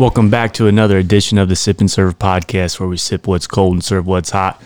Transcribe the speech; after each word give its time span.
Welcome 0.00 0.30
back 0.30 0.54
to 0.54 0.66
another 0.66 0.96
edition 0.96 1.36
of 1.36 1.50
the 1.50 1.56
Sip 1.56 1.78
and 1.78 1.90
Serve 1.90 2.18
podcast 2.18 2.80
where 2.80 2.88
we 2.88 2.96
sip 2.96 3.26
what's 3.26 3.46
cold 3.46 3.74
and 3.74 3.84
serve 3.84 4.06
what's 4.06 4.30
hot. 4.30 4.58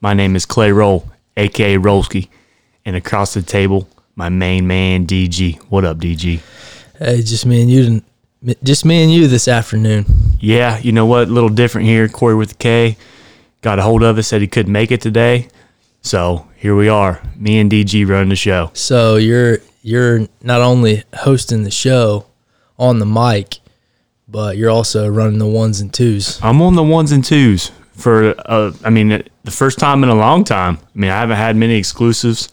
My 0.00 0.14
name 0.14 0.34
is 0.34 0.46
Clay 0.46 0.72
Roll, 0.72 1.06
aka 1.36 1.76
Rollski, 1.76 2.28
and 2.86 2.96
across 2.96 3.34
the 3.34 3.42
table, 3.42 3.86
my 4.16 4.30
main 4.30 4.66
man 4.66 5.06
DG. 5.06 5.58
What 5.64 5.84
up, 5.84 5.98
DG? 5.98 6.40
Hey, 6.98 7.20
just 7.20 7.44
me 7.44 7.60
and 7.60 7.70
you, 7.70 8.02
just 8.62 8.86
me 8.86 9.02
and 9.02 9.12
you 9.12 9.28
this 9.28 9.46
afternoon. 9.46 10.06
Yeah, 10.40 10.78
you 10.78 10.92
know 10.92 11.04
what? 11.04 11.28
A 11.28 11.30
little 11.30 11.50
different 11.50 11.86
here. 11.86 12.08
Corey 12.08 12.34
with 12.34 12.48
the 12.48 12.54
K 12.54 12.96
got 13.60 13.78
a 13.78 13.82
hold 13.82 14.02
of 14.02 14.16
us, 14.16 14.28
said 14.28 14.40
he 14.40 14.46
couldn't 14.46 14.72
make 14.72 14.90
it 14.90 15.02
today, 15.02 15.48
so 16.00 16.48
here 16.56 16.74
we 16.74 16.88
are, 16.88 17.20
me 17.36 17.58
and 17.58 17.70
DG 17.70 18.08
running 18.08 18.30
the 18.30 18.36
show. 18.36 18.70
So 18.72 19.16
you're 19.16 19.58
you're 19.82 20.20
not 20.42 20.62
only 20.62 21.04
hosting 21.14 21.64
the 21.64 21.70
show 21.70 22.24
on 22.78 23.00
the 23.00 23.06
mic, 23.06 23.58
but 24.28 24.56
you're 24.56 24.70
also 24.70 25.08
running 25.08 25.38
the 25.38 25.46
ones 25.46 25.80
and 25.80 25.92
twos. 25.92 26.38
I'm 26.42 26.60
on 26.62 26.74
the 26.74 26.82
ones 26.82 27.12
and 27.12 27.24
twos 27.24 27.70
for, 27.92 28.34
uh, 28.46 28.72
I 28.84 28.90
mean, 28.90 29.22
the 29.44 29.50
first 29.50 29.78
time 29.78 30.02
in 30.02 30.10
a 30.10 30.14
long 30.14 30.44
time. 30.44 30.78
I 30.94 30.98
mean, 30.98 31.10
I 31.10 31.18
haven't 31.18 31.36
had 31.36 31.56
many 31.56 31.76
exclusives, 31.76 32.50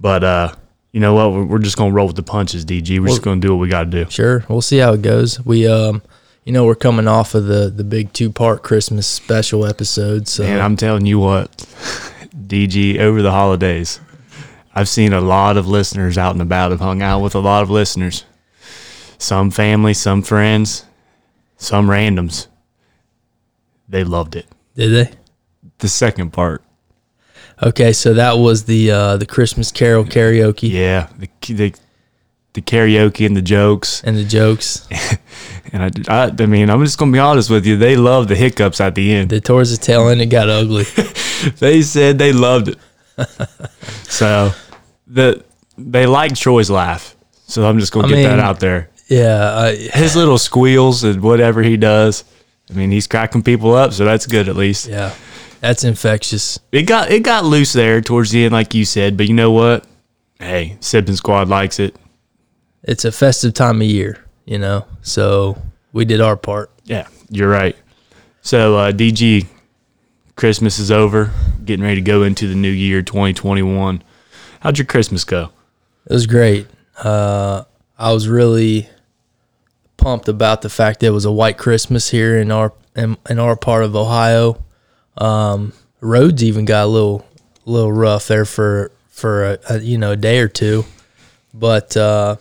but 0.00 0.22
uh, 0.24 0.54
you 0.92 1.00
know 1.00 1.14
what? 1.14 1.32
We're, 1.32 1.44
we're 1.44 1.58
just 1.58 1.76
gonna 1.76 1.92
roll 1.92 2.06
with 2.06 2.16
the 2.16 2.22
punches, 2.22 2.64
DG. 2.64 3.00
We're 3.00 3.08
just 3.08 3.22
gonna 3.22 3.40
do 3.40 3.50
what 3.54 3.60
we 3.60 3.68
got 3.68 3.90
to 3.90 4.04
do. 4.04 4.10
Sure, 4.10 4.44
we'll 4.48 4.62
see 4.62 4.78
how 4.78 4.92
it 4.92 5.02
goes. 5.02 5.44
We 5.44 5.66
um, 5.66 6.02
you 6.44 6.52
know, 6.52 6.64
we're 6.64 6.74
coming 6.76 7.08
off 7.08 7.34
of 7.34 7.46
the 7.46 7.68
the 7.68 7.84
big 7.84 8.12
two 8.12 8.30
part 8.30 8.62
Christmas 8.62 9.06
special 9.06 9.66
episode. 9.66 10.28
So 10.28 10.44
And 10.44 10.60
I'm 10.60 10.76
telling 10.76 11.04
you 11.06 11.18
what, 11.18 11.50
DG, 12.36 12.98
over 12.98 13.22
the 13.22 13.32
holidays, 13.32 14.00
I've 14.74 14.88
seen 14.88 15.12
a 15.12 15.20
lot 15.20 15.56
of 15.56 15.66
listeners 15.66 16.16
out 16.16 16.32
and 16.32 16.42
about. 16.42 16.70
I've 16.72 16.80
hung 16.80 17.02
out 17.02 17.20
with 17.20 17.34
a 17.34 17.40
lot 17.40 17.62
of 17.62 17.70
listeners. 17.70 18.24
Some 19.24 19.50
family, 19.50 19.94
some 19.94 20.20
friends, 20.20 20.84
some 21.56 21.88
randoms. 21.88 22.48
They 23.88 24.04
loved 24.04 24.36
it. 24.36 24.46
did 24.74 24.90
they? 24.90 25.14
The 25.78 25.88
second 25.88 26.34
part, 26.34 26.62
Okay, 27.62 27.94
so 27.94 28.12
that 28.12 28.34
was 28.34 28.64
the 28.64 28.90
uh, 28.90 29.16
the 29.16 29.24
Christmas 29.24 29.72
Carol 29.72 30.04
karaoke 30.04 30.70
yeah, 30.70 31.08
the 31.16 31.28
the, 31.54 31.74
the 32.52 32.60
karaoke 32.60 33.24
and 33.24 33.34
the 33.34 33.40
jokes, 33.42 34.02
and 34.04 34.14
the 34.14 34.24
jokes. 34.24 34.86
and 35.72 35.84
I, 35.84 36.26
I, 36.26 36.32
I 36.38 36.46
mean, 36.46 36.68
I'm 36.68 36.84
just 36.84 36.98
gonna 36.98 37.12
be 37.12 37.18
honest 37.18 37.48
with 37.48 37.64
you. 37.64 37.78
They 37.78 37.96
loved 37.96 38.28
the 38.28 38.36
hiccups 38.36 38.78
at 38.78 38.94
the 38.94 39.10
end. 39.10 39.30
The 39.30 39.40
towards 39.40 39.70
the 39.70 39.82
tail 39.82 40.08
end, 40.10 40.20
it 40.20 40.26
got 40.26 40.50
ugly. 40.50 40.84
they 41.60 41.80
said 41.80 42.18
they 42.18 42.32
loved 42.34 42.68
it. 42.68 42.78
so 44.02 44.52
the 45.06 45.42
they 45.78 46.04
liked 46.04 46.36
Troy's 46.36 46.68
laugh. 46.68 47.16
So 47.46 47.66
I'm 47.66 47.78
just 47.78 47.92
gonna 47.92 48.08
I 48.08 48.10
get 48.10 48.22
that 48.24 48.38
out 48.38 48.60
there. 48.60 48.90
Yeah, 49.06 49.54
I, 49.56 49.76
His 49.76 50.16
little 50.16 50.38
squeals 50.38 51.04
and 51.04 51.22
whatever 51.22 51.62
he 51.62 51.76
does. 51.76 52.24
I 52.70 52.74
mean, 52.74 52.90
he's 52.90 53.06
cracking 53.06 53.42
people 53.42 53.74
up, 53.74 53.92
so 53.92 54.04
that's 54.04 54.26
good 54.26 54.48
at 54.48 54.56
least. 54.56 54.86
yeah, 54.86 55.14
that's 55.60 55.84
infectious. 55.84 56.58
It 56.72 56.82
got 56.82 57.10
it 57.10 57.22
got 57.22 57.44
loose 57.44 57.72
there 57.72 58.00
towards 58.00 58.30
the 58.30 58.44
end, 58.44 58.52
like 58.52 58.74
you 58.74 58.84
said. 58.84 59.16
But 59.16 59.28
you 59.28 59.34
know 59.34 59.50
what? 59.50 59.86
Hey, 60.38 60.76
Sipping 60.80 61.16
Squad 61.16 61.48
likes 61.48 61.78
it. 61.78 61.94
It's 62.82 63.04
a 63.04 63.12
festive 63.12 63.54
time 63.54 63.80
of 63.80 63.86
year, 63.86 64.24
you 64.46 64.58
know. 64.58 64.86
So 65.02 65.60
we 65.92 66.04
did 66.04 66.20
our 66.20 66.36
part. 66.36 66.70
Yeah, 66.84 67.06
you're 67.30 67.48
right. 67.50 67.76
So 68.42 68.76
uh, 68.76 68.92
DG, 68.92 69.46
Christmas 70.36 70.78
is 70.78 70.90
over. 70.90 71.30
Getting 71.64 71.84
ready 71.84 71.96
to 71.96 72.00
go 72.02 72.22
into 72.24 72.46
the 72.48 72.54
new 72.54 72.70
year, 72.70 73.00
2021. 73.02 74.02
How'd 74.60 74.78
your 74.78 74.86
Christmas 74.86 75.24
go? 75.24 75.50
It 76.06 76.12
was 76.12 76.26
great. 76.26 76.66
Uh, 76.98 77.64
I 77.98 78.12
was 78.12 78.28
really 78.28 78.88
pumped 80.04 80.28
about 80.28 80.60
the 80.62 80.68
fact 80.68 81.00
that 81.00 81.06
it 81.06 81.10
was 81.10 81.24
a 81.24 81.32
white 81.32 81.56
Christmas 81.56 82.10
here 82.10 82.38
in 82.38 82.50
our 82.50 82.72
in, 82.94 83.16
in 83.28 83.38
our 83.38 83.56
part 83.56 83.84
of 83.84 83.96
Ohio. 83.96 84.62
Um, 85.16 85.72
roads 86.00 86.44
even 86.44 86.66
got 86.66 86.84
a 86.84 86.86
little 86.86 87.26
little 87.64 87.90
rough 87.92 88.26
there 88.28 88.44
for 88.44 88.92
for 89.08 89.44
a, 89.52 89.58
a 89.70 89.78
you 89.80 89.96
know 89.98 90.12
a 90.12 90.16
day 90.16 90.40
or 90.40 90.48
two, 90.48 90.84
but 91.54 91.96
uh, 91.96 92.36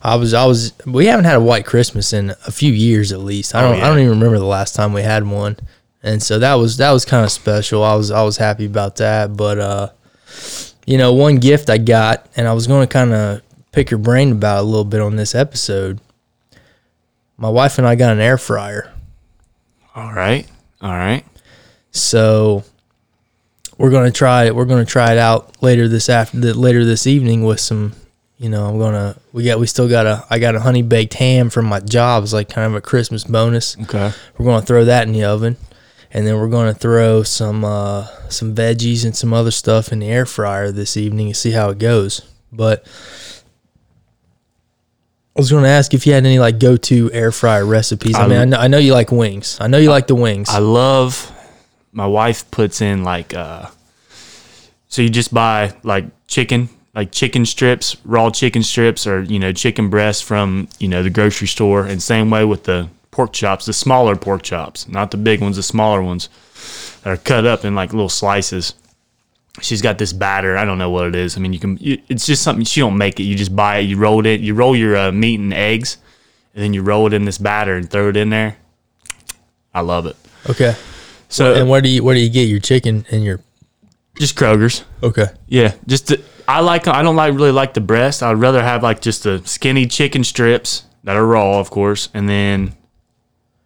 I 0.00 0.14
was 0.14 0.32
I 0.32 0.46
was 0.46 0.72
we 0.86 1.06
haven't 1.06 1.24
had 1.24 1.36
a 1.36 1.40
white 1.40 1.66
Christmas 1.66 2.12
in 2.12 2.30
a 2.46 2.52
few 2.52 2.72
years 2.72 3.10
at 3.12 3.18
least. 3.18 3.54
I 3.54 3.64
Oh, 3.64 3.68
don't 3.70 3.78
yeah. 3.78 3.84
I 3.84 3.88
don't 3.88 3.98
even 3.98 4.10
remember 4.10 4.38
the 4.38 4.44
last 4.44 4.76
time 4.76 4.92
we 4.92 5.02
had 5.02 5.26
one, 5.26 5.56
and 6.04 6.22
so 6.22 6.38
that 6.38 6.54
was 6.54 6.76
that 6.76 6.92
was 6.92 7.04
kind 7.04 7.24
of 7.24 7.32
special. 7.32 7.82
I 7.82 7.96
was 7.96 8.12
I 8.12 8.22
was 8.22 8.36
happy 8.36 8.66
about 8.66 8.96
that, 8.96 9.36
but 9.36 9.58
uh, 9.58 9.88
you 10.86 10.98
know, 10.98 11.12
one 11.14 11.38
gift 11.38 11.68
I 11.68 11.78
got, 11.78 12.26
and 12.36 12.46
I 12.46 12.52
was 12.52 12.68
going 12.68 12.86
to 12.86 12.92
kind 12.92 13.12
of 13.12 13.42
pick 13.72 13.90
your 13.90 13.98
brain 13.98 14.30
about 14.32 14.60
a 14.60 14.62
little 14.62 14.84
bit 14.84 15.00
on 15.00 15.16
this 15.16 15.34
episode. 15.34 15.98
My 17.38 17.48
wife 17.50 17.78
and 17.78 17.86
I 17.86 17.94
got 17.96 18.12
an 18.12 18.20
air 18.20 18.38
fryer, 18.38 18.92
All 19.94 20.12
right, 20.12 20.46
all 20.80 20.90
right. 20.90 21.24
so 21.90 22.64
we're 23.78 23.90
going 23.90 24.10
to 24.10 24.16
try 24.16 24.44
it. 24.44 24.54
We're 24.56 24.64
going 24.64 24.84
to 24.84 24.90
try 24.90 25.12
it 25.12 25.18
out 25.18 25.62
later 25.62 25.86
this 25.88 26.08
after 26.08 26.38
later 26.38 26.84
this 26.84 27.06
evening 27.06 27.44
with 27.44 27.60
some. 27.60 27.92
You 28.38 28.50
know, 28.50 28.66
I'm 28.66 28.78
gonna. 28.78 29.16
We 29.32 29.44
got. 29.44 29.58
We 29.58 29.66
still 29.66 29.88
got 29.88 30.04
a. 30.06 30.24
I 30.28 30.38
got 30.38 30.54
a 30.54 30.60
honey 30.60 30.82
baked 30.82 31.14
ham 31.14 31.48
from 31.48 31.64
my 31.64 31.80
job. 31.80 32.22
It's 32.22 32.34
like 32.34 32.50
kind 32.50 32.66
of 32.66 32.74
a 32.74 32.82
Christmas 32.82 33.24
bonus. 33.24 33.78
Okay. 33.82 34.12
We're 34.36 34.44
going 34.44 34.60
to 34.60 34.66
throw 34.66 34.84
that 34.84 35.06
in 35.06 35.14
the 35.14 35.24
oven, 35.24 35.56
and 36.10 36.26
then 36.26 36.36
we're 36.38 36.48
going 36.50 36.70
to 36.72 36.78
throw 36.78 37.22
some 37.22 37.64
uh, 37.64 38.06
some 38.28 38.54
veggies 38.54 39.06
and 39.06 39.16
some 39.16 39.32
other 39.32 39.50
stuff 39.50 39.90
in 39.90 40.00
the 40.00 40.08
air 40.08 40.26
fryer 40.26 40.70
this 40.70 40.98
evening 40.98 41.28
and 41.28 41.36
see 41.36 41.52
how 41.52 41.70
it 41.70 41.78
goes. 41.78 42.22
But 42.52 42.86
I 45.36 45.40
was 45.40 45.50
going 45.50 45.64
to 45.64 45.68
ask 45.68 45.92
if 45.92 46.06
you 46.06 46.14
had 46.14 46.24
any 46.24 46.38
like 46.38 46.58
go 46.58 46.76
to 46.78 47.12
air 47.12 47.30
fryer 47.30 47.66
recipes. 47.66 48.14
I, 48.14 48.24
I- 48.24 48.28
mean, 48.28 48.38
I 48.38 48.44
know, 48.46 48.56
I 48.56 48.68
know 48.68 48.78
you 48.78 48.94
like 48.94 49.12
wings. 49.12 49.58
I 49.60 49.66
know 49.66 49.76
you 49.78 49.90
like 49.90 50.06
the 50.06 50.14
wings. 50.14 50.48
I 50.48 50.58
love. 50.58 51.30
My 51.92 52.06
wife 52.06 52.50
puts 52.50 52.80
in 52.80 53.04
like 53.04 53.34
uh. 53.34 53.66
So 54.88 55.02
you 55.02 55.10
just 55.10 55.34
buy 55.34 55.74
like 55.82 56.06
chicken, 56.26 56.70
like 56.94 57.12
chicken 57.12 57.44
strips, 57.44 57.96
raw 58.04 58.30
chicken 58.30 58.62
strips, 58.62 59.06
or 59.06 59.22
you 59.22 59.38
know 59.38 59.52
chicken 59.52 59.90
breasts 59.90 60.22
from 60.22 60.68
you 60.78 60.88
know 60.88 61.02
the 61.02 61.10
grocery 61.10 61.48
store, 61.48 61.84
and 61.84 62.02
same 62.02 62.30
way 62.30 62.44
with 62.46 62.64
the 62.64 62.88
pork 63.10 63.32
chops, 63.34 63.66
the 63.66 63.72
smaller 63.74 64.16
pork 64.16 64.42
chops, 64.42 64.88
not 64.88 65.10
the 65.10 65.16
big 65.18 65.40
ones, 65.42 65.56
the 65.56 65.62
smaller 65.62 66.02
ones 66.02 66.28
that 67.02 67.10
are 67.10 67.16
cut 67.18 67.44
up 67.44 67.64
in 67.64 67.74
like 67.74 67.92
little 67.92 68.08
slices. 68.08 68.72
She's 69.62 69.80
got 69.80 69.96
this 69.98 70.12
batter. 70.12 70.56
I 70.58 70.64
don't 70.64 70.78
know 70.78 70.90
what 70.90 71.06
it 71.06 71.14
is. 71.14 71.36
I 71.36 71.40
mean, 71.40 71.52
you 71.52 71.58
can. 71.58 71.78
you- 71.80 72.00
It's 72.08 72.26
just 72.26 72.42
something 72.42 72.64
she 72.64 72.80
don't 72.80 72.98
make 72.98 73.18
it. 73.18 73.22
You 73.24 73.34
just 73.36 73.54
buy 73.56 73.78
it. 73.78 73.82
You 73.82 73.96
roll 73.96 74.24
it. 74.26 74.40
You 74.40 74.54
roll 74.54 74.76
your 74.76 74.96
uh, 74.96 75.12
meat 75.12 75.40
and 75.40 75.54
eggs, 75.54 75.96
and 76.54 76.62
then 76.62 76.72
you 76.74 76.82
roll 76.82 77.06
it 77.06 77.12
in 77.14 77.24
this 77.24 77.38
batter 77.38 77.74
and 77.76 77.88
throw 77.90 78.08
it 78.10 78.16
in 78.16 78.28
there. 78.30 78.56
I 79.74 79.80
love 79.80 80.06
it. 80.06 80.16
okay. 80.50 80.74
So 81.28 81.54
And 81.54 81.68
where 81.68 81.80
do 81.80 81.88
you 81.88 82.04
where 82.04 82.14
do 82.14 82.20
you 82.20 82.30
get 82.30 82.44
your 82.48 82.60
chicken 82.60 83.04
and 83.10 83.24
your 83.24 83.40
just 84.18 84.36
Kroger's. 84.36 84.84
okay? 85.02 85.26
Yeah, 85.48 85.74
just 85.86 86.06
the, 86.06 86.22
I 86.48 86.60
like. 86.60 86.86
I 86.86 87.02
don't 87.02 87.16
like 87.16 87.34
really 87.34 87.50
like 87.50 87.74
the 87.74 87.80
breast. 87.80 88.22
I'd 88.22 88.32
rather 88.34 88.62
have 88.62 88.82
like 88.82 89.00
just 89.00 89.24
the 89.24 89.42
skinny 89.44 89.86
chicken 89.86 90.22
strips 90.22 90.84
that 91.04 91.16
are 91.16 91.26
raw, 91.26 91.58
of 91.58 91.70
course, 91.70 92.08
and 92.14 92.28
then 92.28 92.74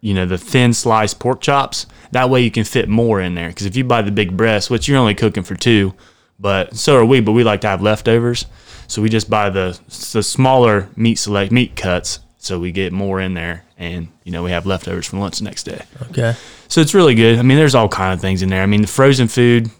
you 0.00 0.14
know 0.14 0.26
the 0.26 0.38
thin 0.38 0.72
sliced 0.72 1.18
pork 1.18 1.40
chops. 1.40 1.86
That 2.12 2.30
way 2.30 2.42
you 2.42 2.50
can 2.50 2.64
fit 2.64 2.88
more 2.88 3.20
in 3.20 3.34
there. 3.34 3.48
Because 3.48 3.66
if 3.66 3.76
you 3.76 3.84
buy 3.84 4.02
the 4.02 4.10
big 4.10 4.36
breast, 4.36 4.70
which 4.70 4.88
you're 4.88 4.98
only 4.98 5.14
cooking 5.14 5.42
for 5.42 5.54
two, 5.54 5.94
but 6.38 6.74
so 6.76 6.96
are 6.96 7.04
we. 7.04 7.20
But 7.20 7.32
we 7.32 7.44
like 7.44 7.60
to 7.62 7.68
have 7.68 7.82
leftovers, 7.82 8.46
so 8.86 9.02
we 9.02 9.08
just 9.08 9.28
buy 9.28 9.50
the 9.50 9.78
the 10.12 10.22
smaller 10.22 10.88
meat 10.96 11.16
select 11.16 11.52
meat 11.52 11.76
cuts, 11.76 12.20
so 12.38 12.58
we 12.58 12.72
get 12.72 12.92
more 12.92 13.20
in 13.20 13.34
there, 13.34 13.64
and 13.78 14.08
you 14.24 14.32
know 14.32 14.42
we 14.42 14.50
have 14.50 14.66
leftovers 14.66 15.06
for 15.06 15.18
lunch 15.18 15.38
the 15.38 15.44
next 15.44 15.64
day. 15.64 15.82
Okay. 16.10 16.34
So 16.68 16.80
it's 16.80 16.94
really 16.94 17.14
good. 17.14 17.38
I 17.38 17.42
mean, 17.42 17.56
there's 17.56 17.74
all 17.74 17.88
kind 17.88 18.14
of 18.14 18.20
things 18.20 18.42
in 18.42 18.48
there. 18.48 18.62
I 18.62 18.66
mean, 18.66 18.82
the 18.82 18.86
frozen 18.86 19.26
food, 19.26 19.70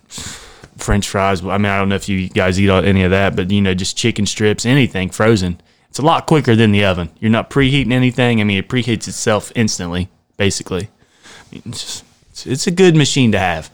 French 0.76 1.08
fries. 1.08 1.44
I 1.44 1.56
mean, 1.56 1.66
I 1.66 1.78
don't 1.78 1.88
know 1.88 1.94
if 1.94 2.08
you 2.08 2.28
guys 2.28 2.60
eat 2.60 2.68
any 2.68 3.04
of 3.04 3.12
that, 3.12 3.36
but 3.36 3.50
you 3.50 3.60
know, 3.60 3.74
just 3.74 3.96
chicken 3.96 4.26
strips, 4.26 4.66
anything 4.66 5.10
frozen. 5.10 5.60
It's 5.90 5.98
a 5.98 6.02
lot 6.02 6.26
quicker 6.26 6.54
than 6.56 6.70
the 6.72 6.84
oven. 6.84 7.10
You're 7.18 7.32
not 7.32 7.50
preheating 7.50 7.92
anything. 7.92 8.40
I 8.40 8.44
mean, 8.44 8.58
it 8.58 8.68
preheats 8.68 9.08
itself 9.08 9.50
instantly, 9.54 10.08
basically. 10.36 10.88
I 10.88 11.54
mean, 11.54 11.62
it's, 11.66 11.82
just, 11.82 12.04
it's, 12.30 12.46
it's 12.46 12.66
a 12.68 12.70
good 12.70 12.94
machine 12.94 13.32
to 13.32 13.38
have. 13.38 13.70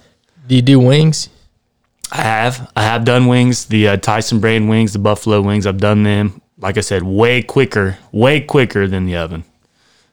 Do 0.49 0.55
you 0.57 0.63
do 0.63 0.81
wings? 0.81 1.29
I 2.11 2.23
have. 2.23 2.71
I 2.75 2.83
have 2.85 3.05
done 3.05 3.27
wings, 3.27 3.67
the 3.67 3.89
uh, 3.89 3.97
Tyson 3.99 4.41
brand 4.41 4.69
wings, 4.69 4.95
the 4.95 4.99
Buffalo 4.99 5.43
wings. 5.43 5.67
I've 5.67 5.79
done 5.79 6.05
them. 6.05 6.41
Like 6.59 6.79
I 6.79 6.81
said, 6.81 7.03
way 7.03 7.43
quicker, 7.43 7.99
way 8.13 8.41
quicker 8.41 8.87
than 8.87 9.05
the 9.05 9.17
oven. 9.17 9.45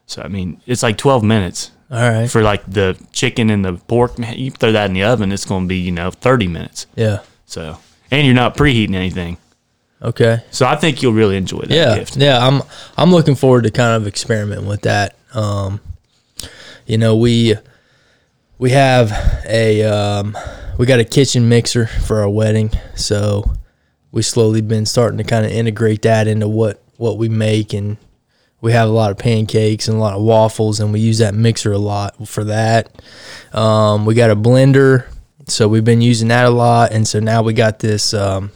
So 0.06 0.20
I 0.20 0.28
mean, 0.28 0.60
it's 0.66 0.82
like 0.82 0.98
12 0.98 1.22
minutes 1.22 1.70
All 1.90 1.98
right. 1.98 2.30
for 2.30 2.42
like 2.42 2.70
the 2.70 2.98
chicken 3.12 3.48
and 3.48 3.64
the 3.64 3.74
pork. 3.74 4.18
Man, 4.18 4.36
you 4.36 4.50
throw 4.50 4.72
that 4.72 4.86
in 4.86 4.92
the 4.92 5.04
oven, 5.04 5.32
it's 5.32 5.46
going 5.46 5.64
to 5.64 5.68
be 5.68 5.78
you 5.78 5.92
know 5.92 6.10
30 6.10 6.48
minutes. 6.48 6.86
Yeah. 6.96 7.20
So 7.46 7.78
and 8.10 8.26
you're 8.26 8.34
not 8.34 8.56
preheating 8.56 8.94
anything. 8.94 9.38
Okay. 10.04 10.42
So 10.50 10.66
I 10.66 10.76
think 10.76 11.02
you'll 11.02 11.14
really 11.14 11.36
enjoy 11.36 11.60
that 11.60 11.70
yeah, 11.70 11.98
gift. 11.98 12.16
yeah. 12.16 12.46
I'm 12.46 12.62
I'm 12.96 13.10
looking 13.10 13.34
forward 13.34 13.64
to 13.64 13.70
kind 13.70 13.94
of 13.94 14.06
experimenting 14.06 14.66
with 14.66 14.82
that. 14.82 15.16
Um, 15.32 15.80
you 16.86 16.98
know, 16.98 17.16
we 17.16 17.54
we 18.58 18.70
have 18.70 19.10
a 19.48 19.82
um, 19.82 20.36
we 20.78 20.86
got 20.86 21.00
a 21.00 21.04
kitchen 21.04 21.48
mixer 21.48 21.86
for 21.86 22.20
our 22.20 22.28
wedding, 22.28 22.70
so 22.94 23.50
we 24.12 24.22
slowly 24.22 24.60
been 24.60 24.86
starting 24.86 25.18
to 25.18 25.24
kind 25.24 25.46
of 25.46 25.52
integrate 25.52 26.02
that 26.02 26.26
into 26.28 26.48
what 26.48 26.82
what 26.96 27.16
we 27.16 27.28
make, 27.28 27.72
and 27.72 27.96
we 28.60 28.72
have 28.72 28.88
a 28.88 28.92
lot 28.92 29.10
of 29.10 29.18
pancakes 29.18 29.88
and 29.88 29.96
a 29.96 30.00
lot 30.00 30.14
of 30.14 30.22
waffles, 30.22 30.80
and 30.80 30.92
we 30.92 31.00
use 31.00 31.18
that 31.18 31.34
mixer 31.34 31.72
a 31.72 31.78
lot 31.78 32.28
for 32.28 32.44
that. 32.44 32.90
Um, 33.52 34.04
we 34.06 34.14
got 34.14 34.30
a 34.30 34.36
blender, 34.36 35.06
so 35.46 35.66
we've 35.66 35.84
been 35.84 36.02
using 36.02 36.28
that 36.28 36.44
a 36.46 36.50
lot, 36.50 36.92
and 36.92 37.08
so 37.08 37.20
now 37.20 37.42
we 37.42 37.54
got 37.54 37.78
this, 37.78 38.14
um, 38.14 38.52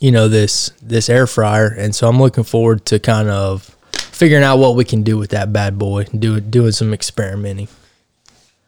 you 0.00 0.12
know, 0.12 0.28
this 0.28 0.70
this 0.82 1.08
air 1.08 1.26
fryer, 1.26 1.66
and 1.68 1.94
so 1.94 2.08
I'm 2.08 2.18
looking 2.18 2.44
forward 2.44 2.84
to 2.86 2.98
kind 2.98 3.28
of 3.28 3.74
figuring 3.92 4.44
out 4.44 4.58
what 4.58 4.76
we 4.76 4.84
can 4.84 5.02
do 5.02 5.16
with 5.18 5.30
that 5.30 5.52
bad 5.52 5.78
boy, 5.78 6.04
do 6.04 6.40
doing 6.40 6.72
some 6.72 6.92
experimenting. 6.94 7.68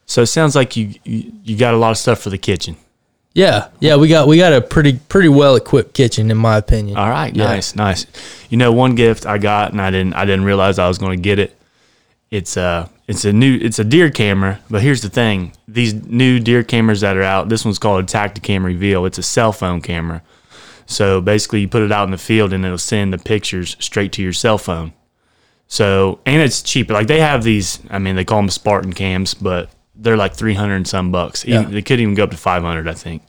So 0.06 0.22
it 0.22 0.26
sounds 0.26 0.54
like 0.56 0.76
you, 0.76 0.94
you 1.04 1.32
you 1.44 1.56
got 1.56 1.75
a 1.75 1.76
lot 1.76 1.90
of 1.90 1.98
stuff 1.98 2.20
for 2.20 2.30
the 2.30 2.38
kitchen. 2.38 2.76
Yeah, 3.34 3.69
yeah, 3.78 3.96
we 3.96 4.08
got 4.08 4.26
we 4.26 4.36
got 4.38 4.52
a 4.52 4.60
pretty 4.60 4.94
pretty 5.08 5.28
well 5.28 5.54
equipped 5.54 5.94
kitchen, 5.94 6.30
in 6.30 6.36
my 6.38 6.56
opinion. 6.56 6.96
All 6.96 7.08
right, 7.08 7.34
Yeah. 7.36 7.44
nice, 7.44 7.76
nice. 7.76 8.06
You 8.48 8.56
know, 8.56 8.72
one 8.72 8.94
gift 8.94 9.26
I 9.26 9.38
got 9.38 9.72
and 9.72 9.81
I 9.81 9.90
didn't 9.90 10.14
I 10.14 10.24
didn't 10.24 10.44
realize 10.44 10.78
I 10.78 10.88
was 10.88 10.98
going 10.98 11.16
to 11.16 11.22
get 11.22 11.38
it. 11.38 11.54
It's 12.31 12.56
a 12.56 12.90
it's 13.06 13.24
a 13.24 13.32
new 13.32 13.56
it's 13.60 13.78
a 13.78 13.84
deer 13.84 14.10
camera, 14.10 14.60
but 14.70 14.82
here's 14.82 15.02
the 15.02 15.08
thing: 15.10 15.52
these 15.69 15.94
new 15.94 16.40
deer 16.40 16.64
cameras 16.64 17.02
that 17.02 17.16
are 17.16 17.22
out. 17.22 17.48
This 17.48 17.64
one's 17.64 17.78
called 17.78 18.02
a 18.02 18.06
Tacticam 18.06 18.64
Reveal. 18.64 19.04
It's 19.04 19.19
a 19.19 19.22
cell 19.22 19.52
phone 19.52 19.81
camera. 19.82 20.22
So 20.90 21.20
basically, 21.20 21.61
you 21.61 21.69
put 21.69 21.82
it 21.82 21.93
out 21.93 22.05
in 22.05 22.11
the 22.11 22.19
field 22.19 22.52
and 22.52 22.64
it'll 22.64 22.79
send 22.79 23.12
the 23.12 23.19
pictures 23.19 23.76
straight 23.79 24.11
to 24.12 24.23
your 24.23 24.32
cell 24.32 24.56
phone. 24.56 24.94
So 25.69 26.19
and 26.25 26.40
it's 26.43 26.62
cheap. 26.62 26.90
Like 26.90 27.06
they 27.06 27.20
have 27.20 27.44
these. 27.44 27.79
I 27.90 27.99
mean, 27.99 28.17
they 28.17 28.25
call 28.25 28.38
them 28.38 28.49
Spartan 28.49 28.94
cams, 28.94 29.35
but 29.35 29.70
they're 29.94 30.17
like 30.17 30.35
three 30.35 30.55
hundred 30.55 30.76
and 30.76 30.88
some 30.88 31.12
bucks. 31.12 31.46
Even, 31.46 31.73
They 31.73 31.82
could 31.82 32.00
even 32.00 32.14
go 32.14 32.25
up 32.25 32.31
to 32.31 32.38
five 32.38 32.62
hundred, 32.62 32.88
I 32.88 32.94
think. 32.94 33.23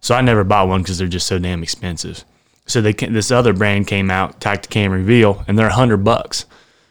So 0.00 0.14
I 0.14 0.20
never 0.20 0.44
bought 0.44 0.68
one 0.68 0.82
because 0.82 0.98
they're 0.98 1.08
just 1.08 1.26
so 1.26 1.38
damn 1.38 1.62
expensive. 1.62 2.24
So 2.66 2.82
they 2.82 2.92
this 2.92 3.30
other 3.30 3.54
brand 3.54 3.86
came 3.86 4.10
out, 4.10 4.40
Tacticam 4.40 4.90
Reveal, 4.90 5.42
and 5.48 5.58
they're 5.58 5.68
a 5.68 5.72
hundred 5.72 6.04
bucks. 6.04 6.44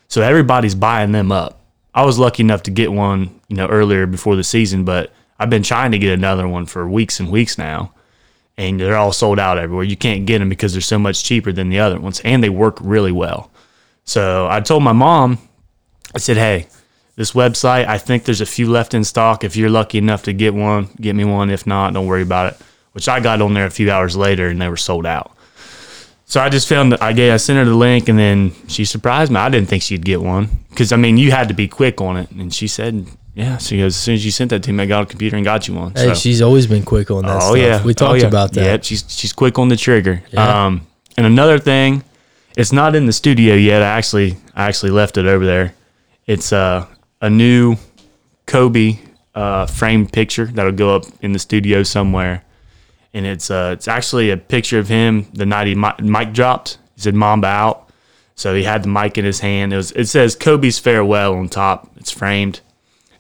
So 0.07 0.21
everybody's 0.21 0.75
buying 0.75 1.12
them 1.12 1.31
up. 1.31 1.62
I 1.94 2.04
was 2.04 2.18
lucky 2.18 2.42
enough 2.44 2.63
to 2.63 2.71
get 2.71 2.92
one, 2.92 3.39
you 3.48 3.56
know, 3.56 3.68
earlier 3.68 4.06
before 4.07 4.36
the 4.36 4.44
season, 4.44 4.86
but 4.86 5.13
I've 5.38 5.50
been 5.50 5.63
trying 5.63 5.92
to 5.92 6.00
get 6.00 6.13
another 6.13 6.48
one 6.48 6.66
for 6.66 6.89
weeks 6.89 7.19
and 7.19 7.31
weeks 7.31 7.57
now, 7.57 7.94
and 8.57 8.80
they're 8.80 8.98
all 8.98 9.12
sold 9.12 9.40
out 9.40 9.57
everywhere. 9.57 9.84
You 9.84 9.98
can't 9.98 10.25
get 10.25 10.40
them 10.40 10.50
because 10.50 10.74
they're 10.74 10.81
so 10.81 11.00
much 11.00 11.24
cheaper 11.24 11.52
than 11.52 11.69
the 11.69 11.80
other 11.80 12.00
ones, 12.00 12.22
and 12.22 12.44
they 12.44 12.50
work 12.50 12.78
really 12.81 13.12
well. 13.12 13.52
So 14.04 14.48
I 14.50 14.60
told 14.62 14.84
my 14.84 14.94
mom, 14.94 15.40
I 16.13 16.19
said, 16.19 16.38
"Hey, 16.38 16.68
this 17.16 17.31
website, 17.31 17.88
I 17.88 17.98
think 17.98 18.24
there's 18.24 18.42
a 18.42 18.46
few 18.46 18.69
left 18.69 18.94
in 18.94 19.04
stock. 19.04 19.44
If 19.44 19.56
you're 19.56 19.69
lucky 19.69 19.98
enough 19.98 20.24
to 20.24 20.34
get 20.34 20.54
one, 20.54 20.90
get 21.00 21.16
me 21.16 21.25
one. 21.25 21.50
If 21.50 21.66
not, 21.68 21.94
don't 21.94 22.07
worry 22.07 22.22
about 22.22 22.54
it." 22.54 22.62
Which 22.94 23.10
I 23.10 23.19
got 23.19 23.42
on 23.42 23.54
there 23.54 23.66
a 23.66 23.72
few 23.72 23.92
hours 23.92 24.16
later, 24.16 24.48
and 24.48 24.62
they 24.62 24.69
were 24.69 24.78
sold 24.78 25.06
out. 25.06 25.36
So 26.25 26.42
I 26.42 26.50
just 26.50 26.68
found 26.68 26.96
I 26.96 27.13
gave 27.13 27.34
I 27.34 27.38
sent 27.38 27.60
her 27.60 27.66
the 27.66 27.75
link 27.75 28.10
and 28.10 28.18
then 28.18 28.52
she 28.68 28.84
surprised 28.84 29.31
me. 29.31 29.38
I 29.38 29.50
didn't 29.50 29.69
think 29.69 29.84
she'd 29.84 30.04
get 30.04 30.22
one 30.22 30.50
because 30.69 30.92
I 30.92 30.96
mean 30.96 31.18
you 31.18 31.31
had 31.31 31.50
to 31.50 31.54
be 31.54 31.68
quick 31.68 32.02
on 32.02 32.18
it, 32.18 32.31
and 32.31 32.54
she 32.54 32.68
said, 32.68 33.06
"Yeah." 33.35 33.57
She 33.57 33.77
goes, 33.77 33.93
"As 33.95 34.01
soon 34.01 34.15
as 34.15 34.25
you 34.25 34.31
sent 34.31 34.49
that 34.49 34.63
to 34.63 34.73
me, 34.73 34.83
I 34.83 34.85
got 34.87 35.03
a 35.03 35.05
computer 35.05 35.35
and 35.35 35.45
got 35.45 35.67
you 35.67 35.75
one." 35.75 35.91
Hey, 35.95 36.07
so, 36.07 36.13
she's 36.15 36.41
always 36.41 36.65
been 36.67 36.83
quick 36.83 37.11
on 37.11 37.23
that. 37.25 37.35
oh 37.37 37.39
stuff. 37.39 37.57
yeah, 37.57 37.83
we 37.83 37.91
Oh, 37.91 37.93
talked 37.93 38.21
yeah. 38.21 38.27
about 38.27 38.53
that. 38.53 38.63
Yep, 38.65 38.83
she's 38.83 39.05
she's 39.07 39.33
quick 39.33 39.59
on 39.59 39.67
the 39.69 39.75
trigger. 39.77 40.23
Yeah. 40.31 40.65
Um, 40.65 40.87
and 41.17 41.25
another 41.27 41.59
thing, 41.59 42.03
it's 42.57 42.71
not 42.71 42.95
in 42.95 43.05
the 43.05 43.13
studio 43.13 43.53
yet. 43.55 43.81
I 43.81 43.97
actually 43.97 44.37
I 44.55 44.65
actually 44.65 44.91
left 44.91 45.17
it 45.17 45.25
over 45.27 45.45
there. 45.45 45.73
It's 46.25 46.51
uh, 46.51 46.85
a 47.21 47.29
new 47.29 47.75
Kobe 48.47 48.99
uh, 49.35 49.65
framed 49.65 50.11
picture 50.13 50.45
that'll 50.45 50.71
go 50.71 50.95
up 50.95 51.03
in 51.21 51.31
the 51.33 51.39
studio 51.39 51.83
somewhere, 51.83 52.43
and 53.13 53.25
it's 53.25 53.51
uh, 53.51 53.71
it's 53.73 53.87
actually 53.87 54.29
a 54.31 54.37
picture 54.37 54.79
of 54.79 54.87
him 54.87 55.27
the 55.33 55.45
night 55.45 55.67
he 55.67 55.75
mi- 55.75 55.91
mic 56.01 56.33
dropped. 56.33 56.77
He 56.95 57.01
said 57.01 57.15
"Mamba 57.15 57.47
out," 57.47 57.89
so 58.35 58.55
he 58.55 58.63
had 58.63 58.83
the 58.83 58.87
mic 58.89 59.17
in 59.17 59.25
his 59.25 59.39
hand. 59.41 59.73
It 59.73 59.77
was 59.77 59.91
it 59.91 60.05
says 60.07 60.35
Kobe's 60.35 60.79
farewell 60.79 61.33
on 61.35 61.49
top. 61.49 61.89
It's 61.97 62.11
framed, 62.11 62.61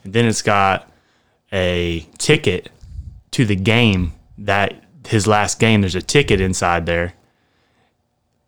and 0.05 0.13
then 0.13 0.25
it's 0.25 0.41
got 0.41 0.89
a 1.51 2.07
ticket 2.17 2.69
to 3.31 3.45
the 3.45 3.55
game 3.55 4.13
that 4.37 4.81
his 5.07 5.27
last 5.27 5.59
game. 5.59 5.81
There's 5.81 5.95
a 5.95 6.01
ticket 6.01 6.39
inside 6.39 6.85
there. 6.85 7.13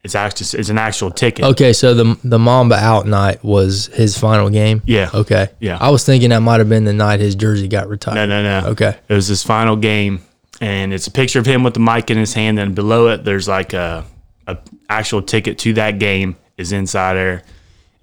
It's 0.04 0.16
actually 0.16 0.60
it's 0.60 0.70
an 0.70 0.78
actual 0.78 1.12
ticket. 1.12 1.44
Okay, 1.44 1.74
so 1.74 1.94
the 1.94 2.18
the 2.24 2.40
Mamba 2.40 2.76
out 2.76 3.08
night 3.08 3.44
was 3.44 3.88
his 3.88 4.18
final 4.18 4.50
game. 4.50 4.82
Yeah. 4.86 5.10
Okay. 5.14 5.50
Yeah. 5.60 5.78
I 5.82 5.90
was 5.90 6.06
thinking 6.06 6.30
that 6.30 6.40
might 6.40 6.60
have 6.60 6.70
been 6.70 6.86
the 6.86 6.94
night 6.94 7.20
his 7.20 7.36
jersey 7.36 7.68
got 7.68 7.90
retired. 7.90 8.16
No, 8.16 8.26
no, 8.26 8.62
no. 8.62 8.70
Okay. 8.70 8.98
It 9.10 9.14
was 9.14 9.28
his 9.28 9.44
final 9.44 9.76
game, 9.76 10.22
and 10.62 10.94
it's 10.94 11.08
a 11.08 11.12
picture 11.12 11.40
of 11.40 11.46
him 11.46 11.64
with 11.64 11.74
the 11.74 11.82
mic 11.82 12.10
in 12.10 12.18
his 12.18 12.34
hand. 12.34 12.58
And 12.60 12.74
below 12.74 13.10
it, 13.10 13.26
there's 13.26 13.50
like 13.50 13.74
a, 13.74 14.06
a 14.46 14.58
actual 14.88 15.22
ticket 15.22 15.58
to 15.60 15.74
that 15.74 16.00
game 16.00 16.38
is 16.56 16.72
inside 16.72 17.16
there. 17.16 17.44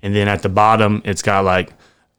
And 0.03 0.15
then 0.15 0.29
at 0.29 0.43
the 0.43 0.51
bottom, 0.51 1.01
it's 1.07 1.23
got 1.23 1.47
like 1.47 1.73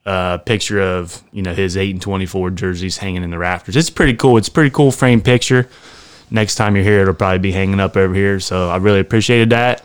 a 0.06 0.40
picture 0.46 0.80
of 0.82 1.22
you 1.32 1.42
know 1.42 1.54
his 1.54 1.76
eight 1.78 1.92
and 1.92 2.02
twenty 2.02 2.26
four 2.26 2.50
jerseys 2.52 2.98
hanging 2.98 3.24
in 3.24 3.32
the 3.32 3.38
rafters. 3.38 3.76
It's 3.76 3.90
pretty 3.90 4.14
cool. 4.16 4.38
It's 4.38 4.48
a 4.48 4.52
pretty 4.52 4.70
cool 4.70 4.92
frame 4.92 5.22
picture. 5.22 5.68
Next 6.32 6.56
time 6.56 6.76
you're 6.76 6.84
here, 6.86 7.02
it'll 7.02 7.14
probably 7.14 7.40
be 7.40 7.52
hanging 7.52 7.80
up 7.80 7.96
over 7.98 8.14
here. 8.14 8.40
So 8.40 8.70
I 8.70 8.78
really 8.78 9.00
appreciated 9.00 9.50
that. 9.52 9.84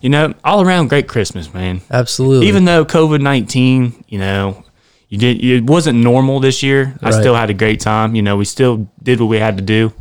You 0.00 0.08
know, 0.08 0.34
all 0.44 0.62
around 0.62 0.88
great 0.88 1.08
Christmas, 1.08 1.52
man 1.52 1.82
Absolutely. 1.90 2.48
even 2.48 2.64
though 2.64 2.84
COVID 2.84 3.20
nineteen, 3.20 4.02
you 4.08 4.18
know, 4.18 4.64
you 5.08 5.18
did 5.18 5.44
it 5.44 5.64
wasn't 5.64 5.98
normal 5.98 6.40
this 6.40 6.62
year. 6.62 6.96
I 7.02 7.10
Right. 7.10 7.14
still 7.20 7.34
had 7.34 7.50
a 7.50 7.54
great 7.54 7.80
time. 7.80 8.14
You 8.14 8.22
know, 8.22 8.36
we 8.36 8.44
still 8.46 8.88
did 9.02 9.20
what 9.20 9.26
we 9.26 9.38
had 9.38 9.56
to 9.58 9.62
do, 9.62 9.92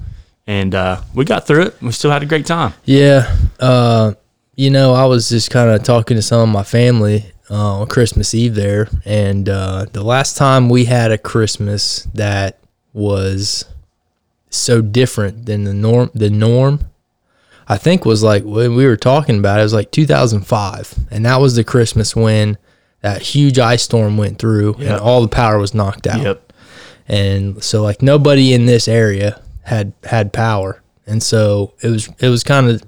and 0.47 0.73
uh, 0.73 1.01
we 1.13 1.25
got 1.25 1.45
through 1.47 1.63
it. 1.63 1.81
We 1.81 1.91
still 1.91 2.11
had 2.11 2.23
a 2.23 2.25
great 2.27 2.45
time. 2.45 2.73
Yeah. 2.85 3.35
Uh, 3.59 4.13
you 4.55 4.69
know, 4.69 4.93
I 4.93 5.05
was 5.05 5.27
just 5.29 5.51
kind 5.51 5.69
of 5.69 5.83
talking 5.83 6.15
to 6.15 6.21
some 6.21 6.39
of 6.41 6.49
my 6.49 6.63
family 6.63 7.25
uh, 7.49 7.81
on 7.81 7.87
Christmas 7.87 8.33
Eve 8.33 8.55
there, 8.55 8.89
and 9.05 9.49
uh, 9.49 9.85
the 9.91 10.03
last 10.03 10.37
time 10.37 10.69
we 10.69 10.85
had 10.85 11.11
a 11.11 11.17
Christmas 11.17 12.03
that 12.13 12.59
was 12.93 13.65
so 14.49 14.81
different 14.81 15.45
than 15.45 15.63
the 15.63 15.73
norm, 15.73 16.11
the 16.13 16.29
norm, 16.29 16.85
I 17.67 17.77
think 17.77 18.05
was 18.05 18.23
like 18.23 18.43
when 18.43 18.75
we 18.75 18.85
were 18.85 18.97
talking 18.97 19.39
about 19.39 19.59
it, 19.59 19.61
it 19.61 19.65
was 19.65 19.73
like 19.73 19.91
2005, 19.91 20.95
and 21.11 21.25
that 21.25 21.39
was 21.41 21.55
the 21.55 21.63
Christmas 21.63 22.15
when 22.15 22.57
that 23.01 23.21
huge 23.21 23.59
ice 23.59 23.83
storm 23.83 24.17
went 24.17 24.39
through 24.39 24.73
and 24.75 24.99
all 24.99 25.21
the 25.21 25.27
power 25.29 25.57
was 25.57 25.73
knocked 25.73 26.05
out. 26.05 26.21
Yep. 26.21 26.53
and 27.07 27.63
so 27.63 27.81
like 27.81 28.01
nobody 28.01 28.53
in 28.53 28.65
this 28.65 28.87
area 28.87 29.41
had 29.63 29.93
had 30.03 30.33
power. 30.33 30.81
And 31.07 31.23
so 31.23 31.73
it 31.81 31.89
was 31.89 32.09
it 32.19 32.29
was 32.29 32.43
kind 32.43 32.69
of 32.69 32.83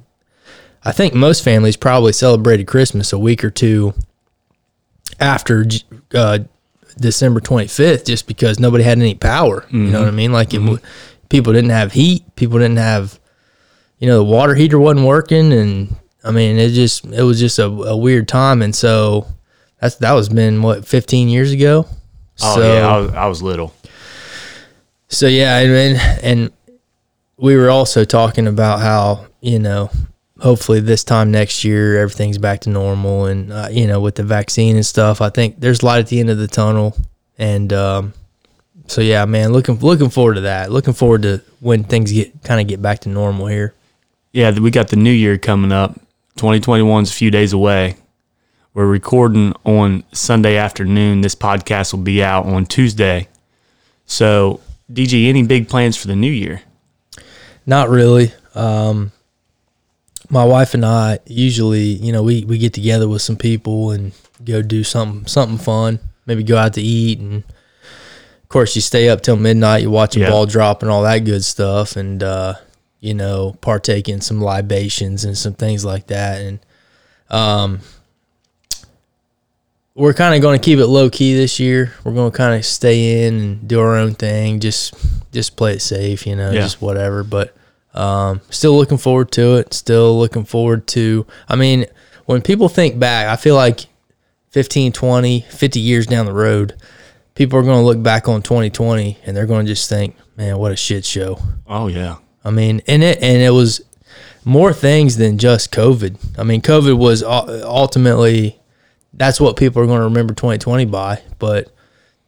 i 0.83 0.91
think 0.91 1.13
most 1.13 1.43
families 1.43 1.75
probably 1.77 2.11
celebrated 2.13 2.67
christmas 2.67 3.13
a 3.13 3.17
week 3.17 3.43
or 3.43 3.49
two 3.49 3.93
after 5.19 5.65
uh, 6.13 6.39
december 6.99 7.39
25th 7.39 8.05
just 8.05 8.27
because 8.27 8.59
nobody 8.59 8.83
had 8.83 8.97
any 8.97 9.15
power 9.15 9.65
you 9.71 9.79
know 9.91 9.99
what 9.99 10.07
i 10.07 10.11
mean? 10.11 10.31
Like 10.31 10.53
it, 10.53 10.81
people 11.29 11.53
didn't 11.53 11.69
have 11.71 11.91
heat 11.93 12.35
people 12.35 12.59
didn't 12.59 12.77
have 12.77 13.19
you 13.99 14.07
know 14.07 14.17
the 14.17 14.23
water 14.23 14.55
heater 14.55 14.79
wasn't 14.79 15.05
working 15.05 15.53
and 15.53 15.95
i 16.23 16.31
mean 16.31 16.57
it 16.57 16.71
just 16.71 17.05
it 17.05 17.23
was 17.23 17.39
just 17.39 17.59
a, 17.59 17.65
a 17.65 17.95
weird 17.95 18.27
time 18.27 18.61
and 18.61 18.75
so 18.75 19.27
that's 19.81 19.95
that 19.95 20.13
was 20.13 20.29
been 20.29 20.61
what 20.61 20.87
15 20.87 21.27
years 21.27 21.51
ago? 21.51 21.87
Oh 22.41 22.55
so, 22.55 22.73
yeah, 22.73 22.87
I 22.87 22.97
was, 22.99 23.11
I 23.13 23.25
was 23.27 23.41
little. 23.41 23.73
so 25.09 25.27
yeah, 25.27 25.57
and, 25.57 25.71
and 25.71 26.23
and 26.23 26.51
we 27.37 27.55
were 27.57 27.69
also 27.69 28.05
talking 28.05 28.47
about 28.47 28.79
how 28.79 29.25
you 29.41 29.57
know, 29.57 29.89
hopefully 30.41 30.79
this 30.79 31.03
time 31.03 31.31
next 31.31 31.63
year 31.63 31.99
everything's 31.99 32.37
back 32.37 32.61
to 32.61 32.69
normal, 32.69 33.25
and 33.25 33.51
uh, 33.51 33.67
you 33.71 33.87
know, 33.87 34.01
with 34.01 34.15
the 34.15 34.23
vaccine 34.23 34.75
and 34.75 34.85
stuff, 34.85 35.21
I 35.21 35.29
think 35.29 35.59
there's 35.59 35.83
light 35.83 35.99
at 35.99 36.07
the 36.07 36.19
end 36.19 36.29
of 36.29 36.37
the 36.37 36.47
tunnel, 36.47 36.97
and 37.37 37.71
um, 37.71 38.13
so 38.87 39.01
yeah, 39.01 39.23
man, 39.25 39.53
looking 39.53 39.75
looking 39.75 40.09
forward 40.09 40.35
to 40.35 40.41
that. 40.41 40.71
Looking 40.71 40.93
forward 40.93 41.21
to 41.23 41.41
when 41.59 41.83
things 41.83 42.11
get 42.11 42.43
kind 42.43 42.59
of 42.59 42.67
get 42.67 42.81
back 42.81 42.99
to 43.01 43.09
normal 43.09 43.47
here. 43.47 43.73
Yeah, 44.33 44.57
we 44.59 44.71
got 44.71 44.89
the 44.89 44.95
new 44.95 45.11
year 45.11 45.37
coming 45.37 45.71
up. 45.71 45.99
2021's 46.37 47.11
a 47.11 47.13
few 47.13 47.31
days 47.31 47.53
away. 47.53 47.95
We're 48.73 48.87
recording 48.87 49.53
on 49.65 50.05
Sunday 50.13 50.55
afternoon. 50.55 51.21
This 51.21 51.35
podcast 51.35 51.93
will 51.93 52.01
be 52.01 52.23
out 52.23 52.45
on 52.45 52.65
Tuesday. 52.65 53.27
So, 54.05 54.61
DG, 54.91 55.27
any 55.27 55.43
big 55.43 55.67
plans 55.67 55.97
for 55.97 56.07
the 56.07 56.15
new 56.15 56.31
year? 56.31 56.61
Not 57.65 57.89
really. 57.89 58.31
Um, 58.55 59.11
my 60.31 60.45
wife 60.45 60.73
and 60.73 60.85
I 60.85 61.19
usually, 61.27 61.81
you 61.83 62.11
know, 62.11 62.23
we, 62.23 62.45
we 62.45 62.57
get 62.57 62.73
together 62.73 63.07
with 63.07 63.21
some 63.21 63.35
people 63.35 63.91
and 63.91 64.13
go 64.43 64.61
do 64.61 64.83
something 64.83 65.27
something 65.27 65.57
fun. 65.57 65.99
Maybe 66.25 66.43
go 66.43 66.57
out 66.57 66.73
to 66.75 66.81
eat, 66.81 67.19
and 67.19 67.43
of 67.43 68.49
course, 68.49 68.75
you 68.75 68.81
stay 68.81 69.09
up 69.09 69.21
till 69.21 69.35
midnight. 69.35 69.81
You 69.83 69.89
watch 69.91 70.15
a 70.15 70.21
Yeah. 70.21 70.29
ball 70.29 70.45
drop 70.45 70.81
and 70.81 70.89
all 70.91 71.03
that 71.03 71.19
good 71.25 71.43
stuff, 71.43 71.95
and 71.97 72.23
uh, 72.23 72.53
you 72.99 73.13
know, 73.13 73.57
partake 73.61 74.07
in 74.07 74.21
some 74.21 74.39
libations 74.41 75.25
and 75.25 75.37
some 75.37 75.53
things 75.53 75.83
like 75.83 76.07
that. 76.07 76.39
And 76.41 76.59
um, 77.29 77.79
we're 79.95 80.13
kind 80.13 80.35
of 80.35 80.41
going 80.41 80.57
to 80.59 80.63
keep 80.63 80.79
it 80.79 80.87
low 80.87 81.09
key 81.09 81.35
this 81.35 81.59
year. 81.59 81.93
We're 82.03 82.13
going 82.13 82.31
to 82.31 82.37
kind 82.37 82.55
of 82.55 82.65
stay 82.65 83.25
in 83.27 83.33
and 83.35 83.67
do 83.67 83.79
our 83.81 83.95
own 83.97 84.13
thing. 84.13 84.59
Just 84.59 84.93
just 85.31 85.55
play 85.55 85.73
it 85.73 85.81
safe, 85.81 86.25
you 86.27 86.35
know, 86.35 86.51
Yeah. 86.51 86.61
just 86.61 86.81
whatever. 86.81 87.23
But 87.23 87.55
um, 87.93 88.41
still 88.49 88.75
looking 88.75 88.97
forward 88.97 89.31
to 89.33 89.55
it. 89.57 89.73
Still 89.73 90.17
looking 90.17 90.45
forward 90.45 90.87
to. 90.87 91.25
I 91.47 91.55
mean, 91.55 91.85
when 92.25 92.41
people 92.41 92.69
think 92.69 92.99
back, 92.99 93.27
I 93.27 93.35
feel 93.35 93.55
like 93.55 93.87
15, 94.51 94.91
20, 94.91 95.41
50 95.41 95.79
years 95.79 96.07
down 96.07 96.25
the 96.25 96.33
road, 96.33 96.75
people 97.35 97.59
are 97.59 97.63
going 97.63 97.79
to 97.79 97.85
look 97.85 98.01
back 98.01 98.27
on 98.27 98.41
2020 98.41 99.17
and 99.25 99.35
they're 99.35 99.45
going 99.45 99.65
to 99.65 99.71
just 99.71 99.89
think, 99.89 100.15
man, 100.37 100.57
what 100.57 100.71
a 100.71 100.75
shit 100.75 101.05
show. 101.05 101.39
Oh 101.67 101.87
yeah. 101.87 102.17
I 102.43 102.51
mean, 102.51 102.81
and 102.87 103.03
it 103.03 103.21
and 103.21 103.41
it 103.41 103.51
was 103.51 103.81
more 104.43 104.73
things 104.73 105.17
than 105.17 105.37
just 105.37 105.71
COVID. 105.71 106.39
I 106.39 106.43
mean, 106.43 106.61
COVID 106.61 106.97
was 106.97 107.23
ultimately 107.23 108.59
that's 109.13 109.39
what 109.39 109.57
people 109.57 109.81
are 109.81 109.85
going 109.85 109.99
to 109.99 110.05
remember 110.05 110.33
2020 110.33 110.85
by. 110.85 111.21
But 111.37 111.71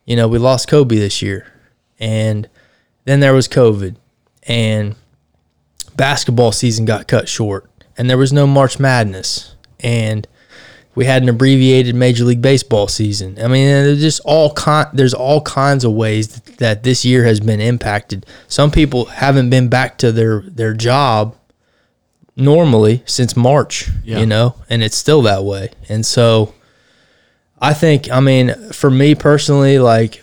you 0.05 0.15
know, 0.15 0.27
we 0.27 0.37
lost 0.37 0.67
Kobe 0.67 0.97
this 0.97 1.21
year, 1.21 1.47
and 1.99 2.47
then 3.05 3.21
there 3.21 3.33
was 3.33 3.47
COVID, 3.47 3.95
and 4.43 4.95
basketball 5.97 6.51
season 6.51 6.85
got 6.85 7.07
cut 7.07 7.27
short, 7.27 7.69
and 7.97 8.09
there 8.09 8.17
was 8.17 8.33
no 8.33 8.47
March 8.47 8.79
Madness, 8.79 9.55
and 9.79 10.27
we 10.95 11.05
had 11.05 11.23
an 11.23 11.29
abbreviated 11.29 11.95
Major 11.95 12.23
League 12.23 12.41
Baseball 12.41 12.87
season. 12.87 13.37
I 13.39 13.47
mean, 13.47 13.67
there's 13.67 14.01
just 14.01 14.21
all 14.25 14.53
kind. 14.53 14.87
There's 14.93 15.13
all 15.13 15.41
kinds 15.41 15.83
of 15.83 15.93
ways 15.93 16.39
that 16.57 16.83
this 16.83 17.03
year 17.03 17.23
has 17.25 17.39
been 17.39 17.59
impacted. 17.59 18.25
Some 18.47 18.71
people 18.71 19.05
haven't 19.05 19.49
been 19.49 19.69
back 19.69 19.97
to 19.99 20.11
their 20.11 20.41
their 20.41 20.73
job 20.73 21.35
normally 22.35 23.03
since 23.05 23.35
March. 23.35 23.89
Yeah. 24.03 24.19
You 24.19 24.25
know, 24.25 24.55
and 24.69 24.83
it's 24.83 24.97
still 24.97 25.23
that 25.23 25.43
way. 25.43 25.71
And 25.89 26.05
so, 26.05 26.53
I 27.59 27.73
think. 27.73 28.11
I 28.11 28.19
mean, 28.19 28.53
for 28.71 28.91
me 28.91 29.15
personally, 29.15 29.79
like 29.79 30.22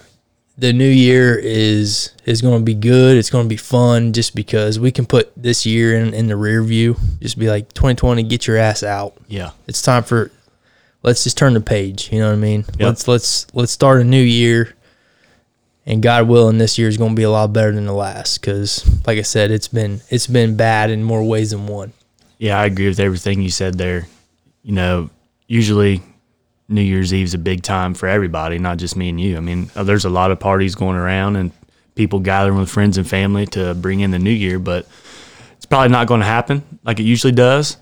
the 0.60 0.72
new 0.72 0.88
year 0.88 1.36
is 1.38 2.12
is 2.26 2.40
going 2.42 2.60
to 2.60 2.64
be 2.64 2.74
good. 2.74 3.16
It's 3.16 3.30
going 3.30 3.44
to 3.46 3.48
be 3.48 3.56
fun 3.56 4.12
just 4.12 4.34
because 4.34 4.78
we 4.78 4.92
can 4.92 5.06
put 5.06 5.32
this 5.36 5.64
year 5.66 5.96
in, 5.98 6.12
in 6.14 6.26
the 6.28 6.36
rear 6.36 6.62
view. 6.62 6.96
Just 7.20 7.38
be 7.38 7.48
like 7.48 7.72
2020, 7.72 8.22
get 8.24 8.46
your 8.46 8.56
ass 8.58 8.82
out 8.82 9.14
Yeah. 9.26 9.50
it's 9.66 9.80
time 9.82 10.02
for 10.04 10.30
let's 11.02 11.24
just 11.24 11.38
turn 11.38 11.54
the 11.54 11.60
page 11.62 12.12
you 12.12 12.18
know 12.18 12.26
what 12.26 12.34
i 12.34 12.36
mean 12.36 12.62
Yep. 12.78 12.80
let's 12.88 13.08
let's 13.08 13.46
let's 13.54 13.72
start 13.72 14.02
a 14.02 14.04
new 14.04 14.20
year 14.22 14.74
and 15.86 16.02
god 16.02 16.28
willing 16.28 16.58
this 16.58 16.76
year 16.78 16.88
is 16.88 16.98
going 16.98 17.12
to 17.12 17.16
be 17.16 17.22
a 17.22 17.30
lot 17.30 17.54
better 17.54 17.72
than 17.72 17.86
the 17.86 17.94
last 17.94 18.38
because 18.38 18.84
like 19.06 19.16
i 19.18 19.22
said 19.22 19.50
it's 19.50 19.66
been 19.68 20.02
it's 20.10 20.26
been 20.26 20.56
bad 20.56 20.90
in 20.90 21.02
more 21.02 21.24
ways 21.24 21.52
than 21.52 21.66
one 21.66 21.94
Yeah, 22.38 22.60
I 22.60 22.66
agree 22.66 22.86
with 22.88 23.00
everything 23.00 23.40
you 23.40 23.48
said 23.50 23.78
there. 23.78 24.08
You 24.62 24.72
know, 24.72 25.08
usually 25.46 26.02
New 26.70 26.82
Year's 26.82 27.12
Eve 27.12 27.26
is 27.26 27.34
a 27.34 27.38
big 27.38 27.62
time 27.62 27.94
for 27.94 28.06
everybody, 28.06 28.58
not 28.58 28.78
just 28.78 28.96
me 28.96 29.08
and 29.08 29.20
you. 29.20 29.36
I 29.36 29.40
mean, 29.40 29.70
uh, 29.74 29.82
there's 29.82 30.04
a 30.04 30.10
lot 30.10 30.30
of 30.30 30.38
parties 30.38 30.76
going 30.76 30.96
around 30.96 31.36
and 31.36 31.50
people 31.96 32.20
gathering 32.20 32.58
with 32.58 32.70
friends 32.70 32.96
and 32.96 33.08
family 33.08 33.44
to 33.46 33.74
bring 33.74 34.00
in 34.00 34.12
the 34.12 34.18
new 34.18 34.30
year, 34.30 34.58
but 34.58 34.86
it's 35.56 35.66
probably 35.66 35.88
not 35.88 36.06
going 36.06 36.20
to 36.20 36.26
happen 36.26 36.62
like 36.84 37.00
it 37.00 37.02
usually 37.02 37.32
does. 37.32 37.76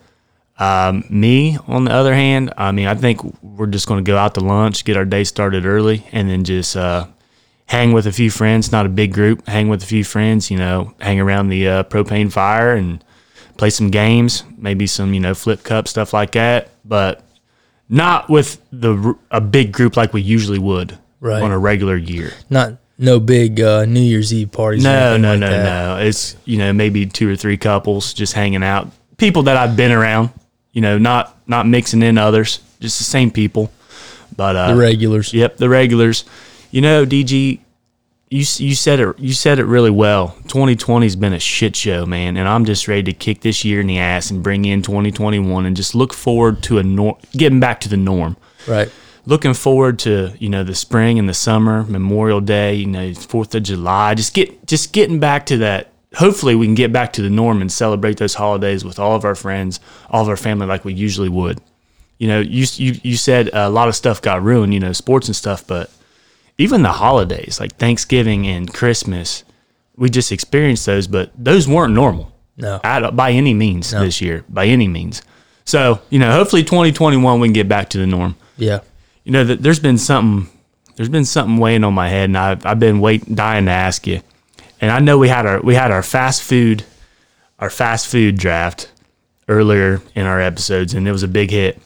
Um, 0.58 1.04
me, 1.08 1.58
on 1.68 1.84
the 1.84 1.92
other 1.92 2.14
hand, 2.14 2.52
I 2.56 2.72
mean, 2.72 2.88
I 2.88 2.94
think 2.94 3.20
we're 3.42 3.66
just 3.66 3.86
going 3.86 4.02
to 4.04 4.08
go 4.08 4.16
out 4.16 4.34
to 4.34 4.40
lunch, 4.40 4.84
get 4.84 4.96
our 4.96 5.04
day 5.04 5.22
started 5.22 5.66
early, 5.66 6.04
and 6.10 6.28
then 6.28 6.42
just 6.42 6.76
uh, 6.76 7.06
hang 7.66 7.92
with 7.92 8.06
a 8.06 8.12
few 8.12 8.30
friends. 8.30 8.72
Not 8.72 8.86
a 8.86 8.88
big 8.88 9.12
group, 9.12 9.46
hang 9.46 9.68
with 9.68 9.82
a 9.82 9.86
few 9.86 10.02
friends. 10.02 10.50
You 10.50 10.56
know, 10.56 10.94
hang 11.00 11.20
around 11.20 11.50
the 11.50 11.68
uh, 11.68 11.82
propane 11.84 12.32
fire 12.32 12.74
and 12.74 13.04
play 13.58 13.70
some 13.70 13.90
games, 13.90 14.44
maybe 14.56 14.86
some 14.86 15.12
you 15.12 15.20
know 15.20 15.34
flip 15.34 15.62
cup 15.62 15.86
stuff 15.86 16.12
like 16.14 16.32
that, 16.32 16.70
but 16.84 17.27
not 17.88 18.28
with 18.28 18.60
the 18.72 19.14
a 19.30 19.40
big 19.40 19.72
group 19.72 19.96
like 19.96 20.12
we 20.12 20.22
usually 20.22 20.58
would 20.58 20.98
Right. 21.20 21.42
on 21.42 21.50
a 21.50 21.58
regular 21.58 21.96
year. 21.96 22.32
not 22.48 22.74
no 22.96 23.18
big 23.20 23.60
uh, 23.60 23.84
new 23.86 24.00
year's 24.00 24.32
eve 24.32 24.52
parties 24.52 24.84
No, 24.84 25.16
no, 25.16 25.30
like 25.32 25.40
no, 25.40 25.50
that. 25.50 25.64
no. 25.98 26.04
It's 26.04 26.36
you 26.44 26.58
know 26.58 26.72
maybe 26.72 27.06
two 27.06 27.28
or 27.30 27.36
three 27.36 27.56
couples 27.56 28.12
just 28.14 28.34
hanging 28.34 28.62
out, 28.62 28.90
people 29.16 29.42
that 29.44 29.56
I've 29.56 29.76
been 29.76 29.92
around. 29.92 30.30
You 30.72 30.82
know, 30.82 30.98
not 30.98 31.36
not 31.48 31.66
mixing 31.66 32.02
in 32.02 32.18
others, 32.18 32.60
just 32.80 32.98
the 32.98 33.04
same 33.04 33.30
people. 33.32 33.72
But 34.36 34.54
uh, 34.54 34.68
the 34.74 34.76
regulars 34.76 35.32
Yep, 35.34 35.56
the 35.56 35.68
regulars. 35.68 36.24
You 36.70 36.82
know, 36.82 37.04
DG, 37.06 37.58
you 38.30 38.44
you 38.58 38.74
said 38.74 39.00
it 39.00 39.18
you 39.18 39.32
said 39.32 39.58
it 39.58 39.64
really 39.64 39.90
well. 39.90 40.36
2020's 40.48 41.16
been 41.16 41.32
a 41.32 41.38
shit 41.38 41.74
show, 41.74 42.04
man, 42.04 42.36
and 42.36 42.46
I'm 42.46 42.64
just 42.64 42.88
ready 42.88 43.02
to 43.04 43.12
kick 43.12 43.40
this 43.40 43.64
year 43.64 43.80
in 43.80 43.86
the 43.86 43.98
ass 43.98 44.30
and 44.30 44.42
bring 44.42 44.64
in 44.64 44.82
2021 44.82 45.66
and 45.66 45.76
just 45.76 45.94
look 45.94 46.12
forward 46.12 46.62
to 46.64 46.78
a 46.78 46.82
nor- 46.82 47.18
getting 47.32 47.60
back 47.60 47.80
to 47.80 47.88
the 47.88 47.96
norm. 47.96 48.36
right 48.66 48.90
Looking 49.26 49.54
forward 49.54 49.98
to 50.00 50.32
you 50.38 50.48
know 50.48 50.64
the 50.64 50.74
spring 50.74 51.18
and 51.18 51.28
the 51.28 51.34
summer, 51.34 51.84
Memorial 51.84 52.40
Day, 52.40 52.74
you 52.74 52.86
know 52.86 53.12
Fourth 53.14 53.54
of 53.54 53.62
July, 53.62 54.14
just 54.14 54.34
get 54.34 54.66
just 54.66 54.92
getting 54.92 55.20
back 55.20 55.46
to 55.46 55.58
that. 55.58 55.92
Hopefully, 56.14 56.54
we 56.54 56.66
can 56.66 56.74
get 56.74 56.92
back 56.92 57.12
to 57.14 57.22
the 57.22 57.28
norm 57.28 57.60
and 57.60 57.70
celebrate 57.70 58.16
those 58.16 58.34
holidays 58.34 58.84
with 58.84 58.98
all 58.98 59.14
of 59.14 59.26
our 59.26 59.34
friends, 59.34 59.80
all 60.08 60.22
of 60.22 60.28
our 60.28 60.38
family, 60.38 60.66
like 60.66 60.84
we 60.84 60.94
usually 60.94 61.28
would 61.28 61.60
you 62.18 62.26
know, 62.26 62.40
you 62.40 62.66
you 62.74 62.98
you 63.02 63.16
said 63.16 63.48
a 63.52 63.70
lot 63.70 63.88
of 63.88 63.94
stuff 63.94 64.20
got 64.20 64.42
ruined, 64.42 64.74
you 64.74 64.80
know, 64.80 64.92
sports 64.92 65.28
and 65.28 65.36
stuff, 65.36 65.66
but 65.66 65.90
even 66.58 66.82
the 66.82 66.92
holidays 66.92 67.58
like 67.60 67.76
Thanksgiving 67.76 68.46
and 68.46 68.72
Christmas, 68.72 69.44
we 69.96 70.10
just 70.10 70.32
experienced 70.32 70.86
those, 70.86 71.06
but 71.06 71.30
those 71.36 71.66
weren't 71.68 71.94
normal 71.94 72.32
no 72.56 72.80
at, 72.82 73.14
by 73.14 73.30
any 73.30 73.54
means 73.54 73.92
this 73.92 74.20
year, 74.20 74.44
by 74.48 74.66
any 74.66 74.88
means. 74.88 75.22
So 75.64 76.00
you 76.10 76.18
know, 76.18 76.32
hopefully 76.32 76.64
2021 76.64 77.40
we 77.40 77.48
can 77.48 77.52
get 77.52 77.68
back 77.68 77.90
to 77.90 77.98
the 77.98 78.06
norm. 78.06 78.36
yeah 78.56 78.80
You 79.24 79.32
know, 79.32 79.44
that 79.44 79.62
there's 79.62 79.80
been 79.80 79.98
something, 79.98 80.50
there's 80.96 81.08
been 81.08 81.24
something 81.24 81.58
weighing 81.58 81.84
on 81.84 81.94
my 81.94 82.08
head, 82.08 82.24
and 82.24 82.36
I've 82.36 82.66
I've 82.66 82.80
been 82.80 83.00
waiting, 83.00 83.34
dying 83.34 83.66
to 83.66 83.70
ask 83.70 84.06
you. 84.06 84.20
And 84.80 84.90
I 84.90 85.00
know 85.00 85.18
we 85.18 85.28
had 85.28 85.46
our 85.46 85.60
we 85.60 85.74
had 85.74 85.90
our 85.90 86.02
fast 86.02 86.42
food, 86.42 86.84
our 87.58 87.70
fast 87.70 88.08
food 88.08 88.36
draft 88.36 88.90
earlier 89.48 90.02
in 90.14 90.26
our 90.26 90.40
episodes, 90.40 90.94
and 90.94 91.06
it 91.06 91.12
was 91.12 91.22
a 91.22 91.28
big 91.28 91.50
hit. 91.50 91.80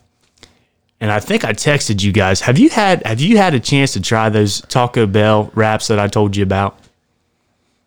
And 1.02 1.10
I 1.10 1.18
think 1.18 1.44
I 1.44 1.52
texted 1.52 2.00
you 2.00 2.12
guys. 2.12 2.40
Have 2.42 2.58
you 2.60 2.70
had 2.70 3.04
Have 3.04 3.20
you 3.20 3.36
had 3.36 3.54
a 3.54 3.60
chance 3.60 3.92
to 3.94 4.00
try 4.00 4.28
those 4.28 4.60
Taco 4.62 5.04
Bell 5.06 5.50
wraps 5.54 5.88
that 5.88 5.98
I 5.98 6.06
told 6.06 6.36
you 6.36 6.44
about? 6.44 6.78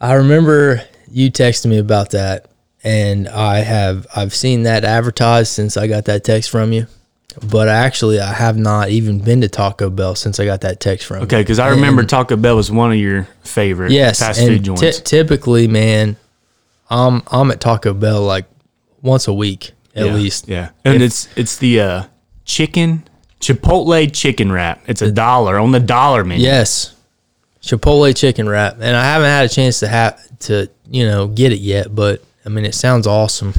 i 0.02 0.14
remember 0.14 0.82
you 1.10 1.32
texted 1.32 1.68
me 1.68 1.78
about 1.78 2.12
that 2.12 2.48
and 2.84 3.30
i 3.30 3.60
have 3.60 4.06
i've 4.14 4.36
seen 4.36 4.64
that 4.64 4.84
advertised 4.84 5.50
since 5.54 5.78
i 5.78 5.88
got 5.88 6.04
that 6.04 6.22
text 6.26 6.50
from 6.50 6.74
you 6.74 6.86
but 7.50 7.70
actually 7.70 8.20
i 8.20 8.34
have 8.34 8.58
not 8.58 8.90
even 8.90 9.20
been 9.20 9.40
to 9.40 9.48
taco 9.48 9.90
bell 9.90 10.14
since 10.14 10.38
i 10.38 10.44
got 10.46 10.60
that 10.60 10.82
text 10.82 11.08
from 11.08 11.20
you. 11.20 11.24
Okay, 11.24 11.42
because 11.42 11.60
I 11.60 11.70
remember 11.70 12.04
Taco 12.04 12.36
Bell 12.36 12.58
was 12.58 12.70
one 12.70 12.92
of 12.92 12.98
your 12.98 13.24
favorite 13.42 13.92
Yes, 13.94 14.20
fast 14.20 14.42
and 14.42 14.50
food 14.50 14.64
joints. 14.64 15.00
typically, 15.00 15.68
man, 15.70 16.18
I'm 16.90 17.24
I'm 17.32 17.50
at 17.52 17.62
Taco 17.62 17.94
Bell 17.94 18.22
like 18.22 18.46
once 19.02 19.30
a 19.30 19.34
week 19.34 19.72
at 19.96 20.08
yeah, 20.08 20.14
least. 20.14 20.50
Yeah, 20.50 20.72
and 20.84 21.02
it's 21.02 21.30
it's 21.38 21.58
the 21.58 21.80
uh, 21.80 22.04
chicken 22.46 23.04
Chipotle 23.40 24.12
chicken 24.14 24.52
wrap. 24.52 24.82
It's 24.88 25.02
a 25.02 25.12
dollar 25.12 25.60
on 25.60 25.72
the 25.72 25.80
dollar 25.80 26.24
menu. 26.24 26.44
Yes, 26.44 26.96
Chipotle 27.62 28.16
chicken 28.16 28.48
wrap, 28.48 28.78
and 28.80 28.96
I 28.96 29.04
haven't 29.04 29.28
had 29.28 29.46
a 29.46 29.50
chance 29.50 29.80
to 29.82 29.88
have 29.88 30.40
to 30.40 30.70
you 30.90 31.06
know 31.06 31.28
get 31.28 31.52
it 31.52 31.60
yet, 31.60 31.94
but 31.94 32.24
I 32.46 32.50
mean 32.50 32.66
it 32.66 32.74
sounds 32.74 33.06
awesome. 33.06 33.54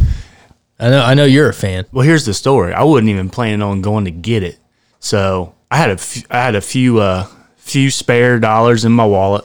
I 0.80 0.90
know 0.90 1.02
I 1.02 1.14
know 1.14 1.24
you're 1.24 1.48
a 1.48 1.54
fan. 1.54 1.84
Well, 1.92 2.04
here's 2.04 2.24
the 2.24 2.34
story. 2.34 2.72
I 2.72 2.82
wasn't 2.84 3.10
even 3.10 3.30
planning 3.30 3.62
on 3.62 3.82
going 3.82 4.06
to 4.06 4.10
get 4.10 4.42
it, 4.42 4.58
so 4.98 5.54
I 5.70 5.76
had 5.76 5.90
a 5.90 5.98
few, 5.98 6.22
I 6.30 6.38
had 6.38 6.54
a 6.54 6.60
few 6.60 6.98
uh 6.98 7.26
few 7.56 7.90
spare 7.90 8.38
dollars 8.40 8.84
in 8.84 8.92
my 8.92 9.06
wallet, 9.06 9.44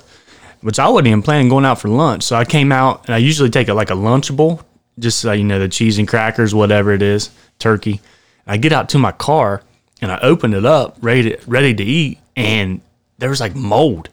which 0.62 0.80
I 0.80 0.88
wasn't 0.90 1.08
even 1.08 1.22
planning 1.22 1.50
going 1.50 1.66
out 1.66 1.80
for 1.80 1.90
lunch. 1.90 2.24
So 2.24 2.36
I 2.36 2.46
came 2.46 2.72
out, 2.72 3.06
and 3.06 3.16
I 3.16 3.18
usually 3.18 3.50
take 3.50 3.68
a, 3.68 3.74
like 3.74 3.90
a 3.90 3.96
Lunchable, 3.96 4.64
just 4.98 5.26
uh, 5.26 5.34
you 5.34 5.44
know 5.44 5.60
the 5.60 5.70
cheese 5.70 6.00
and 6.00 6.08
crackers, 6.08 6.56
whatever 6.56 6.94
it 6.94 7.02
is, 7.02 7.30
turkey. 7.60 8.00
I 8.48 8.58
get 8.58 8.74
out 8.74 8.90
to 8.90 8.98
my 8.98 9.12
car, 9.12 9.64
and 10.02 10.12
I 10.12 10.20
open 10.22 10.54
it 10.54 10.66
up, 10.66 10.98
ready 11.02 11.32
to, 11.32 11.40
ready 11.48 11.74
to 11.74 11.84
eat, 11.84 12.20
and 12.36 12.82
there 13.18 13.30
was 13.30 13.40
like 13.40 13.56
mold 13.56 14.10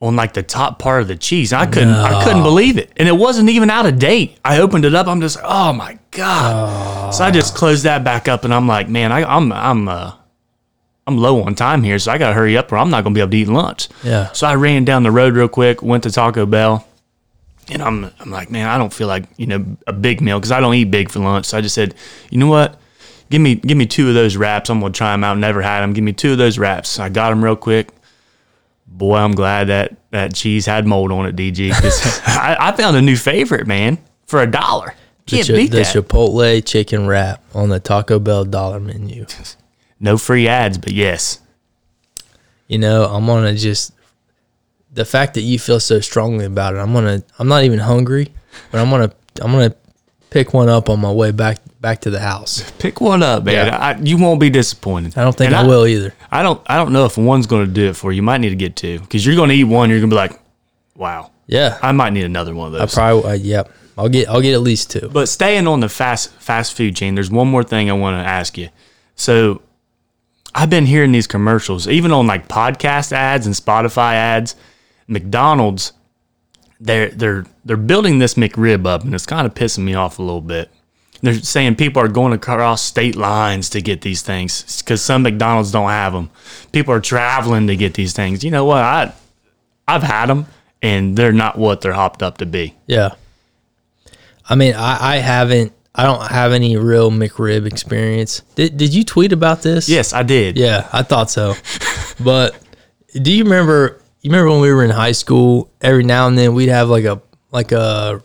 on 0.00 0.16
like 0.16 0.32
the 0.32 0.42
top 0.42 0.80
part 0.80 1.00
of 1.00 1.08
the 1.08 1.14
cheese. 1.14 1.52
I 1.52 1.64
couldn't 1.64 1.94
I 1.94 2.24
couldn't 2.24 2.42
believe 2.42 2.76
it. 2.76 2.90
And 2.96 3.08
it 3.08 3.12
wasn't 3.12 3.48
even 3.50 3.70
out 3.70 3.86
of 3.86 3.98
date. 4.00 4.36
I 4.44 4.58
opened 4.58 4.84
it 4.84 4.94
up, 4.94 5.06
I'm 5.06 5.20
just 5.20 5.38
oh 5.44 5.72
my 5.72 5.96
God. 6.10 7.14
So 7.14 7.24
I 7.24 7.30
just 7.30 7.54
closed 7.54 7.84
that 7.84 8.02
back 8.02 8.26
up 8.26 8.44
and 8.44 8.52
I'm 8.52 8.66
like, 8.66 8.88
man, 8.88 9.12
I, 9.12 9.22
I'm 9.22 9.52
I'm 9.52 9.86
uh 9.88 10.14
I'm 11.06 11.18
low 11.18 11.42
on 11.42 11.54
time 11.54 11.84
here, 11.84 11.98
so 11.98 12.10
I 12.10 12.18
gotta 12.18 12.34
hurry 12.34 12.56
up 12.56 12.72
or 12.72 12.78
I'm 12.78 12.90
not 12.90 13.04
gonna 13.04 13.14
be 13.14 13.20
able 13.20 13.30
to 13.30 13.36
eat 13.36 13.48
lunch. 13.48 13.88
Yeah. 14.02 14.32
So 14.32 14.46
I 14.46 14.56
ran 14.56 14.84
down 14.84 15.04
the 15.04 15.12
road 15.12 15.34
real 15.34 15.48
quick, 15.48 15.82
went 15.82 16.02
to 16.02 16.10
Taco 16.10 16.46
Bell, 16.46 16.86
and 17.68 17.80
I'm 17.80 18.10
I'm 18.18 18.30
like, 18.30 18.50
man, 18.50 18.68
I 18.68 18.78
don't 18.78 18.92
feel 18.92 19.08
like, 19.08 19.24
you 19.36 19.46
know, 19.46 19.64
a 19.86 19.92
big 19.92 20.20
meal 20.20 20.38
because 20.40 20.50
I 20.50 20.58
don't 20.58 20.74
eat 20.74 20.90
big 20.90 21.10
for 21.10 21.20
lunch. 21.20 21.46
So 21.46 21.58
I 21.58 21.60
just 21.60 21.76
said, 21.76 21.94
you 22.30 22.38
know 22.38 22.48
what? 22.48 22.76
Give 23.32 23.40
me 23.40 23.54
give 23.54 23.78
me 23.78 23.86
two 23.86 24.08
of 24.10 24.14
those 24.14 24.36
wraps. 24.36 24.68
I'm 24.68 24.78
gonna 24.80 24.92
try 24.92 25.12
them 25.12 25.24
out. 25.24 25.38
Never 25.38 25.62
had 25.62 25.80
them. 25.80 25.94
Give 25.94 26.04
me 26.04 26.12
two 26.12 26.32
of 26.32 26.38
those 26.38 26.58
wraps. 26.58 26.98
I 26.98 27.08
got 27.08 27.30
them 27.30 27.42
real 27.42 27.56
quick. 27.56 27.88
Boy, 28.86 29.16
I'm 29.16 29.32
glad 29.32 29.68
that 29.68 29.96
that 30.10 30.34
cheese 30.34 30.66
had 30.66 30.86
mold 30.86 31.10
on 31.10 31.24
it, 31.24 31.34
DG. 31.34 31.70
'cause 31.72 32.20
I, 32.26 32.56
I 32.60 32.72
found 32.72 32.94
a 32.94 33.00
new 33.00 33.16
favorite, 33.16 33.66
man, 33.66 33.96
for 34.26 34.42
a 34.42 34.46
dollar. 34.46 34.94
The, 35.28 35.36
Can't 35.36 35.48
chi- 35.48 35.54
beat 35.54 35.70
the 35.70 35.78
that. 35.78 35.86
Chipotle 35.86 36.62
chicken 36.62 37.06
wrap 37.06 37.42
on 37.54 37.70
the 37.70 37.80
Taco 37.80 38.18
Bell 38.18 38.44
dollar 38.44 38.78
menu. 38.80 39.24
no 40.00 40.18
free 40.18 40.46
ads, 40.46 40.76
but 40.76 40.92
yes. 40.92 41.40
You 42.68 42.76
know, 42.76 43.04
I'm 43.06 43.24
gonna 43.24 43.54
just 43.54 43.92
the 44.92 45.06
fact 45.06 45.32
that 45.34 45.40
you 45.40 45.58
feel 45.58 45.80
so 45.80 46.00
strongly 46.00 46.44
about 46.44 46.74
it. 46.74 46.80
I'm 46.80 46.92
gonna. 46.92 47.22
I'm 47.38 47.48
not 47.48 47.64
even 47.64 47.78
hungry, 47.78 48.28
but 48.70 48.82
I'm 48.82 48.90
gonna. 48.90 49.10
I'm 49.40 49.52
gonna 49.52 49.74
pick 50.32 50.54
one 50.54 50.68
up 50.68 50.88
on 50.88 51.00
my 51.00 51.12
way 51.12 51.30
back 51.30 51.58
back 51.80 52.00
to 52.02 52.10
the 52.10 52.20
house. 52.20 52.70
Pick 52.78 53.00
one 53.00 53.22
up, 53.22 53.44
man. 53.44 53.66
Yeah. 53.66 53.76
I, 53.76 53.98
you 53.98 54.16
won't 54.16 54.40
be 54.40 54.50
disappointed. 54.50 55.16
I 55.16 55.22
don't 55.22 55.36
think 55.36 55.48
And 55.48 55.56
I, 55.56 55.66
will 55.66 55.86
either. 55.86 56.14
I 56.30 56.42
don't. 56.42 56.60
I 56.66 56.76
don't 56.76 56.92
know 56.92 57.04
if 57.04 57.18
one's 57.18 57.46
going 57.46 57.66
to 57.66 57.72
do 57.72 57.90
it 57.90 57.96
for 57.96 58.12
you. 58.12 58.16
You 58.16 58.22
might 58.22 58.38
need 58.38 58.50
to 58.50 58.56
get 58.56 58.76
two 58.76 59.00
because 59.00 59.24
you're 59.26 59.36
going 59.36 59.50
to 59.50 59.54
eat 59.54 59.64
one. 59.64 59.90
You're 59.90 60.00
going 60.00 60.10
to 60.10 60.14
be 60.14 60.18
like, 60.18 60.40
"Wow, 60.96 61.30
Yeah, 61.46 61.78
I 61.82 61.92
might 61.92 62.12
need 62.12 62.24
another 62.24 62.54
one 62.54 62.68
of 62.68 62.72
those. 62.72 62.92
I 62.92 62.94
probably. 62.94 63.30
Uh, 63.30 63.34
yep, 63.34 63.70
I'll 63.96 64.08
get 64.08 64.28
I'll 64.28 64.40
get 64.40 64.54
at 64.54 64.62
least 64.62 64.90
two. 64.90 65.08
But 65.12 65.28
staying 65.28 65.66
on 65.66 65.80
the 65.80 65.88
fast 65.88 66.30
fast 66.34 66.74
food 66.76 66.96
chain, 66.96 67.14
there's 67.14 67.30
one 67.30 67.48
more 67.48 67.64
thing 67.64 67.90
I 67.90 67.94
want 67.94 68.22
to 68.22 68.28
ask 68.28 68.56
you. 68.56 68.70
So 69.16 69.62
I've 70.54 70.70
been 70.70 70.86
hearing 70.86 71.12
these 71.12 71.26
commercials, 71.26 71.88
even 71.88 72.12
on 72.12 72.26
like 72.26 72.48
podcast 72.48 73.12
ads 73.12 73.46
and 73.46 73.54
Spotify 73.54 74.14
ads. 74.14 74.56
McDonald's, 75.08 75.92
they're 76.82 77.10
they're 77.10 77.46
they're 77.64 77.76
building 77.76 78.18
this 78.18 78.34
McRib 78.34 78.86
up, 78.86 79.04
and 79.04 79.14
it's 79.14 79.24
kind 79.24 79.46
of 79.46 79.54
pissing 79.54 79.84
me 79.84 79.94
off 79.94 80.18
a 80.18 80.22
little 80.22 80.40
bit. 80.40 80.68
They're 81.22 81.34
saying 81.34 81.76
people 81.76 82.02
are 82.02 82.08
going 82.08 82.32
across 82.32 82.82
state 82.82 83.14
lines 83.14 83.70
to 83.70 83.80
get 83.80 84.00
these 84.00 84.22
things 84.22 84.82
because 84.82 85.00
some 85.00 85.22
McDonald's 85.22 85.70
don't 85.70 85.88
have 85.88 86.12
them. 86.12 86.30
People 86.72 86.92
are 86.92 87.00
traveling 87.00 87.68
to 87.68 87.76
get 87.76 87.94
these 87.94 88.12
things. 88.12 88.42
You 88.42 88.50
know 88.50 88.64
what? 88.64 88.82
I 88.82 89.12
I've 89.86 90.02
had 90.02 90.26
them, 90.26 90.46
and 90.82 91.16
they're 91.16 91.32
not 91.32 91.56
what 91.56 91.80
they're 91.80 91.92
hopped 91.92 92.22
up 92.22 92.38
to 92.38 92.46
be. 92.46 92.74
Yeah. 92.86 93.10
I 94.48 94.56
mean, 94.56 94.74
I, 94.74 95.14
I 95.14 95.16
haven't. 95.18 95.72
I 95.94 96.04
don't 96.04 96.26
have 96.26 96.52
any 96.52 96.76
real 96.76 97.10
McRib 97.10 97.66
experience. 97.66 98.40
Did 98.56 98.76
Did 98.76 98.92
you 98.92 99.04
tweet 99.04 99.32
about 99.32 99.62
this? 99.62 99.88
Yes, 99.88 100.12
I 100.12 100.24
did. 100.24 100.58
Yeah, 100.58 100.88
I 100.92 101.04
thought 101.04 101.30
so. 101.30 101.54
but 102.18 102.58
do 103.14 103.32
you 103.32 103.44
remember? 103.44 104.01
You 104.22 104.30
remember 104.30 104.50
when 104.52 104.60
we 104.60 104.72
were 104.72 104.84
in 104.84 104.90
high 104.90 105.12
school? 105.12 105.70
Every 105.80 106.04
now 106.04 106.28
and 106.28 106.38
then 106.38 106.54
we'd 106.54 106.68
have 106.68 106.88
like 106.88 107.04
a 107.04 107.20
like 107.50 107.72
a 107.72 108.22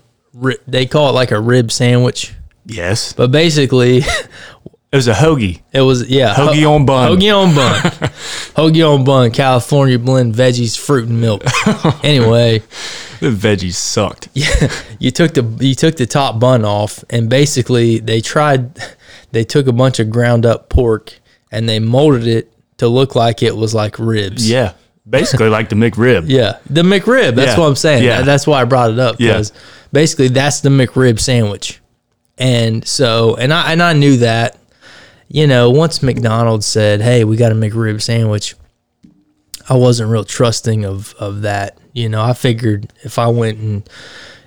they 0.68 0.86
call 0.86 1.10
it 1.10 1.14
like 1.14 1.32
a 1.32 1.40
rib 1.40 1.72
sandwich, 1.72 2.34
Yes. 2.66 3.14
but 3.14 3.32
basically 3.32 3.98
It 4.90 4.96
was 4.96 5.08
a 5.08 5.14
hoagie. 5.14 5.62
it 5.74 5.82
was 5.82 6.08
yeah 6.08 6.34
Hoagie 6.36 6.62
ho- 6.64 6.76
on 6.76 6.86
bun. 6.86 7.12
hoagie 7.12 7.36
on 7.36 7.56
bun, 7.56 7.82
hoagie 8.56 8.88
on 8.88 9.04
bun, 9.04 9.32
California 9.32 9.98
blend 9.98 10.36
veggies, 10.36 10.78
fruit 10.78 11.10
and 11.10 11.20
milk. 11.20 11.44
anyway, 12.04 12.60
The 13.20 13.32
veggies 13.32 13.74
sucked. 13.74 14.30
Yeah, 14.34 14.72
you 15.00 15.10
took 15.12 15.34
the 15.34 15.44
you 15.60 15.74
took 15.74 15.96
the 15.98 16.06
top 16.06 16.40
bun 16.40 16.64
off 16.64 17.04
and 17.10 17.30
basically 17.30 17.98
they 18.00 18.22
tried 18.22 18.78
they 19.32 19.44
took 19.44 19.66
a 19.66 19.74
bunch 19.74 20.00
of 20.00 20.10
ground 20.12 20.46
up 20.46 20.70
pork 20.70 21.20
and 21.52 21.68
they 21.68 21.80
molded 21.80 22.28
it 22.28 22.54
to 22.78 22.88
look 22.88 23.16
like 23.16 23.42
it 23.42 23.58
was 23.58 23.74
like 23.74 23.98
ribs. 23.98 24.48
Yeah. 24.48 24.74
Basically 25.10 25.50
like 25.50 25.70
the 25.70 25.76
McRib. 25.76 26.26
Yeah, 26.28 26.58
the 26.70 26.82
McRib. 26.82 27.36
That's 27.36 27.54
Yeah. 27.54 27.60
what 27.60 27.68
I'm 27.68 27.76
saying. 27.76 28.04
Yeah. 28.04 28.24
That's 28.24 28.46
why 28.46 28.62
I 28.62 28.66
brought 28.66 28.92
it 28.92 29.00
up 29.00 29.16
Yeah. 29.20 29.34
because 29.34 29.54
basically 29.94 30.28
that's 30.28 30.60
the 30.60 30.70
McRib 30.70 31.20
sandwich. 31.20 31.80
And 32.38 32.86
so, 32.88 33.36
and 33.36 33.54
I 33.54 33.72
and 33.72 33.82
I 33.82 33.94
knew 33.94 34.18
that, 34.18 34.58
you 35.30 35.48
know, 35.48 35.70
once 35.70 36.04
McDonald's 36.04 36.66
said, 36.66 37.02
"Hey, 37.02 37.24
we 37.24 37.36
got 37.38 37.52
a 37.52 37.56
McRib 37.56 38.02
sandwich," 38.02 38.56
I 39.70 39.74
wasn't 39.76 40.10
real 40.12 40.24
trusting 40.24 40.86
of 40.86 41.16
of 41.20 41.42
that. 41.42 41.78
You 41.94 42.10
know, 42.10 42.22
I 42.22 42.34
figured 42.34 42.92
if 43.04 43.18
I 43.18 43.28
went 43.28 43.58
and 43.60 43.90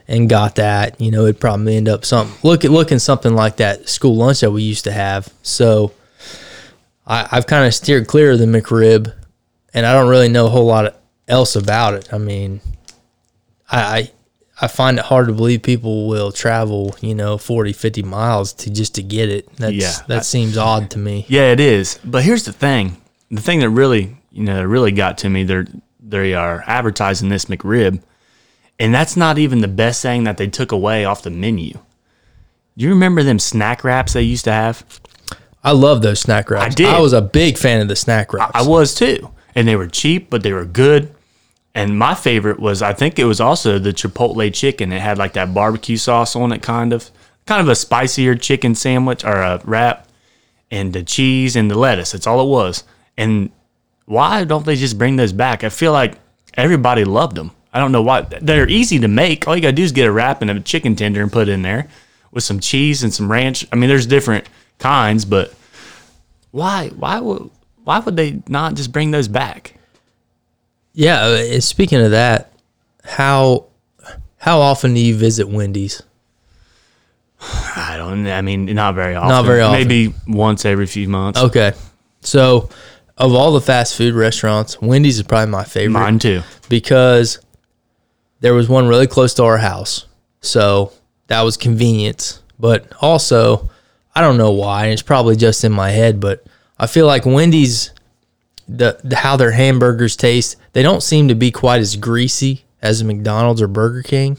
and 0.06 0.28
got 0.28 0.56
that, 0.56 1.00
you 1.00 1.10
know, 1.10 1.22
it'd 1.22 1.40
probably 1.40 1.76
end 1.76 1.88
up 1.88 2.04
something 2.04 2.36
look 2.42 2.64
at 2.64 2.70
looking 2.70 2.98
something 2.98 3.34
like 3.34 3.56
that 3.56 3.88
school 3.88 4.16
lunch 4.16 4.40
that 4.40 4.50
we 4.50 4.62
used 4.62 4.84
to 4.84 4.92
have. 4.92 5.28
So 5.42 5.92
I, 7.06 7.26
I've 7.32 7.46
kind 7.46 7.64
of 7.66 7.74
steered 7.74 8.06
clear 8.06 8.32
of 8.32 8.38
the 8.38 8.46
McRib, 8.46 9.12
and 9.74 9.86
I 9.86 9.92
don't 9.92 10.08
really 10.08 10.28
know 10.28 10.46
a 10.46 10.50
whole 10.50 10.66
lot 10.66 10.96
else 11.28 11.56
about 11.56 11.94
it. 11.94 12.12
I 12.12 12.18
mean, 12.18 12.60
I, 13.70 13.80
I 13.98 14.10
I 14.62 14.66
find 14.68 14.98
it 14.98 15.04
hard 15.06 15.28
to 15.28 15.32
believe 15.32 15.62
people 15.62 16.06
will 16.06 16.32
travel, 16.32 16.94
you 17.00 17.14
know, 17.14 17.38
40, 17.38 17.72
50 17.72 18.02
miles 18.02 18.52
to 18.54 18.68
just 18.70 18.94
to 18.96 19.02
get 19.02 19.30
it. 19.30 19.48
That's, 19.56 19.72
Yeah, 19.72 19.92
that 20.08 20.18
I- 20.18 20.22
seems 20.22 20.58
odd 20.58 20.90
to 20.90 20.98
me. 20.98 21.24
Yeah, 21.28 21.50
it 21.52 21.60
is. 21.60 21.98
But 22.04 22.24
here's 22.24 22.44
the 22.44 22.52
thing. 22.52 23.00
The 23.30 23.40
thing 23.40 23.60
that 23.60 23.70
really, 23.70 24.16
you 24.30 24.44
know, 24.44 24.62
really 24.62 24.92
got 24.92 25.16
to 25.18 25.30
me, 25.30 25.44
they're 25.44 25.66
they 26.02 26.34
are 26.34 26.64
advertising 26.66 27.28
this 27.28 27.44
McRib, 27.44 28.02
and 28.80 28.92
that's 28.92 29.16
not 29.16 29.38
even 29.38 29.60
the 29.60 29.68
best 29.68 30.02
thing 30.02 30.24
that 30.24 30.36
they 30.36 30.48
took 30.48 30.72
away 30.72 31.04
off 31.04 31.22
the 31.22 31.30
menu. 31.30 31.74
Do 32.76 32.84
you 32.84 32.90
remember 32.90 33.22
them 33.22 33.38
snack 33.38 33.84
wraps 33.84 34.14
they 34.14 34.22
used 34.22 34.44
to 34.46 34.52
have? 34.52 34.84
I 35.62 35.72
love 35.72 36.02
those 36.02 36.18
snack 36.20 36.50
wraps. 36.50 36.66
I 36.66 36.68
did. 36.70 36.86
I 36.88 36.98
was 37.00 37.12
a 37.12 37.20
big 37.22 37.58
fan 37.58 37.80
of 37.80 37.88
the 37.88 37.94
snack 37.96 38.32
wraps. 38.32 38.52
I 38.54 38.62
was 38.66 38.94
too. 38.94 39.30
And 39.54 39.66
they 39.66 39.76
were 39.76 39.86
cheap, 39.86 40.30
but 40.30 40.42
they 40.42 40.52
were 40.52 40.64
good. 40.64 41.14
And 41.74 41.98
my 41.98 42.14
favorite 42.14 42.58
was 42.58 42.82
I 42.82 42.92
think 42.92 43.18
it 43.18 43.24
was 43.24 43.40
also 43.40 43.78
the 43.78 43.92
Chipotle 43.92 44.52
chicken. 44.52 44.92
It 44.92 45.00
had 45.00 45.18
like 45.18 45.34
that 45.34 45.54
barbecue 45.54 45.96
sauce 45.96 46.34
on 46.34 46.52
it, 46.52 46.62
kind 46.62 46.92
of, 46.92 47.10
kind 47.46 47.60
of 47.60 47.68
a 47.68 47.74
spicier 47.74 48.34
chicken 48.34 48.74
sandwich 48.74 49.24
or 49.24 49.36
a 49.36 49.60
wrap, 49.64 50.08
and 50.70 50.92
the 50.92 51.02
cheese 51.02 51.56
and 51.56 51.70
the 51.70 51.78
lettuce. 51.78 52.12
That's 52.12 52.26
all 52.26 52.40
it 52.40 52.50
was. 52.50 52.84
And 53.16 53.50
why 54.06 54.44
don't 54.44 54.66
they 54.66 54.76
just 54.76 54.98
bring 54.98 55.16
those 55.16 55.32
back? 55.32 55.62
I 55.62 55.68
feel 55.68 55.92
like 55.92 56.18
everybody 56.54 57.04
loved 57.04 57.36
them. 57.36 57.52
I 57.72 57.78
don't 57.78 57.92
know 57.92 58.02
why. 58.02 58.22
They're 58.22 58.68
easy 58.68 58.98
to 58.98 59.08
make. 59.08 59.46
All 59.46 59.54
you 59.54 59.62
gotta 59.62 59.72
do 59.72 59.82
is 59.82 59.92
get 59.92 60.08
a 60.08 60.12
wrap 60.12 60.42
and 60.42 60.50
a 60.50 60.60
chicken 60.60 60.96
tender 60.96 61.22
and 61.22 61.32
put 61.32 61.48
in 61.48 61.62
there 61.62 61.88
with 62.32 62.42
some 62.42 62.58
cheese 62.58 63.02
and 63.02 63.14
some 63.14 63.30
ranch. 63.30 63.66
I 63.72 63.76
mean, 63.76 63.88
there's 63.88 64.06
different 64.06 64.48
kinds, 64.78 65.24
but 65.24 65.54
why? 66.50 66.88
Why 66.88 67.20
would? 67.20 67.50
Why 67.84 67.98
would 67.98 68.16
they 68.16 68.42
not 68.48 68.74
just 68.74 68.92
bring 68.92 69.10
those 69.10 69.28
back? 69.28 69.74
yeah. 70.92 71.20
uh, 71.22 71.60
Speaking 71.60 72.00
of 72.00 72.10
that, 72.12 72.52
how 73.04 73.66
how 74.38 74.60
often 74.60 74.94
do 74.94 75.00
you 75.00 75.14
visit 75.16 75.48
Wendy's? 75.48 76.02
I 77.40 77.94
don't. 77.96 78.26
I 78.26 78.42
mean, 78.42 78.66
not 78.66 78.94
very 78.94 79.14
often. 79.14 79.28
Not 79.30 79.44
very 79.46 79.60
often. 79.62 79.80
Maybe 79.80 80.14
once 80.28 80.64
every 80.64 80.86
few 80.86 81.08
months. 81.08 81.40
Okay, 81.40 81.72
so 82.20 82.68
of 83.16 83.34
all 83.34 83.52
the 83.52 83.60
fast 83.60 83.96
food 83.96 84.14
restaurants, 84.14 84.80
Wendy's 84.80 85.18
is 85.18 85.22
probably 85.24 85.50
my 85.50 85.64
favorite. 85.64 85.92
Mine 85.92 86.18
too. 86.18 86.42
because 86.68 87.38
there 88.40 88.54
was 88.54 88.68
one 88.68 88.88
really 88.88 89.06
close 89.06 89.34
to 89.34 89.44
our 89.44 89.58
house. 89.58 90.06
So 90.42 90.92
that 91.28 91.42
was 91.42 91.56
convenience. 91.56 92.42
But 92.58 92.90
also, 93.00 93.70
I 94.14 94.20
don't 94.20 94.36
know 94.36 94.50
why, 94.52 94.84
and 94.84 94.92
it's 94.92 95.02
probably 95.02 95.36
just 95.36 95.64
in 95.64 95.72
my 95.72 95.90
head, 95.90 96.20
but 96.20 96.44
I 96.80 96.86
feel 96.86 97.06
like 97.06 97.26
Wendy's 97.26 97.92
the, 98.66 98.98
the 99.04 99.16
how 99.16 99.36
their 99.36 99.50
hamburgers 99.52 100.16
taste, 100.16 100.56
they 100.72 100.82
don't 100.82 101.02
seem 101.02 101.28
to 101.28 101.34
be 101.34 101.50
quite 101.50 101.80
as 101.80 101.96
greasy 101.96 102.64
as 102.80 103.04
McDonald's 103.04 103.60
or 103.60 103.68
Burger 103.68 104.02
King. 104.02 104.38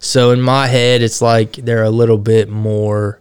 So 0.00 0.30
in 0.32 0.40
my 0.42 0.66
head, 0.66 1.00
it's 1.00 1.22
like 1.22 1.52
they're 1.52 1.84
a 1.84 1.90
little 1.90 2.18
bit 2.18 2.48
more 2.48 3.20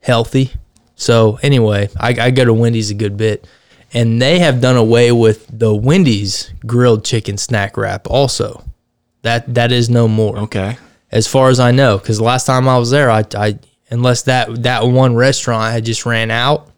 healthy. 0.00 0.52
So 0.94 1.38
anyway, 1.42 1.88
I, 1.98 2.10
I 2.20 2.30
go 2.30 2.44
to 2.44 2.54
Wendy's 2.54 2.90
a 2.90 2.94
good 2.94 3.16
bit, 3.16 3.48
and 3.92 4.22
they 4.22 4.38
have 4.38 4.60
done 4.60 4.76
away 4.76 5.10
with 5.10 5.46
the 5.50 5.74
Wendy's 5.74 6.52
grilled 6.66 7.04
chicken 7.04 7.36
snack 7.36 7.76
wrap. 7.76 8.06
Also, 8.08 8.62
that 9.22 9.54
that 9.54 9.72
is 9.72 9.90
no 9.90 10.06
more, 10.06 10.38
Okay. 10.38 10.76
as 11.10 11.26
far 11.26 11.48
as 11.48 11.58
I 11.58 11.72
know. 11.72 11.98
Because 11.98 12.20
last 12.20 12.44
time 12.46 12.68
I 12.68 12.78
was 12.78 12.90
there, 12.90 13.10
I, 13.10 13.24
I 13.36 13.58
unless 13.90 14.22
that 14.22 14.62
that 14.62 14.86
one 14.86 15.14
restaurant 15.16 15.72
had 15.72 15.84
just 15.84 16.06
ran 16.06 16.30
out, 16.30 16.70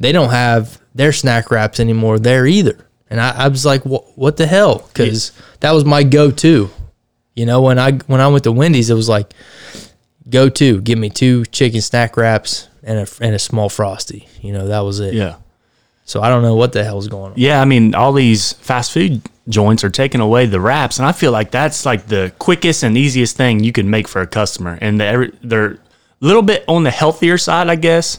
they 0.00 0.10
don't 0.12 0.30
have 0.30 0.80
their 0.94 1.12
snack 1.12 1.50
wraps 1.50 1.78
anymore 1.78 2.18
there 2.18 2.46
either. 2.46 2.86
And 3.08 3.20
I, 3.20 3.44
I 3.44 3.48
was 3.48 3.64
like, 3.64 3.84
what, 3.84 4.16
what 4.16 4.36
the 4.36 4.46
hell? 4.46 4.88
Because 4.88 5.32
that 5.60 5.72
was 5.72 5.84
my 5.84 6.02
go-to. 6.02 6.70
You 7.34 7.46
know, 7.46 7.62
when 7.62 7.78
I 7.78 7.92
when 7.92 8.20
I 8.20 8.28
went 8.28 8.44
to 8.44 8.52
Wendy's, 8.52 8.90
it 8.90 8.94
was 8.94 9.08
like, 9.08 9.32
go 10.28 10.48
to, 10.48 10.80
give 10.80 10.98
me 10.98 11.10
two 11.10 11.44
chicken 11.46 11.80
snack 11.80 12.16
wraps 12.16 12.68
and 12.82 12.98
a 12.98 13.06
and 13.20 13.34
a 13.34 13.38
small 13.38 13.68
frosty. 13.68 14.28
You 14.40 14.52
know, 14.52 14.68
that 14.68 14.80
was 14.80 15.00
it. 15.00 15.14
Yeah. 15.14 15.36
So 16.04 16.20
I 16.22 16.28
don't 16.28 16.42
know 16.42 16.56
what 16.56 16.72
the 16.72 16.82
hell's 16.82 17.06
going 17.06 17.32
on. 17.32 17.38
Yeah. 17.38 17.60
I 17.60 17.64
mean, 17.64 17.94
all 17.94 18.12
these 18.12 18.52
fast 18.54 18.92
food 18.92 19.22
joints 19.48 19.84
are 19.84 19.90
taking 19.90 20.20
away 20.20 20.46
the 20.46 20.60
wraps, 20.60 20.98
and 20.98 21.06
I 21.06 21.12
feel 21.12 21.32
like 21.32 21.50
that's 21.50 21.86
like 21.86 22.06
the 22.06 22.32
quickest 22.38 22.82
and 22.82 22.96
easiest 22.96 23.36
thing 23.36 23.62
you 23.62 23.72
can 23.72 23.88
make 23.88 24.08
for 24.08 24.20
a 24.20 24.26
customer. 24.26 24.76
And 24.80 25.00
they're 25.00 25.30
they're 25.42 25.72
a 25.72 25.78
little 26.20 26.42
bit 26.42 26.64
on 26.68 26.82
the 26.82 26.90
healthier 26.90 27.38
side, 27.38 27.68
I 27.68 27.76
guess. 27.76 28.18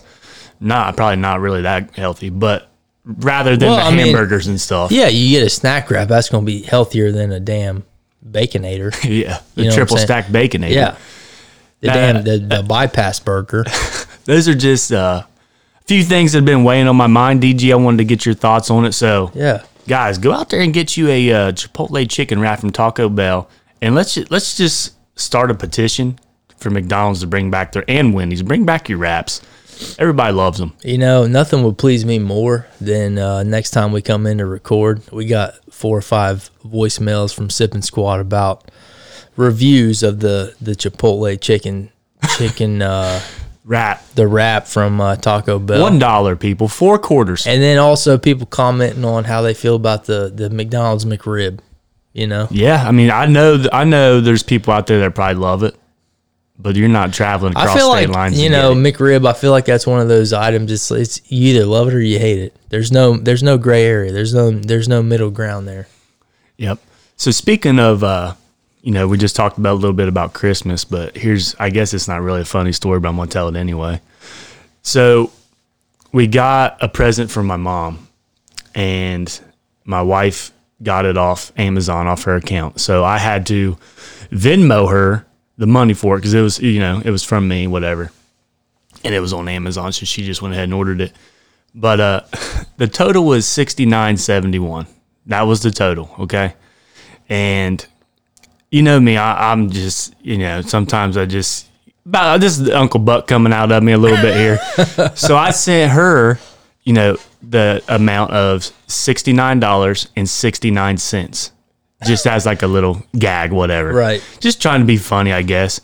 Not 0.61 0.95
probably 0.95 1.17
not 1.17 1.39
really 1.41 1.63
that 1.63 1.95
healthy, 1.95 2.29
but 2.29 2.69
rather 3.03 3.57
than 3.57 3.69
Well, 3.69 3.77
the 3.77 3.83
I 3.83 3.89
mean, 3.95 4.05
hamburgers 4.07 4.47
and 4.47 4.61
stuff. 4.61 4.91
Yeah, 4.91 5.07
you 5.07 5.29
get 5.37 5.45
a 5.45 5.49
snack 5.49 5.89
wrap. 5.89 6.07
That's 6.07 6.29
going 6.29 6.45
to 6.45 6.45
be 6.45 6.61
healthier 6.61 7.11
than 7.11 7.31
a 7.31 7.39
damn 7.39 7.83
baconator. 8.27 8.93
Yeah. 9.09 9.39
The 9.55 9.63
You 9.63 9.69
know 9.69 9.75
triple 9.75 9.97
saying? 9.97 10.07
stacked 10.07 10.31
bacon. 10.31 10.61
Yeah. 10.63 10.95
The 11.79 11.89
Uh, 11.89 11.93
damn 11.93 12.23
the, 12.23 12.37
the 12.37 12.63
bypass 12.63 13.19
burger. 13.19 13.65
Those 14.25 14.47
are 14.47 14.53
just 14.55 14.91
uh, 14.93 15.23
a 15.25 15.83
few 15.85 16.03
things 16.03 16.31
that 16.33 16.39
have 16.39 16.45
been 16.45 16.63
weighing 16.63 16.87
on 16.87 16.95
my 16.95 17.07
mind. 17.07 17.41
DG, 17.41 17.71
I 17.71 17.75
wanted 17.75 17.97
to 17.97 18.05
get 18.05 18.23
your 18.25 18.35
thoughts 18.35 18.69
on 18.69 18.85
it. 18.85 18.91
So 18.93 19.31
Yeah. 19.33 19.63
guys, 19.87 20.19
go 20.19 20.31
out 20.31 20.49
there 20.51 20.61
and 20.61 20.71
get 20.71 20.95
you 20.95 21.07
a 21.09 21.31
uh, 21.31 21.51
Chipotle 21.53 22.07
chicken 22.07 22.39
wrap 22.39 22.59
from 22.59 22.69
Taco 22.69 23.09
Bell, 23.09 23.49
and 23.81 23.95
let's 23.95 24.15
let's 24.29 24.55
just 24.55 24.93
start 25.19 25.49
a 25.49 25.55
petition 25.55 26.19
for 26.57 26.69
McDonald's 26.69 27.21
to 27.21 27.27
bring 27.27 27.49
back 27.49 27.71
their 27.71 27.83
and 27.87 28.13
Wendy's 28.13 28.43
bring 28.43 28.63
back 28.63 28.87
your 28.87 28.99
wraps. 28.99 29.41
Everybody 29.99 30.33
loves 30.33 30.57
them. 30.59 30.73
You 30.83 30.97
know, 30.97 31.25
nothing 31.27 31.63
would 31.63 31.77
please 31.77 32.05
me 32.05 32.19
more 32.19 32.67
than 32.79 33.17
uh, 33.17 33.43
next 33.43 33.71
time 33.71 33.91
we 33.91 34.01
come 34.01 34.25
in 34.27 34.37
to 34.39 34.45
record. 34.45 35.01
We 35.11 35.25
got 35.25 35.55
four 35.73 35.97
or 35.97 36.01
five 36.01 36.49
voicemails 36.65 37.33
from 37.33 37.49
Sipping 37.49 37.81
Squad 37.81 38.19
about 38.19 38.69
reviews 39.37 40.03
of 40.03 40.19
the 40.19 40.55
the 40.61 40.71
Chipotle 40.71 41.39
chicken 41.39 41.89
chicken 42.37 42.81
uh, 42.81 43.21
Wrap. 43.63 44.03
the 44.15 44.27
wrap 44.27 44.65
from 44.65 44.99
uh, 44.99 45.15
Taco 45.17 45.59
Bell. 45.59 45.81
One 45.81 45.99
dollar, 45.99 46.35
people. 46.35 46.67
Four 46.67 46.97
quarters. 46.97 47.45
and 47.45 47.61
then 47.61 47.77
also 47.77 48.17
people 48.17 48.47
commenting 48.47 49.05
on 49.05 49.23
how 49.25 49.41
they 49.41 49.53
feel 49.53 49.75
about 49.75 50.05
the 50.05 50.31
the 50.33 50.49
McDonald's 50.49 51.05
McRib. 51.05 51.59
You 52.13 52.27
know, 52.27 52.49
Yeah, 52.51 52.83
I 52.85 52.91
mean, 52.91 53.09
I 53.09 53.25
know, 53.25 53.63
I 53.71 53.85
know, 53.85 54.19
there's 54.19 54.43
people 54.43 54.73
out 54.73 54.85
there 54.87 54.99
that 54.99 55.15
probably 55.15 55.35
love 55.41 55.63
it, 55.63 55.77
but 56.61 56.75
you're 56.75 56.87
not 56.87 57.13
traveling 57.13 57.51
across 57.53 57.69
I 57.69 57.77
feel 57.77 57.91
state 57.91 58.09
like 58.09 58.15
lines. 58.15 58.41
you 58.41 58.49
know 58.49 58.73
get 58.73 58.85
it. 58.85 58.95
McRib. 58.97 59.27
I 59.27 59.33
feel 59.33 59.51
like 59.51 59.65
that's 59.65 59.87
one 59.87 59.99
of 59.99 60.07
those 60.07 60.33
items. 60.33 60.71
It's 60.71 60.91
it's 60.91 61.31
you 61.31 61.55
either 61.55 61.65
love 61.65 61.87
it 61.87 61.93
or 61.93 62.01
you 62.01 62.19
hate 62.19 62.39
it. 62.39 62.55
There's 62.69 62.91
no 62.91 63.17
there's 63.17 63.43
no 63.43 63.57
gray 63.57 63.85
area. 63.85 64.11
There's 64.11 64.33
no 64.33 64.51
there's 64.51 64.87
no 64.87 65.01
middle 65.01 65.31
ground 65.31 65.67
there. 65.67 65.87
Yep. 66.57 66.79
So 67.17 67.31
speaking 67.31 67.79
of, 67.79 68.03
uh, 68.03 68.35
you 68.81 68.91
know, 68.91 69.07
we 69.07 69.17
just 69.17 69.35
talked 69.35 69.57
about 69.57 69.73
a 69.73 69.75
little 69.75 69.93
bit 69.93 70.07
about 70.07 70.33
Christmas, 70.33 70.85
but 70.85 71.15
here's, 71.15 71.55
I 71.59 71.69
guess 71.69 71.93
it's 71.93 72.07
not 72.07 72.21
really 72.21 72.41
a 72.41 72.45
funny 72.45 72.71
story, 72.71 72.99
but 72.99 73.09
I'm 73.09 73.15
gonna 73.15 73.29
tell 73.29 73.47
it 73.47 73.55
anyway. 73.55 74.01
So 74.81 75.31
we 76.11 76.27
got 76.27 76.77
a 76.81 76.87
present 76.87 77.29
from 77.29 77.45
my 77.47 77.57
mom, 77.57 78.07
and 78.73 79.39
my 79.85 80.01
wife 80.01 80.51
got 80.81 81.05
it 81.05 81.17
off 81.17 81.51
Amazon 81.57 82.07
off 82.07 82.23
her 82.23 82.35
account. 82.35 82.81
So 82.81 83.03
I 83.03 83.19
had 83.19 83.45
to 83.47 83.77
Venmo 84.31 84.89
her 84.89 85.25
the 85.61 85.67
money 85.67 85.93
for 85.93 86.15
it 86.15 86.19
because 86.19 86.33
it 86.33 86.41
was, 86.41 86.59
you 86.59 86.79
know, 86.79 86.99
it 87.05 87.11
was 87.11 87.23
from 87.23 87.47
me, 87.47 87.67
whatever, 87.67 88.11
and 89.03 89.13
it 89.13 89.19
was 89.19 89.31
on 89.31 89.47
Amazon. 89.47 89.93
So 89.93 90.07
she 90.07 90.23
just 90.25 90.41
went 90.41 90.55
ahead 90.55 90.63
and 90.63 90.73
ordered 90.73 91.01
it. 91.01 91.13
But 91.75 91.99
uh, 91.99 92.21
the 92.77 92.87
total 92.87 93.25
was 93.25 93.47
sixty 93.47 93.85
nine 93.85 94.17
seventy 94.17 94.57
one. 94.57 94.87
That 95.27 95.43
was 95.43 95.61
the 95.61 95.69
total, 95.69 96.09
okay. 96.21 96.55
And 97.29 97.85
you 98.71 98.81
know 98.81 98.99
me, 98.99 99.17
I, 99.17 99.51
I'm 99.51 99.69
just, 99.69 100.15
you 100.23 100.39
know, 100.39 100.61
sometimes 100.61 101.15
I 101.15 101.27
just 101.27 101.67
about 102.07 102.41
this 102.41 102.57
is 102.57 102.67
Uncle 102.71 102.99
Buck 102.99 103.27
coming 103.27 103.53
out 103.53 103.71
of 103.71 103.83
me 103.83 103.91
a 103.91 103.99
little 103.99 104.19
bit 104.19 104.35
here. 104.35 104.57
so 105.15 105.37
I 105.37 105.51
sent 105.51 105.91
her, 105.91 106.39
you 106.83 106.93
know, 106.93 107.17
the 107.43 107.83
amount 107.87 108.31
of 108.31 108.63
sixty 108.87 109.31
nine 109.31 109.59
dollars 109.59 110.09
and 110.15 110.27
sixty 110.27 110.71
nine 110.71 110.97
cents, 110.97 111.51
just 112.05 112.25
as 112.27 112.45
like 112.45 112.63
a 112.63 112.67
little 112.67 113.03
gag, 113.17 113.51
whatever. 113.51 113.93
Right. 113.93 114.23
Just 114.39 114.61
trying 114.61 114.81
to 114.81 114.85
be 114.85 114.97
funny, 114.97 115.31
I 115.31 115.41
guess. 115.41 115.81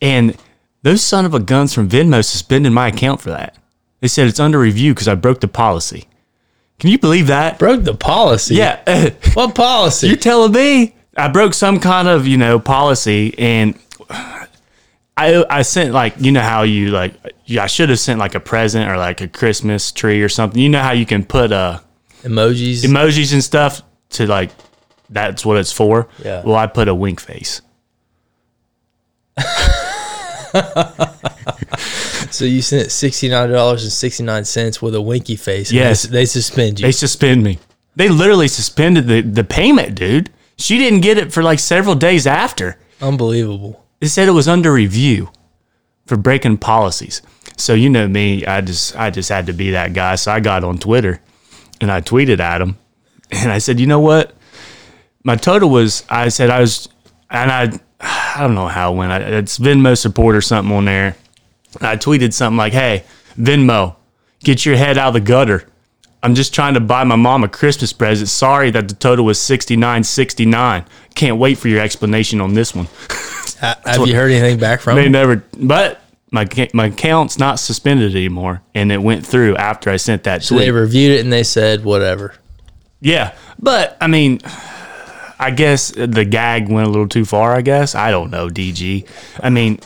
And 0.00 0.36
those 0.82 1.02
son 1.02 1.24
of 1.24 1.34
a 1.34 1.40
guns 1.40 1.72
from 1.72 1.88
Venmo 1.88 2.24
suspended 2.24 2.72
my 2.72 2.88
account 2.88 3.20
for 3.20 3.30
that. 3.30 3.56
They 4.00 4.08
said 4.08 4.26
it's 4.26 4.40
under 4.40 4.58
review 4.58 4.92
because 4.92 5.08
I 5.08 5.14
broke 5.14 5.40
the 5.40 5.48
policy. 5.48 6.06
Can 6.78 6.90
you 6.90 6.98
believe 6.98 7.28
that? 7.28 7.58
Broke 7.58 7.84
the 7.84 7.94
policy. 7.94 8.56
Yeah. 8.56 9.10
What 9.34 9.54
policy? 9.54 10.08
You're 10.08 10.16
telling 10.16 10.52
me 10.52 10.94
I 11.16 11.28
broke 11.28 11.54
some 11.54 11.80
kind 11.80 12.08
of 12.08 12.26
you 12.26 12.36
know 12.36 12.58
policy, 12.58 13.34
and 13.38 13.78
I 15.16 15.44
I 15.48 15.62
sent 15.62 15.92
like 15.92 16.14
you 16.18 16.32
know 16.32 16.40
how 16.40 16.62
you 16.62 16.90
like 16.90 17.14
yeah, 17.46 17.64
I 17.64 17.66
should 17.66 17.88
have 17.88 17.98
sent 17.98 18.18
like 18.18 18.34
a 18.34 18.40
present 18.40 18.90
or 18.90 18.96
like 18.96 19.20
a 19.20 19.28
Christmas 19.28 19.92
tree 19.92 20.22
or 20.22 20.28
something. 20.28 20.60
You 20.60 20.68
know 20.68 20.80
how 20.82 20.92
you 20.92 21.06
can 21.06 21.24
put 21.24 21.52
uh 21.52 21.80
Emojis. 22.22 22.84
emojis 22.84 23.32
and 23.32 23.44
stuff 23.44 23.82
to 24.10 24.26
like 24.26 24.50
that's 25.14 25.46
what 25.46 25.56
it's 25.56 25.72
for. 25.72 26.08
Yeah. 26.22 26.42
Well, 26.44 26.56
I 26.56 26.66
put 26.66 26.88
a 26.88 26.94
wink 26.94 27.20
face. 27.20 27.62
so 32.30 32.44
you 32.44 32.62
sent 32.62 32.90
sixty 32.92 33.28
nine 33.28 33.50
dollars 33.50 33.82
and 33.82 33.92
sixty 33.92 34.22
nine 34.22 34.44
cents 34.44 34.80
with 34.82 34.94
a 34.94 35.00
winky 35.00 35.36
face. 35.36 35.70
and 35.70 35.78
Yes. 35.78 36.04
They, 36.04 36.10
they 36.18 36.26
suspend 36.26 36.80
you. 36.80 36.86
They 36.86 36.92
suspend 36.92 37.42
me. 37.42 37.58
They 37.96 38.08
literally 38.08 38.48
suspended 38.48 39.06
the 39.06 39.20
the 39.22 39.44
payment, 39.44 39.94
dude. 39.94 40.30
She 40.56 40.78
didn't 40.78 41.00
get 41.00 41.18
it 41.18 41.32
for 41.32 41.42
like 41.42 41.58
several 41.58 41.94
days 41.94 42.26
after. 42.26 42.78
Unbelievable. 43.00 43.84
It 44.00 44.08
said 44.08 44.28
it 44.28 44.32
was 44.32 44.48
under 44.48 44.72
review 44.72 45.30
for 46.06 46.16
breaking 46.16 46.58
policies. 46.58 47.22
So 47.56 47.74
you 47.74 47.88
know 47.88 48.08
me, 48.08 48.44
I 48.46 48.60
just 48.60 48.96
I 48.96 49.10
just 49.10 49.28
had 49.28 49.46
to 49.46 49.52
be 49.52 49.70
that 49.72 49.92
guy. 49.92 50.14
So 50.16 50.32
I 50.32 50.40
got 50.40 50.64
on 50.64 50.78
Twitter 50.78 51.20
and 51.80 51.90
I 51.90 52.00
tweeted 52.00 52.40
at 52.40 52.60
him 52.60 52.76
and 53.30 53.50
I 53.50 53.58
said, 53.58 53.80
you 53.80 53.86
know 53.86 54.00
what? 54.00 54.34
My 55.24 55.36
total 55.36 55.70
was 55.70 56.04
I 56.08 56.28
said 56.28 56.50
I 56.50 56.60
was 56.60 56.88
and 57.30 57.50
I 57.50 57.72
I 58.00 58.40
don't 58.40 58.54
know 58.54 58.68
how 58.68 58.92
it 58.92 58.96
went. 58.96 59.12
I, 59.12 59.18
it's 59.18 59.58
Venmo 59.58 59.96
support 59.96 60.36
or 60.36 60.40
something 60.42 60.74
on 60.74 60.84
there. 60.84 61.16
I 61.80 61.96
tweeted 61.96 62.32
something 62.32 62.58
like, 62.58 62.72
"Hey, 62.74 63.04
Venmo, 63.38 63.96
get 64.40 64.64
your 64.66 64.76
head 64.76 64.98
out 64.98 65.08
of 65.08 65.14
the 65.14 65.20
gutter. 65.20 65.66
I'm 66.22 66.34
just 66.34 66.54
trying 66.54 66.74
to 66.74 66.80
buy 66.80 67.04
my 67.04 67.16
mom 67.16 67.44
a 67.44 67.48
Christmas 67.48 67.92
present. 67.92 68.28
Sorry 68.28 68.70
that 68.70 68.88
the 68.88 68.94
total 68.94 69.24
was 69.24 69.40
sixty 69.40 69.76
nine 69.76 70.04
sixty 70.04 70.44
nine. 70.46 70.84
Can't 71.14 71.38
wait 71.38 71.56
for 71.58 71.68
your 71.68 71.80
explanation 71.80 72.40
on 72.40 72.54
this 72.54 72.74
one." 72.74 72.88
Ha- 73.60 73.80
have 73.86 74.06
you 74.08 74.14
heard 74.16 74.32
anything 74.32 74.58
back 74.58 74.80
from 74.80 74.96
They 74.96 75.04
them? 75.04 75.12
never, 75.12 75.44
but 75.56 76.00
my 76.32 76.46
my 76.74 76.86
account's 76.86 77.38
not 77.38 77.60
suspended 77.60 78.14
anymore, 78.16 78.62
and 78.74 78.90
it 78.90 79.00
went 79.00 79.24
through 79.24 79.56
after 79.56 79.90
I 79.90 79.96
sent 79.96 80.24
that 80.24 80.42
So 80.42 80.56
tweet. 80.56 80.66
they 80.66 80.70
reviewed 80.72 81.12
it 81.12 81.20
and 81.20 81.32
they 81.32 81.44
said 81.44 81.84
whatever. 81.84 82.34
yeah, 83.00 83.32
but 83.60 83.96
I 84.00 84.08
mean, 84.08 84.40
I 85.38 85.50
guess 85.50 85.90
the 85.90 86.24
gag 86.24 86.68
went 86.68 86.86
a 86.86 86.90
little 86.90 87.08
too 87.08 87.24
far. 87.24 87.54
I 87.54 87.60
guess 87.62 87.94
I 87.94 88.10
don't 88.10 88.30
know, 88.30 88.48
DG. 88.48 89.06
I 89.40 89.50
mean, 89.50 89.80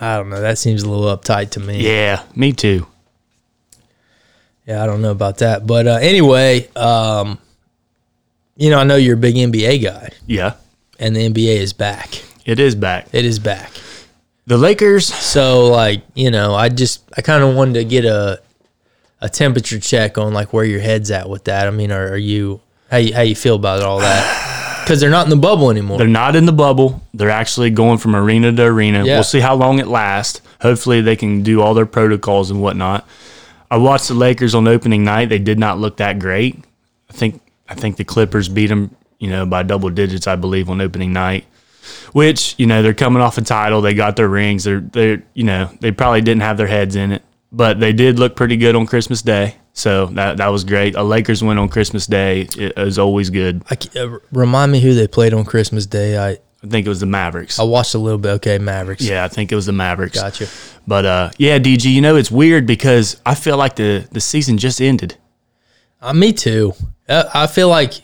I 0.00 0.16
don't 0.16 0.30
know. 0.30 0.40
That 0.40 0.58
seems 0.58 0.82
a 0.82 0.90
little 0.90 1.14
uptight 1.16 1.50
to 1.50 1.60
me. 1.60 1.80
yeah, 1.86 2.22
me 2.34 2.52
too. 2.52 2.86
Yeah, 4.66 4.82
I 4.82 4.86
don't 4.86 5.02
know 5.02 5.10
about 5.10 5.38
that. 5.38 5.66
But 5.66 5.86
uh, 5.86 5.98
anyway, 6.00 6.68
um, 6.76 7.38
you 8.56 8.70
know, 8.70 8.78
I 8.78 8.84
know 8.84 8.96
you're 8.96 9.14
a 9.14 9.18
big 9.18 9.34
NBA 9.34 9.82
guy, 9.82 10.10
Yeah, 10.26 10.54
and 10.98 11.14
the 11.16 11.28
NBA 11.30 11.56
is 11.56 11.72
back. 11.72 12.22
it 12.44 12.58
is 12.60 12.74
back. 12.74 13.08
It 13.12 13.24
is 13.24 13.38
back. 13.38 13.70
The 14.46 14.56
Lakers. 14.58 15.06
So, 15.12 15.68
like, 15.68 16.02
you 16.14 16.30
know, 16.30 16.54
I 16.54 16.68
just 16.68 17.02
I 17.16 17.22
kind 17.22 17.42
of 17.44 17.54
wanted 17.54 17.74
to 17.74 17.84
get 17.84 18.04
a 18.04 18.40
a 19.20 19.28
temperature 19.28 19.78
check 19.78 20.16
on 20.18 20.32
like 20.32 20.52
where 20.52 20.64
your 20.64 20.80
head's 20.80 21.10
at 21.10 21.28
with 21.28 21.44
that. 21.44 21.66
I 21.66 21.70
mean, 21.70 21.92
are, 21.92 22.08
are 22.12 22.16
you 22.16 22.60
how 22.90 22.96
you 22.96 23.14
how 23.14 23.20
you 23.22 23.34
feel 23.36 23.56
about 23.56 23.82
all 23.82 23.98
that? 24.00 24.46
Because 24.90 25.00
they're 25.00 25.08
not 25.08 25.24
in 25.24 25.30
the 25.30 25.36
bubble 25.36 25.70
anymore. 25.70 25.98
They're 25.98 26.08
not 26.08 26.34
in 26.34 26.46
the 26.46 26.52
bubble. 26.52 27.00
They're 27.14 27.30
actually 27.30 27.70
going 27.70 27.98
from 27.98 28.16
arena 28.16 28.50
to 28.50 28.64
arena. 28.64 29.04
Yeah. 29.04 29.14
We'll 29.14 29.22
see 29.22 29.38
how 29.38 29.54
long 29.54 29.78
it 29.78 29.86
lasts. 29.86 30.42
Hopefully, 30.60 31.00
they 31.00 31.14
can 31.14 31.44
do 31.44 31.62
all 31.62 31.74
their 31.74 31.86
protocols 31.86 32.50
and 32.50 32.60
whatnot. 32.60 33.06
I 33.70 33.76
watched 33.76 34.08
the 34.08 34.14
Lakers 34.14 34.52
on 34.52 34.66
opening 34.66 35.04
night. 35.04 35.28
They 35.28 35.38
did 35.38 35.60
not 35.60 35.78
look 35.78 35.98
that 35.98 36.18
great. 36.18 36.64
I 37.08 37.12
think 37.12 37.40
I 37.68 37.76
think 37.76 37.98
the 37.98 38.04
Clippers 38.04 38.48
beat 38.48 38.66
them, 38.66 38.96
you 39.20 39.30
know, 39.30 39.46
by 39.46 39.62
double 39.62 39.90
digits, 39.90 40.26
I 40.26 40.34
believe, 40.34 40.68
on 40.68 40.80
opening 40.80 41.12
night. 41.12 41.44
Which 42.10 42.56
you 42.58 42.66
know 42.66 42.82
they're 42.82 42.92
coming 42.92 43.22
off 43.22 43.38
a 43.38 43.42
title. 43.42 43.82
They 43.82 43.94
got 43.94 44.16
their 44.16 44.28
rings. 44.28 44.64
They're 44.64 44.80
they're 44.80 45.22
you 45.34 45.44
know 45.44 45.70
they 45.78 45.92
probably 45.92 46.20
didn't 46.20 46.42
have 46.42 46.56
their 46.56 46.66
heads 46.66 46.96
in 46.96 47.12
it, 47.12 47.22
but 47.52 47.80
they 47.80 47.92
did 47.92 48.18
look 48.18 48.36
pretty 48.36 48.56
good 48.56 48.74
on 48.76 48.86
Christmas 48.86 49.22
Day. 49.22 49.56
So 49.72 50.06
that 50.06 50.36
that 50.38 50.48
was 50.48 50.64
great. 50.64 50.94
A 50.96 51.02
Lakers 51.02 51.42
win 51.42 51.58
on 51.58 51.68
Christmas 51.68 52.06
Day 52.06 52.48
is 52.56 52.98
always 52.98 53.30
good. 53.30 53.62
I 53.70 53.76
uh, 53.98 54.18
remind 54.32 54.72
me 54.72 54.80
who 54.80 54.94
they 54.94 55.06
played 55.06 55.32
on 55.32 55.44
Christmas 55.44 55.86
Day. 55.86 56.18
I 56.18 56.38
I 56.62 56.66
think 56.66 56.84
it 56.86 56.90
was 56.90 57.00
the 57.00 57.06
Mavericks. 57.06 57.58
I 57.58 57.62
watched 57.62 57.94
a 57.94 57.98
little 57.98 58.18
bit. 58.18 58.30
Okay, 58.32 58.58
Mavericks. 58.58 59.02
Yeah, 59.02 59.24
I 59.24 59.28
think 59.28 59.50
it 59.50 59.54
was 59.54 59.66
the 59.66 59.72
Mavericks. 59.72 60.20
Gotcha. 60.20 60.46
But 60.86 61.06
uh, 61.06 61.30
yeah, 61.38 61.58
DG, 61.58 61.84
you 61.90 62.00
know 62.00 62.16
it's 62.16 62.30
weird 62.30 62.66
because 62.66 63.20
I 63.24 63.34
feel 63.34 63.56
like 63.56 63.76
the 63.76 64.06
the 64.12 64.20
season 64.20 64.58
just 64.58 64.80
ended. 64.80 65.16
Uh, 66.02 66.12
me 66.12 66.32
too. 66.32 66.74
Uh, 67.08 67.24
I 67.32 67.46
feel 67.46 67.68
like 67.68 67.94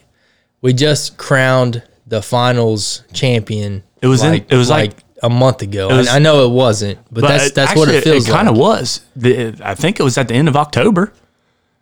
we 0.60 0.72
just 0.72 1.16
crowned 1.18 1.82
the 2.06 2.22
finals 2.22 3.02
champion. 3.12 3.82
It 4.00 4.06
was 4.06 4.22
in- 4.22 4.34
it 4.48 4.54
was 4.56 4.70
like- 4.70 5.02
a 5.22 5.30
month 5.30 5.62
ago. 5.62 5.88
was- 5.88 6.08
I, 6.08 6.16
I 6.16 6.18
know 6.18 6.44
it 6.46 6.50
wasn't, 6.52 6.98
but, 7.10 7.22
that's 7.22 7.50
that's 7.52 7.74
what 7.76 7.88
it 7.88 8.04
feels 8.04 8.28
like. 8.28 8.32
It 8.34 8.36
kind 8.36 8.48
of 8.48 8.56
like. 8.56 8.62
was. 8.80 9.00
The, 9.16 9.58
I 9.62 9.74
think 9.74 9.98
it 10.00 10.02
was 10.02 10.18
at 10.18 10.28
the 10.28 10.34
end 10.34 10.48
of 10.48 10.56
October. 10.56 11.12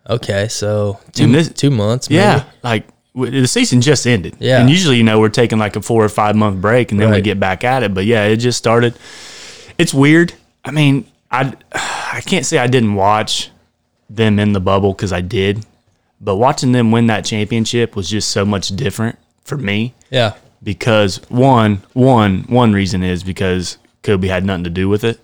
Okay, 0.09 0.47
so 0.47 0.99
two 1.13 1.31
this- 1.31 1.49
two 1.51 1.71
months. 1.71 2.09
Maybe. 2.09 2.17
Yeah, 2.19 2.43
like 2.63 2.87
the 3.15 3.47
season 3.47 3.81
just 3.81 4.05
ended. 4.05 4.35
Yeah. 4.39 4.59
and 4.61 4.69
usually 4.69 4.97
you 4.97 5.03
know 5.03 5.19
we're 5.19 5.29
taking 5.29 5.57
like 5.57 5.75
a 5.75 5.81
four 5.81 6.03
or 6.03 6.09
five 6.09 6.35
month 6.35 6.61
break 6.61 6.91
and 6.91 6.99
then 6.99 7.11
we 7.11 7.21
get 7.21 7.39
back 7.39 7.63
at 7.63 7.81
it. 7.83 7.93
But 7.93 8.05
yeah, 8.05 8.25
it 8.25 8.37
just 8.37 8.57
started. 8.57 8.97
It's 9.77 9.93
weird. 9.93 10.33
I 10.63 10.71
mean, 10.71 11.05
I 11.31 11.53
I 11.73 12.21
can't 12.25 12.45
say 12.45 12.57
I 12.57 12.67
didn't 12.67 12.95
watch 12.95 13.49
them 14.09 14.37
in 14.39 14.53
the 14.53 14.59
bubble 14.59 14.93
because 14.93 15.11
I 15.11 15.21
did, 15.21 15.65
but 16.21 16.35
watching 16.35 16.71
them 16.71 16.91
win 16.91 17.07
that 17.07 17.25
championship 17.25 17.95
was 17.95 18.09
just 18.09 18.29
so 18.29 18.45
much 18.45 18.69
different 18.75 19.17
for 19.43 19.57
me. 19.57 19.93
yeah. 20.09 20.33
Because 20.63 21.17
one 21.29 21.83
one 21.93 22.45
one 22.47 22.73
reason 22.73 23.03
is 23.03 23.23
because 23.23 23.77
Kobe 24.03 24.27
had 24.27 24.43
nothing 24.45 24.63
to 24.65 24.69
do 24.69 24.89
with 24.89 25.03
it. 25.03 25.19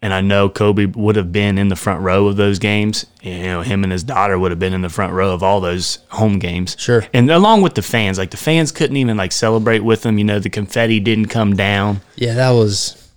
And 0.00 0.14
I 0.14 0.20
know 0.20 0.48
Kobe 0.48 0.86
would 0.86 1.16
have 1.16 1.32
been 1.32 1.58
in 1.58 1.68
the 1.68 1.76
front 1.76 2.02
row 2.02 2.28
of 2.28 2.36
those 2.36 2.60
games. 2.60 3.04
You 3.20 3.42
know, 3.42 3.62
him 3.62 3.82
and 3.82 3.90
his 3.92 4.04
daughter 4.04 4.38
would 4.38 4.52
have 4.52 4.58
been 4.60 4.72
in 4.72 4.82
the 4.82 4.88
front 4.88 5.12
row 5.12 5.32
of 5.32 5.42
all 5.42 5.60
those 5.60 5.98
home 6.10 6.38
games. 6.38 6.76
Sure. 6.78 7.04
And 7.12 7.28
along 7.30 7.62
with 7.62 7.74
the 7.74 7.82
fans, 7.82 8.16
like 8.16 8.30
the 8.30 8.36
fans 8.36 8.70
couldn't 8.70 8.96
even 8.96 9.16
like 9.16 9.32
celebrate 9.32 9.80
with 9.80 10.02
them. 10.02 10.16
You 10.16 10.24
know, 10.24 10.38
the 10.38 10.50
confetti 10.50 11.00
didn't 11.00 11.26
come 11.26 11.56
down. 11.56 12.00
Yeah, 12.14 12.34
that 12.34 12.50
was. 12.50 13.10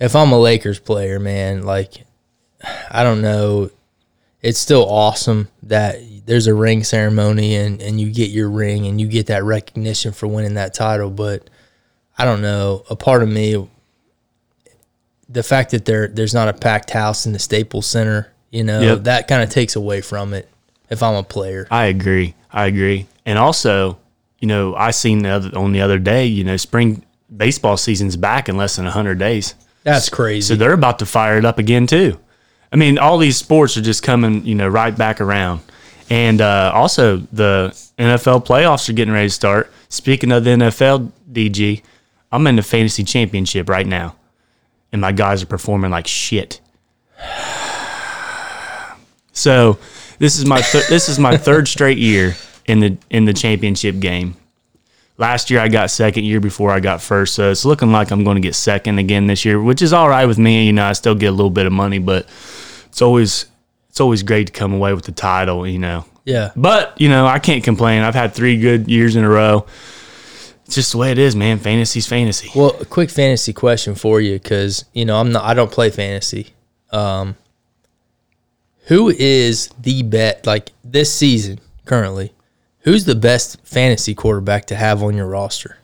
If 0.00 0.16
I'm 0.16 0.32
a 0.32 0.38
Lakers 0.38 0.78
player, 0.78 1.18
man, 1.18 1.64
like, 1.64 2.04
I 2.90 3.02
don't 3.02 3.20
know. 3.20 3.70
It's 4.40 4.58
still 4.58 4.88
awesome 4.88 5.48
that 5.64 5.96
there's 6.26 6.46
a 6.46 6.54
ring 6.54 6.84
ceremony 6.84 7.54
and, 7.56 7.80
and 7.80 8.00
you 8.00 8.10
get 8.12 8.30
your 8.30 8.50
ring 8.50 8.86
and 8.86 9.00
you 9.00 9.06
get 9.06 9.26
that 9.28 9.42
recognition 9.44 10.12
for 10.12 10.26
winning 10.26 10.54
that 10.54 10.74
title. 10.74 11.08
But 11.10 11.48
I 12.18 12.24
don't 12.24 12.42
know. 12.42 12.84
A 12.90 12.96
part 12.96 13.22
of 13.22 13.28
me, 13.28 13.68
the 15.28 15.42
fact 15.42 15.70
that 15.72 15.84
there 15.84 16.08
there's 16.08 16.34
not 16.34 16.48
a 16.48 16.52
packed 16.52 16.90
house 16.90 17.26
in 17.26 17.32
the 17.32 17.38
Staples 17.38 17.86
Center, 17.86 18.32
you 18.50 18.64
know, 18.64 18.80
Yep. 18.80 19.04
that 19.04 19.28
kind 19.28 19.42
of 19.42 19.50
takes 19.50 19.76
away 19.76 20.00
from 20.00 20.34
it. 20.34 20.48
If 20.88 21.02
I'm 21.02 21.14
a 21.16 21.22
player, 21.24 21.66
I 21.70 21.86
agree. 21.86 22.34
I 22.52 22.66
agree. 22.66 23.06
And 23.24 23.38
also, 23.40 23.98
you 24.38 24.46
know, 24.46 24.74
I 24.76 24.92
seen 24.92 25.20
the 25.24 25.30
other, 25.30 25.58
on 25.58 25.72
the 25.72 25.80
other 25.80 25.98
day, 25.98 26.26
you 26.26 26.44
know, 26.44 26.56
spring 26.56 27.04
baseball 27.34 27.76
season's 27.76 28.16
back 28.16 28.48
in 28.48 28.56
less 28.56 28.76
than 28.76 28.84
100 28.84 29.18
days. 29.18 29.56
that's 29.82 30.08
crazy. 30.08 30.46
So 30.54 30.56
they're 30.56 30.72
about 30.72 31.00
to 31.00 31.06
fire 31.06 31.38
it 31.38 31.44
up 31.44 31.58
again 31.58 31.88
too. 31.88 32.20
I 32.72 32.76
mean, 32.76 32.98
all 32.98 33.18
these 33.18 33.36
sports 33.36 33.76
are 33.76 33.80
just 33.82 34.02
coming, 34.04 34.44
you 34.44 34.54
know, 34.54 34.68
right 34.68 34.96
back 34.96 35.20
around. 35.20 35.60
And 36.08 36.40
uh, 36.40 36.70
also, 36.74 37.18
the 37.32 37.70
NFL 37.98 38.46
playoffs 38.46 38.88
are 38.88 38.92
getting 38.92 39.14
ready 39.14 39.28
to 39.28 39.34
start. 39.34 39.72
Speaking 39.88 40.30
of 40.32 40.44
the 40.44 40.50
NFL, 40.50 41.10
DG, 41.32 41.82
I'm 42.30 42.46
in 42.46 42.56
the 42.56 42.62
fantasy 42.62 43.04
championship 43.04 43.68
right 43.68 43.86
now, 43.86 44.16
and 44.92 45.00
my 45.00 45.12
guys 45.12 45.42
are 45.42 45.46
performing 45.46 45.90
like 45.90 46.06
shit. 46.06 46.60
So 49.32 49.78
this 50.18 50.38
is 50.38 50.46
my 50.46 50.62
th- 50.62 50.88
this 50.88 51.10
is 51.10 51.18
my 51.18 51.36
third 51.36 51.68
straight 51.68 51.98
year 51.98 52.36
in 52.64 52.80
the 52.80 52.96
in 53.10 53.26
the 53.26 53.34
championship 53.34 53.98
game. 54.00 54.34
Last 55.18 55.50
year 55.50 55.60
I 55.60 55.68
got 55.68 55.90
second. 55.90 56.24
Year 56.24 56.40
before 56.40 56.70
I 56.70 56.80
got 56.80 57.02
first. 57.02 57.34
So 57.34 57.50
it's 57.50 57.66
looking 57.66 57.92
like 57.92 58.10
I'm 58.10 58.24
going 58.24 58.36
to 58.36 58.40
get 58.40 58.54
second 58.54 58.98
again 58.98 59.26
this 59.26 59.44
year, 59.44 59.60
which 59.60 59.82
is 59.82 59.92
all 59.92 60.08
right 60.08 60.26
with 60.26 60.38
me. 60.38 60.66
You 60.66 60.72
know, 60.72 60.84
I 60.84 60.94
still 60.94 61.14
get 61.14 61.26
a 61.26 61.32
little 61.32 61.50
bit 61.50 61.66
of 61.66 61.72
money, 61.72 61.98
but 61.98 62.26
it's 62.86 63.02
always 63.02 63.46
it's 63.96 64.00
always 64.02 64.22
great 64.22 64.48
to 64.48 64.52
come 64.52 64.74
away 64.74 64.92
with 64.92 65.06
the 65.06 65.12
title. 65.12 65.66
You 65.66 65.78
know, 65.78 66.04
yeah, 66.26 66.50
but 66.54 67.00
you 67.00 67.08
know 67.08 67.26
I 67.26 67.38
can't 67.38 67.64
complain. 67.64 68.02
I've 68.02 68.14
had 68.14 68.34
three 68.34 68.60
good 68.60 68.88
years 68.88 69.16
in 69.16 69.24
a 69.24 69.28
row. 69.30 69.64
It's 70.66 70.74
just 70.74 70.92
the 70.92 70.98
way 70.98 71.12
it 71.12 71.18
is, 71.18 71.34
man. 71.34 71.58
Fantasy's 71.58 72.06
fantasy. 72.06 72.50
Well, 72.54 72.76
a 72.78 72.84
quick 72.84 73.08
fantasy 73.08 73.54
question 73.54 73.94
for 73.94 74.20
you, 74.20 74.34
because 74.34 74.84
you 74.92 75.06
know 75.06 75.16
I'm 75.18 75.32
not. 75.32 75.44
I 75.44 75.54
don't 75.54 75.72
play 75.72 75.88
fantasy. 75.88 76.48
Um, 76.90 77.36
who 78.88 79.08
is 79.08 79.70
the 79.80 80.02
bet 80.02 80.46
like 80.46 80.72
this 80.84 81.10
season 81.10 81.58
currently? 81.86 82.34
Who's 82.80 83.06
the 83.06 83.14
best 83.14 83.62
fantasy 83.64 84.14
quarterback 84.14 84.66
to 84.66 84.76
have 84.76 85.02
on 85.02 85.16
your 85.16 85.26
roster? 85.26 85.78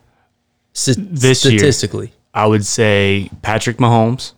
St- 0.75 1.15
This 1.15 1.47
year. 1.47 1.59
statistically, 1.59 2.13
I 2.35 2.47
would 2.47 2.67
say 2.67 3.31
Patrick 3.41 3.79
Mahomes, 3.79 4.33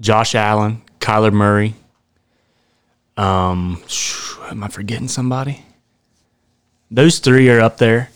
Josh 0.00 0.34
Allen, 0.34 0.82
Kyler 0.98 1.32
Murray. 1.32 1.76
Um, 3.16 3.82
am 4.50 4.64
I 4.64 4.68
forgetting 4.68 5.08
somebody? 5.08 5.64
Those 6.90 7.18
three 7.18 7.48
are 7.50 7.60
up 7.60 7.78
there. 7.78 8.10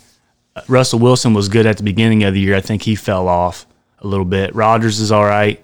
Uh, 0.55 0.63
Russell 0.69 0.99
Wilson 0.99 1.35
was 1.35 1.49
good 1.49 1.67
at 1.67 1.77
the 1.77 1.83
beginning 1.83 2.25
of 2.25 2.35
the 2.35 2.41
year. 2.41 2.57
I 2.57 2.61
think 2.61 2.83
he 2.83 2.95
fell 2.95 3.29
off 3.29 3.67
a 4.01 4.07
little 4.07 4.25
bit. 4.25 4.55
Rodgers 4.55 5.01
is 5.01 5.13
all 5.13 5.25
right. 5.25 5.63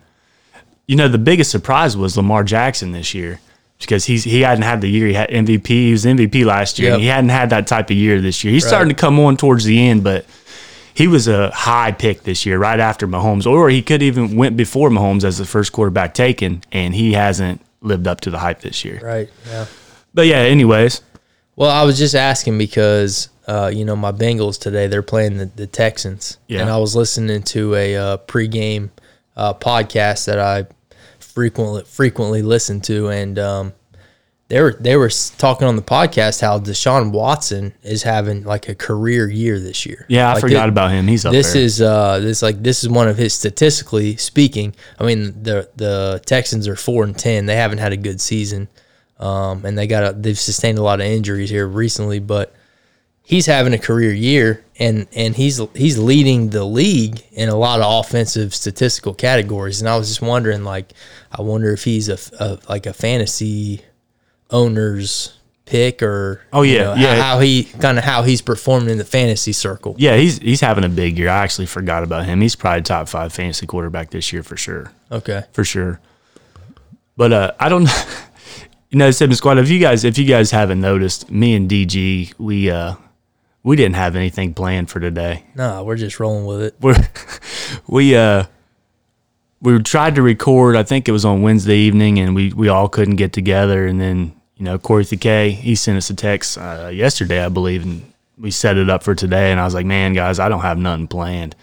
You 0.87 0.97
know, 0.97 1.09
the 1.09 1.19
biggest 1.19 1.51
surprise 1.51 1.97
was 1.97 2.17
Lamar 2.17 2.45
Jackson 2.45 2.93
this 2.93 3.15
year 3.15 3.41
because 3.79 4.05
he's 4.05 4.25
he 4.25 4.41
hadn't 4.43 4.63
had 4.63 4.81
the 4.81 4.89
year 4.89 5.07
he 5.07 5.15
had 5.15 5.31
MVP. 5.31 5.67
He 5.67 5.93
was 5.93 6.05
MVP 6.05 6.45
last 6.45 6.79
year, 6.79 6.89
Yep. 6.91 6.95
and 6.95 7.03
he 7.03 7.09
hadn't 7.09 7.31
had 7.31 7.51
that 7.51 7.67
type 7.67 7.91
of 7.91 7.97
year 7.97 8.21
this 8.21 8.45
year. 8.45 8.53
He's 8.53 8.67
starting 8.67 8.89
to 8.89 8.95
come 8.95 9.19
on 9.21 9.37
towards 9.37 9.65
the 9.65 9.79
end, 9.89 10.05
but 10.05 10.27
he 10.95 11.07
was 11.09 11.27
a 11.29 11.51
high 11.51 11.93
pick 11.93 12.23
this 12.25 12.45
year, 12.45 12.59
right 12.59 12.79
after 12.79 13.09
Mahomes, 13.09 13.47
or 13.47 13.71
he 13.71 13.81
could 13.81 14.03
even 14.03 14.37
went 14.37 14.57
before 14.57 14.91
Mahomes 14.91 15.25
as 15.25 15.39
the 15.39 15.47
first 15.47 15.73
quarterback 15.73 16.13
taken, 16.15 16.63
and 16.71 16.95
he 16.95 17.13
hasn't 17.15 17.61
lived 17.83 18.07
up 18.07 18.21
to 18.23 18.31
the 18.31 18.39
hype 18.39 18.61
this 18.61 18.85
year. 18.85 19.01
right? 19.03 19.29
Yeah. 19.49 19.67
But 20.15 20.27
yeah, 20.27 20.39
anyways, 20.39 21.03
Well, 21.57 21.71
I 21.71 21.83
was 21.85 21.99
just 21.99 22.15
asking 22.15 22.57
because 22.59 23.29
uh, 23.47 23.71
you 23.75 23.85
know 23.85 23.97
my 23.97 24.13
Bengals 24.13 24.59
today 24.59 24.87
they're 24.87 25.03
playing 25.03 25.37
the, 25.39 25.47
the 25.47 25.67
Texans, 25.67 26.39
Yeah. 26.49 26.61
and 26.63 26.71
I 26.71 26.79
was 26.79 26.95
listening 26.97 27.43
to 27.45 27.75
a 27.75 27.97
uh, 27.97 28.17
pregame 28.19 28.91
uh, 29.37 29.53
podcast 29.55 30.27
that 30.27 30.39
I 30.39 30.67
frequently 31.19 31.83
frequently 31.85 32.43
listen 32.43 32.81
to, 32.83 33.09
and 33.09 33.39
um, 33.39 33.73
they 34.53 34.61
were 34.61 34.75
they 34.79 34.97
were 34.97 35.09
talking 35.39 35.67
on 35.67 35.77
the 35.77 35.83
podcast 35.83 36.43
how 36.43 36.59
Deshaun 36.59 37.11
Watson 37.11 37.73
is 37.83 38.03
having 38.03 38.45
like 38.45 38.69
a 38.69 38.75
career 38.75 39.27
year 39.27 39.59
this 39.59 39.87
year. 39.87 40.05
yeah, 40.11 40.29
I 40.29 40.35
Like, 40.35 40.43
forgot 40.43 40.69
about 40.69 40.91
him. 40.91 41.07
He's 41.09 41.25
up 41.25 41.33
this 41.33 41.55
there. 41.55 41.63
is 41.63 41.81
uh 41.81 42.19
this 42.19 42.43
like 42.43 42.63
this 42.63 42.85
is 42.85 42.91
one 42.91 43.09
of 43.09 43.17
his 43.17 43.33
statistically 43.33 44.17
speaking. 44.17 44.75
I 45.01 45.05
mean 45.05 45.43
the 45.43 45.71
the 45.77 46.21
Texans 46.27 46.69
are 46.69 46.77
four 46.77 47.03
and 47.03 47.19
ten. 47.19 47.47
They 47.47 47.57
haven't 47.57 47.79
had 47.79 47.95
a 47.95 47.97
good 47.97 48.21
season, 48.21 48.69
um, 49.19 49.65
and 49.65 49.79
they 49.79 49.87
got 49.87 50.05
a, 50.05 50.13
they've 50.13 50.39
sustained 50.39 50.77
a 50.77 50.83
lot 50.83 51.01
of 51.01 51.07
injuries 51.07 51.49
here 51.49 51.67
recently. 51.67 52.19
But 52.19 52.55
he's 53.23 53.47
having 53.47 53.73
a 53.73 53.79
career 53.79 54.13
year, 54.13 54.63
and 54.79 55.07
and 55.15 55.35
he's 55.35 55.63
he's 55.75 55.97
leading 55.97 56.51
the 56.51 56.67
league 56.67 57.23
in 57.33 57.49
a 57.49 57.57
lot 57.57 57.81
of 57.81 57.87
offensive 58.05 58.55
statistical 58.55 59.15
categories. 59.15 59.81
And 59.81 59.89
I 59.89 59.97
was 59.97 60.09
just 60.09 60.21
wondering, 60.21 60.63
like, 60.63 60.93
I 61.33 61.41
wonder 61.41 61.73
if 61.73 61.85
he's 61.85 62.11
a, 62.11 62.19
a 62.39 62.59
like 62.69 62.85
a 62.85 62.93
fantasy 62.93 63.81
owner's 64.53 65.37
pick 65.65 66.03
or 66.03 66.43
Oh, 66.53 66.63
you 66.63 66.75
yeah, 66.75 66.83
know, 66.83 66.95
yeah. 66.95 67.15
how, 67.17 67.23
how 67.35 67.39
he 67.41 67.65
kind 67.65 67.97
of 67.99 68.05
how 68.05 68.23
he's 68.23 68.43
performing 68.43 68.91
in 68.91 68.99
the 68.99 69.05
fantasy 69.05 69.53
circle. 69.53 69.95
yeah, 69.99 70.17
he's 70.17 70.39
he's 70.39 70.61
having 70.61 70.85
a 70.85 70.89
big 70.89 71.19
year. 71.19 71.29
I 71.29 71.43
actually 71.43 71.67
forgot 71.67 72.03
about 72.05 72.27
him. 72.27 72.41
He's 72.41 72.55
probably 72.57 72.83
top 72.83 73.09
five 73.09 73.33
fantasy 73.33 73.67
quarterback 73.67 74.11
this 74.11 74.33
year 74.33 74.43
for 74.43 74.57
sure. 74.57 74.93
Okay. 75.11 75.43
for 75.53 75.65
sure. 75.65 76.01
But 77.17 77.33
uh, 77.33 77.53
I 77.61 77.69
don't, 77.69 77.89
you 78.91 78.99
know, 78.99 79.11
Sipping 79.11 79.37
Squad. 79.37 79.59
If 79.59 79.69
you 79.69 79.79
guys, 79.79 80.05
if 80.05 80.17
you 80.19 80.25
guys 80.25 80.51
haven't 80.51 80.81
noticed, 80.81 81.31
me 81.31 81.55
and 81.55 81.71
DG, 81.71 82.35
we 82.39 82.71
uh, 82.71 82.95
we 83.63 83.77
didn't 83.77 83.97
have 83.97 84.17
anything 84.17 84.55
planned 84.55 84.91
for 84.91 84.99
today. 85.01 85.45
No, 85.55 85.85
we're 85.85 85.97
just 85.97 86.19
rolling 86.19 86.47
with 86.47 86.63
it. 86.63 86.75
We're 86.81 86.97
we 87.87 88.17
uh 88.17 88.45
we 89.61 89.81
tried 89.83 90.15
to 90.17 90.23
record. 90.23 90.75
I 90.75 90.83
think 90.83 91.09
it 91.09 91.13
was 91.13 91.25
on 91.25 91.43
Wednesday 91.43 91.77
evening, 91.79 92.19
and 92.19 92.35
we 92.35 92.53
we 92.53 92.69
all 92.69 92.89
couldn't 92.89 93.17
get 93.17 93.33
together. 93.33 93.87
And 93.87 94.01
then 94.01 94.33
you 94.57 94.65
know, 94.65 94.79
Corey 94.79 95.05
K, 95.05 95.51
he 95.51 95.75
sent 95.75 95.97
us 95.99 96.11
a 96.11 96.15
text 96.15 96.59
uh, 96.59 96.91
yesterday, 96.93 97.45
I 97.45 97.49
believe, 97.49 97.83
and 97.83 98.13
we 98.39 98.51
set 98.51 98.77
it 98.77 98.89
up 98.91 99.03
for 99.03 99.15
today. 99.15 99.51
And 99.51 99.61
I 99.61 99.65
was 99.65 99.75
like, 99.75 99.87
man, 99.87 100.13
guys, 100.13 100.39
I 100.39 100.49
don't 100.49 100.61
have 100.61 100.79
nothing 100.79 101.09
planned. 101.09 101.55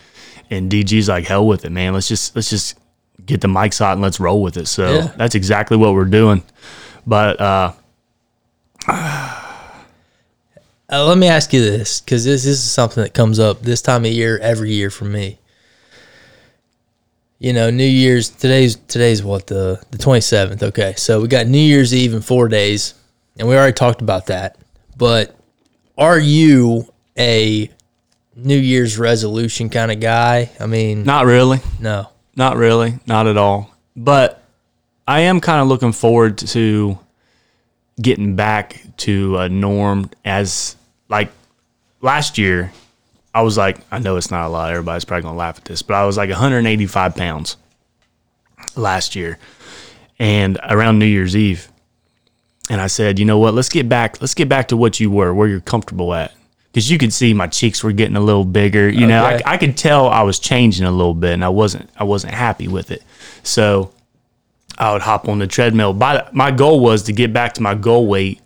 And 0.50 0.72
DG's 0.72 1.08
like, 1.10 1.26
hell 1.26 1.46
with 1.48 1.66
it, 1.66 1.70
man. 1.72 1.94
Let's 1.94 2.08
just 2.08 2.36
let's 2.36 2.50
just 2.50 2.78
get 3.26 3.42
the 3.42 3.48
mics 3.48 3.82
out 3.82 3.94
and 3.94 4.02
let's 4.02 4.20
roll 4.20 4.42
with 4.42 4.58
it. 4.58 4.68
So 4.68 4.94
Yeah. 4.96 5.12
that's 5.18 5.36
exactly 5.36 5.78
what 5.78 5.94
we're 5.94 6.06
doing. 6.06 6.42
But 7.06 7.40
uh, 7.40 7.74
Uh, 10.92 11.06
let 11.06 11.18
me 11.20 11.28
ask 11.28 11.54
you 11.54 11.62
this, 11.62 12.02
because 12.02 12.26
this, 12.26 12.44
this 12.46 12.58
is 12.58 12.72
something 12.72 13.04
that 13.04 13.14
comes 13.14 13.38
up 13.40 13.62
this 13.62 13.80
time 13.82 14.06
of 14.06 14.12
year 14.12 14.40
every 14.40 14.72
year 14.74 14.90
for 14.90 15.06
me. 15.06 15.38
You 17.40 17.54
know, 17.54 17.70
New 17.70 17.86
Year's 17.86 18.30
today's 18.30 18.76
today's 18.76 19.24
what 19.24 19.48
the 19.48 19.82
the 19.92 19.98
twenty 19.98 20.22
seventh. 20.22 20.62
Okay, 20.62 20.94
so 20.98 21.22
we 21.22 21.28
got 21.30 21.48
New 21.48 21.58
Year's 21.58 21.94
Eve 21.94 22.14
in 22.14 22.22
four 22.22 22.50
days, 22.50 22.94
and 23.38 23.48
we 23.48 23.56
already 23.56 23.74
talked 23.74 24.02
about 24.02 24.26
that. 24.26 24.58
But 24.98 25.36
are 25.98 26.20
you 26.20 26.92
a 27.18 27.70
New 28.36 28.58
Year's 28.58 28.98
resolution 28.98 29.70
kind 29.70 29.90
of 29.92 30.02
guy? 30.02 30.50
I 30.60 30.66
mean, 30.66 31.04
not 31.04 31.26
really. 31.26 31.60
no. 31.80 32.10
Not 32.36 32.56
really, 32.56 33.00
not 33.06 33.28
at 33.28 33.36
all. 33.36 33.76
But 33.98 34.42
I 35.06 35.22
am 35.22 35.42
kind 35.42 35.62
of 35.62 35.68
looking 35.68 35.92
forward 35.92 36.38
to 36.38 36.98
getting 38.02 38.36
back 38.38 38.82
to 38.98 39.38
a 39.40 39.50
norm 39.50 40.10
as 40.24 40.78
like 41.10 41.32
last 42.00 42.38
year. 42.38 42.72
I 43.34 43.42
was 43.42 43.58
like, 43.58 43.80
I 43.92 44.00
know 44.00 44.18
it's 44.18 44.32
not 44.32 44.48
a 44.48 44.50
lot. 44.50 44.72
Everybody's 44.72 45.06
probably 45.06 45.24
gonna 45.24 45.38
laugh 45.38 45.58
at 45.58 45.66
this, 45.66 45.82
but 45.82 45.94
I 45.94 46.06
was 46.06 46.18
like 46.18 46.30
185 46.30 47.16
pounds 47.16 47.58
last 48.76 49.16
year, 49.16 49.38
and 50.18 50.60
around 50.64 51.00
New 51.00 51.06
Year's 51.06 51.36
Eve, 51.36 51.70
and 52.70 52.80
I 52.80 52.88
said, 52.88 53.20
you 53.20 53.26
know 53.26 53.40
what? 53.40 53.54
Let's 53.54 53.70
get 53.70 53.90
back. 53.90 54.22
Let's 54.22 54.36
get 54.36 54.48
back 54.48 54.68
to 54.70 54.78
what 54.78 55.00
you 55.00 55.10
were, 55.10 55.34
where 55.34 55.48
you're 55.48 55.60
comfortable 55.60 56.14
at. 56.14 56.34
Because 56.72 56.90
you 56.92 57.00
could 57.00 57.12
see 57.12 57.34
my 57.34 57.48
cheeks 57.48 57.84
were 57.84 57.92
getting 57.92 58.16
a 58.16 58.22
little 58.22 58.46
bigger. 58.46 58.88
You 58.88 59.08
know, 59.08 59.24
I, 59.24 59.42
I 59.44 59.58
could 59.58 59.76
tell 59.76 60.08
I 60.08 60.22
was 60.22 60.38
changing 60.38 60.86
a 60.86 60.92
little 60.92 61.16
bit, 61.16 61.34
and 61.34 61.44
I 61.44 61.50
wasn't. 61.50 61.90
I 61.98 62.04
wasn't 62.04 62.36
happy 62.36 62.68
with 62.68 62.92
it. 62.92 63.04
So 63.42 63.92
I 64.78 64.94
would 64.94 65.02
hop 65.02 65.28
on 65.28 65.40
the 65.40 65.48
treadmill. 65.48 65.94
But 65.94 66.36
my 66.36 66.52
goal 66.52 66.80
was 66.80 67.04
to 67.04 67.12
get 67.12 67.34
back 67.34 67.54
to 67.54 67.62
my 67.62 67.74
goal 67.74 68.06
weight 68.06 68.40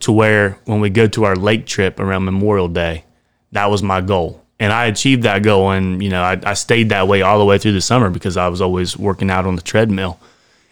to 0.00 0.12
where 0.12 0.58
when 0.64 0.80
we 0.80 0.88
go 0.88 1.06
to 1.08 1.24
our 1.24 1.36
lake 1.36 1.66
trip 1.66 2.00
around 2.00 2.24
Memorial 2.24 2.68
Day, 2.68 3.04
that 3.52 3.66
was 3.66 3.82
my 3.82 4.00
goal. 4.00 4.42
And 4.58 4.72
I 4.72 4.86
achieved 4.86 5.22
that 5.22 5.42
goal. 5.42 5.70
And, 5.70 6.02
you 6.02 6.10
know, 6.10 6.22
I, 6.22 6.38
I 6.44 6.54
stayed 6.54 6.90
that 6.90 7.08
way 7.08 7.22
all 7.22 7.38
the 7.38 7.44
way 7.44 7.58
through 7.58 7.72
the 7.72 7.80
summer 7.80 8.10
because 8.10 8.36
I 8.36 8.48
was 8.48 8.60
always 8.60 8.96
working 8.96 9.30
out 9.30 9.46
on 9.46 9.56
the 9.56 9.62
treadmill. 9.62 10.18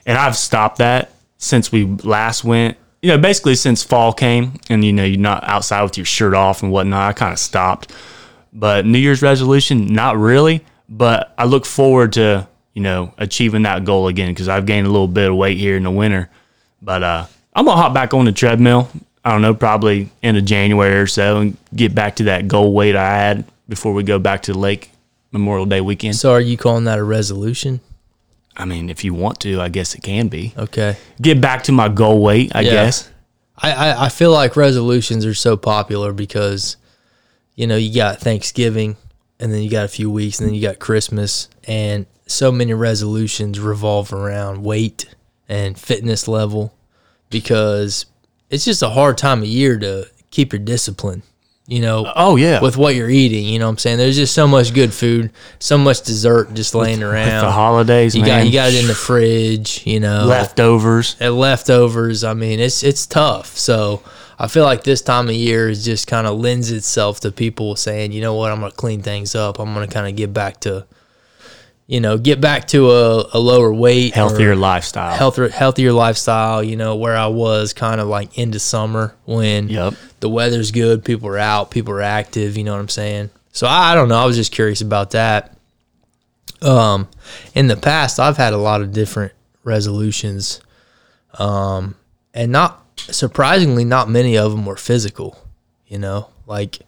And 0.05 0.19
I've 0.19 0.37
stopped 0.37 0.79
that 0.79 1.11
since 1.39 1.73
we 1.73 1.85
last 1.85 2.45
went. 2.45 2.77
You 3.01 3.11
know, 3.11 3.19
basically 3.19 3.55
since 3.55 3.83
fall 3.83 4.13
came 4.13 4.61
and, 4.69 4.85
you 4.85 4.93
know, 4.93 5.05
you're 5.05 5.21
not 5.21 5.45
outside 5.45 5.83
with 5.85 5.97
your 5.97 6.05
shirt 6.05 6.35
off 6.35 6.63
and 6.63 6.73
whatnot, 6.73 7.11
I 7.11 7.13
kind 7.13 7.33
of 7.33 7.39
stopped. 7.39 7.93
But 8.53 8.87
New 8.87 8.99
Year's 8.99 9.23
resolution, 9.23 9.87
not 9.87 10.17
really. 10.17 10.65
But 10.89 11.35
I 11.39 11.45
look 11.45 11.67
forward 11.67 12.15
to, 12.15 12.49
you 12.75 12.83
know, 12.83 13.13
achieving 13.19 13.63
that 13.63 13.85
goal 13.85 14.09
again 14.09 14.31
because 14.31 14.49
I've 14.49 14.67
gained 14.67 14.87
a 14.87 14.91
little 14.91 15.09
bit 15.09 15.31
of 15.31 15.37
weight 15.37 15.59
here 15.59 15.77
in 15.77 15.83
the 15.85 15.91
winter. 15.91 16.31
But 16.81 17.03
uh, 17.03 17.27
I'm 17.55 17.67
gonna 17.67 17.81
hop 17.81 17.95
back 17.95 18.15
on 18.15 18.25
the 18.25 18.33
treadmill. 18.33 18.91
I 19.25 19.33
don't 19.33 19.43
know, 19.43 19.55
probably 19.55 20.11
end 20.23 20.37
of 20.37 20.45
January 20.45 20.99
or 20.99 21.07
so, 21.07 21.39
and 21.41 21.57
get 21.75 21.95
back 21.95 22.17
to 22.17 22.25
that 22.25 22.49
goal 22.49 22.73
weight 22.73 22.97
I 22.97 23.17
had 23.19 23.45
before 23.69 23.93
we 23.93 24.03
go 24.03 24.19
back 24.19 24.43
to 24.43 24.53
the 24.53 24.59
lake 24.59 24.91
Memorial 25.33 25.67
Day 25.67 25.81
weekend. 25.81 26.17
So 26.17 26.33
are 26.33 26.41
you 26.41 26.57
calling 26.57 26.85
that 26.85 26.99
a 26.99 27.05
resolution? 27.05 27.81
I 28.57 28.65
mean, 28.65 28.89
if 28.91 29.05
you 29.05 29.15
want 29.15 29.41
to, 29.41 29.61
I 29.61 29.69
guess 29.69 29.95
it 29.95 30.03
can 30.03 30.29
be. 30.29 30.55
Okay. 30.57 30.97
Get 31.21 31.41
back 31.41 31.65
to 31.65 31.73
my 31.73 31.89
goal 31.89 32.23
weight, 32.23 32.53
I 32.55 32.63
Yeah. 32.63 32.71
guess. 32.71 33.11
I, 33.57 33.73
I, 33.73 34.05
I 34.07 34.09
feel 34.09 34.31
like 34.33 34.57
resolutions 34.57 35.27
are 35.27 35.35
so 35.35 35.57
popular 35.57 36.13
because, 36.13 36.77
you 37.57 37.67
know, 37.67 37.77
you 37.77 37.95
got 37.95 38.21
Thanksgiving 38.21 38.97
and 39.41 39.53
then 39.53 39.63
you 39.63 39.71
got 39.71 39.85
a 39.85 39.89
few 39.89 40.11
weeks 40.11 40.39
and 40.41 40.49
then 40.49 40.55
you 40.55 40.63
got 40.63 40.79
Christmas 40.79 41.49
and 41.67 42.07
so 42.27 42.51
many 42.53 42.73
resolutions 42.75 43.59
revolve 43.61 44.13
around 44.13 44.63
weight 44.63 45.07
and 45.49 45.79
fitness 45.79 46.27
level 46.29 46.73
because 47.31 48.07
it's 48.51 48.65
just 48.65 48.83
a 48.83 48.89
hard 48.91 49.19
time 49.19 49.41
of 49.43 49.49
year 49.49 49.79
to 49.79 50.07
keep 50.31 50.53
your 50.53 50.61
discipline, 50.61 51.23
you 51.67 51.81
know, 51.81 52.11
Oh 52.17 52.37
yeah. 52.37 52.61
with 52.61 52.77
what 52.77 52.95
you're 52.95 53.11
eating. 53.11 53.45
You 53.45 53.59
know 53.59 53.67
what 53.67 53.73
I'm 53.73 53.79
saying? 53.79 53.99
There's 53.99 54.17
just 54.17 54.35
so 54.35 54.47
much 54.47 54.73
good 54.75 54.93
food, 54.93 55.31
so 55.59 55.77
much 55.79 56.03
dessert 56.03 56.55
just 56.55 56.75
laying 56.75 57.03
around. 57.03 57.45
the 57.45 57.51
holidays, 57.51 58.15
you 58.15 58.23
man. 58.23 58.29
got 58.45 58.47
you 58.47 58.53
got 58.53 58.73
it 58.73 58.81
in 58.81 58.87
the 58.87 58.95
fridge, 58.95 59.87
you 59.87 60.01
know 60.01 60.25
leftovers. 60.27 61.17
and 61.21 61.39
leftovers. 61.39 62.25
I 62.25 62.35
mean, 62.35 62.61
it's 62.61 62.83
it's 62.83 63.07
tough. 63.07 63.57
So 63.57 64.03
I 64.39 64.47
feel 64.49 64.65
like 64.65 64.85
this 64.85 65.03
time 65.03 65.29
of 65.29 65.35
year 65.35 65.69
is 65.69 65.85
just 65.85 66.07
kind 66.07 66.27
of 66.27 66.39
lends 66.39 66.71
itself 66.71 67.21
to 67.21 67.33
people 67.33 67.75
saying, 67.77 68.13
you 68.13 68.21
know 68.21 68.35
what, 68.35 68.53
I'm 68.53 68.61
gonna 68.61 68.71
clean 68.73 69.03
things 69.03 69.35
up. 69.35 69.59
I'm 69.59 69.75
gonna 69.75 69.89
kind 69.89 70.09
of 70.09 70.15
get 70.17 70.33
back 70.33 70.61
to, 70.61 70.87
you 71.91 72.01
know, 72.01 72.19
get 72.19 72.39
back 72.39 72.69
to 72.69 72.91
a, 72.91 73.29
a 73.33 73.39
lower 73.41 73.73
weight, 73.73 74.13
Healthier 74.15 74.55
lifestyle. 74.55 75.17
healthier 75.17 75.49
healthier 75.49 75.93
lifestyle. 75.93 76.63
You 76.63 76.77
know, 76.77 76.95
where 76.97 77.17
I 77.17 77.27
was 77.29 77.73
kind 77.73 77.99
of 78.01 78.07
like 78.09 78.37
into 78.39 78.59
summer 78.61 79.15
when 79.25 79.69
Yep. 79.71 79.95
the 80.21 80.29
weather's 80.29 80.71
good, 80.71 81.03
people 81.05 81.29
are 81.31 81.39
out, 81.39 81.71
people 81.71 81.95
are 81.95 82.03
active. 82.03 82.57
You 82.59 82.65
know 82.65 82.73
what 82.75 82.81
I'm 82.81 82.89
saying? 82.91 83.31
So 83.53 83.67
I, 83.67 83.93
I 83.93 83.95
don't 83.95 84.09
know. 84.11 84.19
I 84.19 84.27
was 84.27 84.37
just 84.37 84.53
curious 84.53 84.83
about 84.83 85.13
that. 85.13 85.57
Um, 86.61 87.09
in 87.55 87.69
the 87.69 87.77
past, 87.77 88.21
I've 88.21 88.37
had 88.37 88.53
a 88.53 88.59
lot 88.59 88.83
of 88.83 88.93
different 88.93 89.33
resolutions, 89.65 90.61
um, 91.39 91.95
and 92.35 92.53
not 92.53 92.85
surprisingly, 92.99 93.85
not 93.85 94.11
many 94.11 94.37
of 94.37 94.51
them 94.51 94.67
were 94.67 94.77
physical. 94.77 95.39
You 95.87 95.99
know, 95.99 96.29
like 96.47 96.81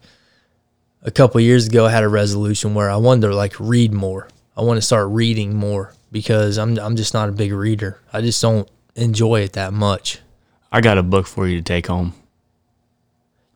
a 1.01 1.09
couple 1.09 1.41
years 1.41 1.67
ago, 1.67 1.85
I 1.87 1.89
had 1.91 2.03
a 2.03 2.07
resolution 2.09 2.75
where 2.75 2.89
I 2.91 2.97
wanted 2.97 3.27
to 3.29 3.35
like 3.35 3.59
read 3.59 3.91
more. 3.93 4.27
I 4.61 4.63
want 4.63 4.77
to 4.77 4.81
start 4.83 5.09
reading 5.09 5.55
more 5.55 5.91
because 6.11 6.59
I'm 6.59 6.77
I'm 6.77 6.95
just 6.95 7.15
not 7.15 7.27
a 7.27 7.31
big 7.31 7.51
reader. 7.51 7.99
I 8.13 8.21
just 8.21 8.39
don't 8.43 8.69
enjoy 8.95 9.39
it 9.39 9.53
that 9.53 9.73
much. 9.73 10.19
I 10.71 10.81
got 10.81 10.99
a 10.99 11.03
book 11.03 11.25
for 11.25 11.47
you 11.47 11.57
to 11.57 11.63
take 11.63 11.87
home. 11.87 12.13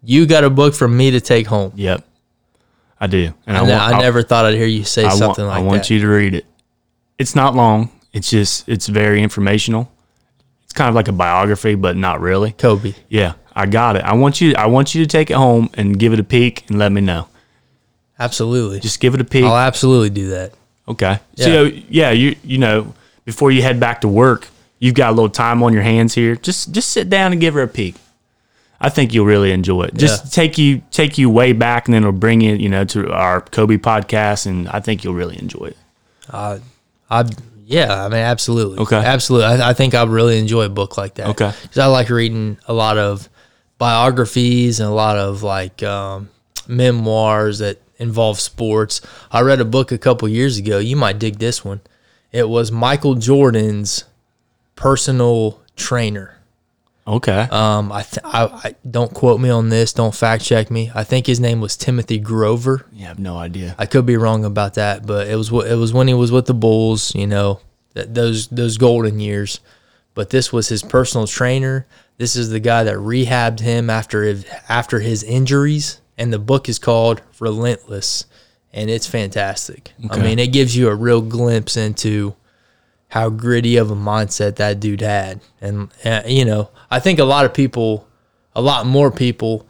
You 0.03 0.25
got 0.25 0.43
a 0.43 0.49
book 0.49 0.73
from 0.73 0.97
me 0.97 1.11
to 1.11 1.21
take 1.21 1.45
home. 1.45 1.73
Yep. 1.75 2.03
I 2.99 3.05
do. 3.05 3.35
And 3.45 3.55
I, 3.55 3.65
ne- 3.65 3.73
I 3.73 3.99
never 3.99 4.23
thought 4.23 4.45
I'd 4.45 4.55
hear 4.55 4.65
you 4.65 4.83
say 4.83 5.03
I 5.03 5.09
want, 5.09 5.17
something 5.19 5.45
like 5.45 5.59
that. 5.59 5.59
I 5.59 5.63
want 5.63 5.83
that. 5.83 5.89
you 5.91 5.99
to 5.99 6.07
read 6.07 6.33
it. 6.33 6.45
It's 7.19 7.35
not 7.35 7.53
long. 7.53 7.91
It's 8.11 8.31
just 8.31 8.67
it's 8.67 8.87
very 8.87 9.21
informational. 9.21 9.91
It's 10.63 10.73
kind 10.73 10.89
of 10.89 10.95
like 10.95 11.07
a 11.07 11.13
biography, 11.13 11.75
but 11.75 11.95
not 11.95 12.19
really. 12.19 12.53
Kobe. 12.53 12.95
Yeah, 13.09 13.33
I 13.55 13.67
got 13.67 13.95
it. 13.95 14.01
I 14.01 14.15
want 14.15 14.41
you. 14.41 14.55
I 14.57 14.65
want 14.65 14.95
you 14.95 15.03
to 15.03 15.07
take 15.07 15.29
it 15.29 15.35
home 15.35 15.69
and 15.75 15.99
give 15.99 16.13
it 16.13 16.19
a 16.19 16.23
peek 16.23 16.67
and 16.67 16.79
let 16.79 16.91
me 16.91 17.01
know. 17.01 17.27
Absolutely. 18.17 18.79
Just 18.79 18.99
give 18.99 19.13
it 19.13 19.21
a 19.21 19.25
peek. 19.25 19.45
I'll 19.45 19.55
absolutely 19.55 20.09
do 20.09 20.29
that. 20.29 20.53
Okay. 20.87 21.19
Yeah. 21.35 21.45
So 21.45 21.63
yeah, 21.89 22.11
you 22.11 22.35
you 22.43 22.57
know 22.57 22.93
before 23.25 23.51
you 23.51 23.61
head 23.61 23.79
back 23.79 24.01
to 24.01 24.07
work, 24.07 24.47
you've 24.79 24.93
got 24.95 25.09
a 25.09 25.13
little 25.13 25.29
time 25.29 25.63
on 25.63 25.73
your 25.73 25.81
hands 25.83 26.13
here. 26.13 26.35
Just 26.35 26.71
just 26.71 26.89
sit 26.91 27.09
down 27.09 27.31
and 27.31 27.41
give 27.41 27.53
her 27.55 27.61
a 27.63 27.67
peek. 27.67 27.95
I 28.79 28.89
think 28.89 29.13
you'll 29.13 29.25
really 29.25 29.51
enjoy 29.51 29.83
it. 29.83 29.95
Just 29.95 30.25
Yeah. 30.25 30.29
take 30.43 30.57
you 30.57 30.81
take 30.91 31.17
you 31.17 31.29
way 31.29 31.53
back, 31.53 31.87
and 31.87 31.93
then 31.93 32.03
it'll 32.03 32.11
bring 32.11 32.41
you 32.41 32.55
you 32.55 32.69
know 32.69 32.83
to 32.85 33.11
our 33.11 33.41
Kobe 33.41 33.77
podcast, 33.77 34.45
and 34.45 34.67
I 34.69 34.79
think 34.79 35.03
you'll 35.03 35.13
really 35.15 35.39
enjoy 35.39 35.67
it. 35.67 35.77
I, 37.09 37.25
yeah, 37.65 38.03
I 38.05 38.09
mean, 38.09 38.19
absolutely. 38.19 38.79
Okay. 38.79 38.97
Absolutely. 38.97 39.47
I, 39.47 39.69
I 39.69 39.73
think 39.73 39.93
I'd 39.95 40.09
really 40.09 40.37
enjoy 40.39 40.63
a 40.65 40.69
book 40.69 40.97
like 40.97 41.15
that. 41.15 41.27
Okay. 41.29 41.51
Because 41.61 41.77
I 41.77 41.85
like 41.87 42.09
reading 42.09 42.57
a 42.67 42.73
lot 42.73 42.97
of 42.97 43.27
biographies 43.77 44.79
and 44.79 44.89
a 44.89 44.93
lot 44.93 45.17
of 45.17 45.41
like 45.43 45.81
um, 45.83 46.29
memoirs 46.67 47.59
that 47.59 47.79
involve 47.97 48.39
sports. 48.39 49.01
I 49.31 49.41
read 49.41 49.61
a 49.61 49.65
book 49.65 49.91
a 49.91 49.97
couple 49.97 50.27
years 50.27 50.57
ago. 50.57 50.79
You 50.79 50.95
might 50.95 51.19
dig 51.19 51.39
this 51.39 51.63
one. 51.63 51.81
It 52.31 52.49
was 52.49 52.71
Michael 52.71 53.15
Jordan's 53.15 54.03
personal 54.75 55.61
trainer. 55.75 56.31
Okay. 57.07 57.47
Um, 57.51 57.91
I, 57.91 58.01
th- 58.01 58.25
I, 58.25 58.45
I 58.45 58.75
don't 58.89 59.13
quote 59.13 59.39
me 59.39 59.49
on 59.49 59.69
this. 59.69 59.93
Don't 59.93 60.15
fact 60.15 60.43
check 60.43 60.71
me. 60.71 60.91
I 60.95 61.03
think 61.03 61.27
his 61.27 61.39
name 61.39 61.61
was 61.61 61.77
Timothy 61.77 62.17
Grover. 62.17 62.85
yeah, 62.91 63.05
I 63.05 63.07
have 63.09 63.19
no 63.19 63.37
idea. 63.37 63.75
I 63.77 63.85
could 63.85 64.05
be 64.07 64.17
wrong 64.17 64.43
about 64.43 64.73
that, 64.73 65.05
but 65.05 65.27
it 65.27 65.35
was 65.35 65.49
it 65.51 65.75
was 65.75 65.93
when 65.93 66.07
he 66.07 66.15
was 66.15 66.31
with 66.31 66.47
the 66.47 66.55
Bulls, 66.55 67.13
you 67.13 67.27
know, 67.27 67.59
th- 67.93 68.07
those 68.09 68.47
those 68.47 68.77
golden 68.77 69.19
years. 69.19 69.59
But 70.15 70.31
this 70.31 70.51
was 70.51 70.67
his 70.69 70.81
personal 70.81 71.27
trainer. 71.27 71.85
This 72.17 72.35
is 72.35 72.49
the 72.49 72.59
guy 72.59 72.83
that 72.85 72.95
rehabbed 72.95 73.59
him 73.59 73.89
after 73.91 74.35
after 74.67 74.99
his 74.99 75.21
injuries, 75.21 76.01
and 76.17 76.31
the 76.33 76.39
book 76.39 76.67
is 76.69 76.79
called 76.79 77.21
Relentless, 77.39 78.25
and 78.73 78.89
it's 78.89 79.07
fantastic. 79.07 79.93
I 80.09 80.17
mean, 80.19 80.39
it 80.39 80.47
gives 80.53 80.75
you 80.75 80.89
a 80.89 80.95
real 80.95 81.21
glimpse 81.21 81.77
into 81.77 82.35
how 83.09 83.29
gritty 83.29 83.77
of 83.77 83.91
a 83.91 83.95
mindset 83.95 84.55
that 84.57 84.79
dude 84.79 85.01
had, 85.01 85.41
and 85.61 85.89
uh, 86.03 86.23
you 86.27 86.45
know, 86.45 86.69
I 86.91 86.99
think 86.99 87.19
a 87.19 87.23
lot 87.25 87.45
of 87.45 87.53
people, 87.53 88.07
a 88.55 88.61
lot 88.61 88.85
more 88.85 89.11
people, 89.11 89.67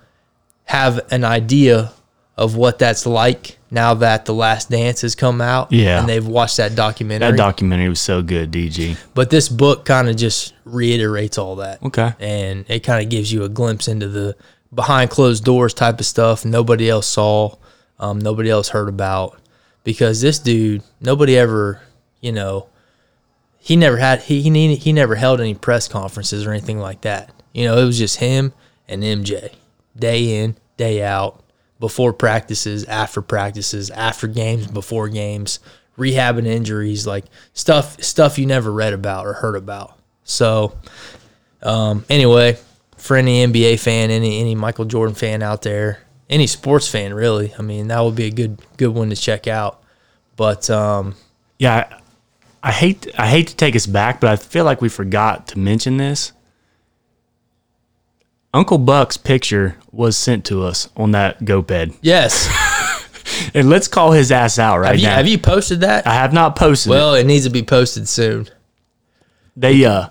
have 0.65 0.99
an 1.11 1.23
idea 1.23 1.91
of 2.37 2.55
what 2.55 2.79
that's 2.79 3.05
like 3.05 3.57
now 3.71 3.93
that 3.93 4.25
the 4.25 4.33
last 4.33 4.69
dance 4.69 5.01
has 5.01 5.15
come 5.15 5.39
out 5.39 5.71
Yeah. 5.71 5.99
and 5.99 6.09
they've 6.09 6.25
watched 6.25 6.57
that 6.57 6.75
documentary 6.75 7.31
That 7.31 7.37
documentary 7.37 7.87
was 7.87 8.01
so 8.01 8.21
good, 8.21 8.51
DG. 8.51 8.97
but 9.13 9.29
this 9.29 9.47
book 9.47 9.85
kind 9.85 10.09
of 10.09 10.17
just 10.17 10.53
reiterates 10.65 11.37
all 11.37 11.55
that 11.57 11.81
Okay. 11.83 12.13
and 12.19 12.65
it 12.67 12.81
kind 12.81 13.01
of 13.03 13.09
gives 13.09 13.31
you 13.31 13.43
a 13.45 13.49
glimpse 13.49 13.87
into 13.87 14.09
the 14.09 14.35
behind 14.75 15.09
closed 15.09 15.43
doors 15.43 15.73
type 15.73 15.99
of 15.99 16.05
stuff 16.05 16.45
nobody 16.45 16.89
else 16.89 17.07
saw 17.07 17.55
um, 17.97 18.19
nobody 18.19 18.49
else 18.49 18.69
heard 18.69 18.89
about. 18.89 19.39
Because 19.83 20.21
this 20.21 20.39
dude 20.39 20.83
nobody 20.99 21.37
ever 21.37 21.81
you 22.21 22.31
know 22.31 22.67
he 23.57 23.75
never 23.75 23.97
had 23.97 24.21
he, 24.21 24.41
he 24.41 24.75
he 24.75 24.93
never 24.93 25.15
held 25.15 25.39
any 25.39 25.53
press 25.53 25.87
conferences 25.87 26.45
or 26.45 26.51
anything 26.51 26.79
like 26.79 27.01
that. 27.01 27.31
You 27.53 27.65
know 27.65 27.77
it 27.77 27.85
was 27.85 27.97
just 27.97 28.17
him 28.17 28.53
and 28.87 29.03
MJ 29.03 29.53
day 29.97 30.41
in 30.41 30.55
day 30.77 31.03
out 31.03 31.41
before 31.79 32.13
practices 32.13 32.85
after 32.85 33.21
practices 33.21 33.89
after 33.91 34.27
games 34.27 34.67
before 34.67 35.09
games 35.09 35.59
rehabbing 35.97 36.45
injuries 36.45 37.07
like 37.07 37.25
stuff 37.53 38.01
stuff 38.03 38.37
you 38.37 38.45
never 38.45 38.71
read 38.71 38.93
about 38.93 39.25
or 39.25 39.33
heard 39.33 39.55
about. 39.55 39.97
So 40.23 40.77
um, 41.61 42.05
anyway, 42.09 42.57
for 43.05 43.15
any 43.15 43.45
NBA 43.45 43.79
fan, 43.79 44.09
any 44.09 44.41
any 44.41 44.55
Michael 44.55 44.85
Jordan 44.85 45.15
fan 45.15 45.43
out 45.43 45.61
there, 45.61 45.99
any 46.29 46.47
sports 46.47 46.87
fan 46.87 47.13
really, 47.13 47.53
I 47.57 47.61
mean 47.61 47.87
that 47.89 48.01
would 48.01 48.15
be 48.15 48.25
a 48.25 48.31
good 48.31 48.59
good 48.77 48.89
one 48.89 49.09
to 49.11 49.15
check 49.15 49.47
out. 49.47 49.81
But 50.35 50.69
um, 50.69 51.15
Yeah, 51.59 51.87
I, 52.63 52.69
I 52.69 52.71
hate 52.71 53.07
I 53.17 53.27
hate 53.27 53.47
to 53.47 53.55
take 53.55 53.75
us 53.75 53.85
back, 53.85 54.19
but 54.19 54.29
I 54.29 54.35
feel 54.35 54.65
like 54.65 54.81
we 54.81 54.89
forgot 54.89 55.47
to 55.49 55.59
mention 55.59 55.97
this. 55.97 56.31
Uncle 58.53 58.77
Buck's 58.77 59.17
picture 59.17 59.77
was 59.91 60.17
sent 60.17 60.45
to 60.45 60.63
us 60.63 60.89
on 60.95 61.11
that 61.11 61.41
GoPed, 61.41 61.95
yes, 62.01 62.49
and 63.53 63.69
let's 63.69 63.87
call 63.87 64.13
his 64.13 64.31
ass 64.31 64.57
out 64.57 64.79
right 64.79 64.87
have 64.91 64.99
you 64.99 65.07
now. 65.07 65.15
have 65.15 65.27
you 65.27 65.37
posted 65.37 65.81
that? 65.81 66.07
I 66.07 66.13
have 66.13 66.33
not 66.33 66.55
posted 66.55 66.89
it. 66.91 66.95
Well, 66.95 67.15
it 67.15 67.25
needs 67.25 67.43
to 67.43 67.51
be 67.51 67.63
posted 67.63 68.07
soon. 68.07 68.47
They, 69.57 69.85
uh, 69.85 70.09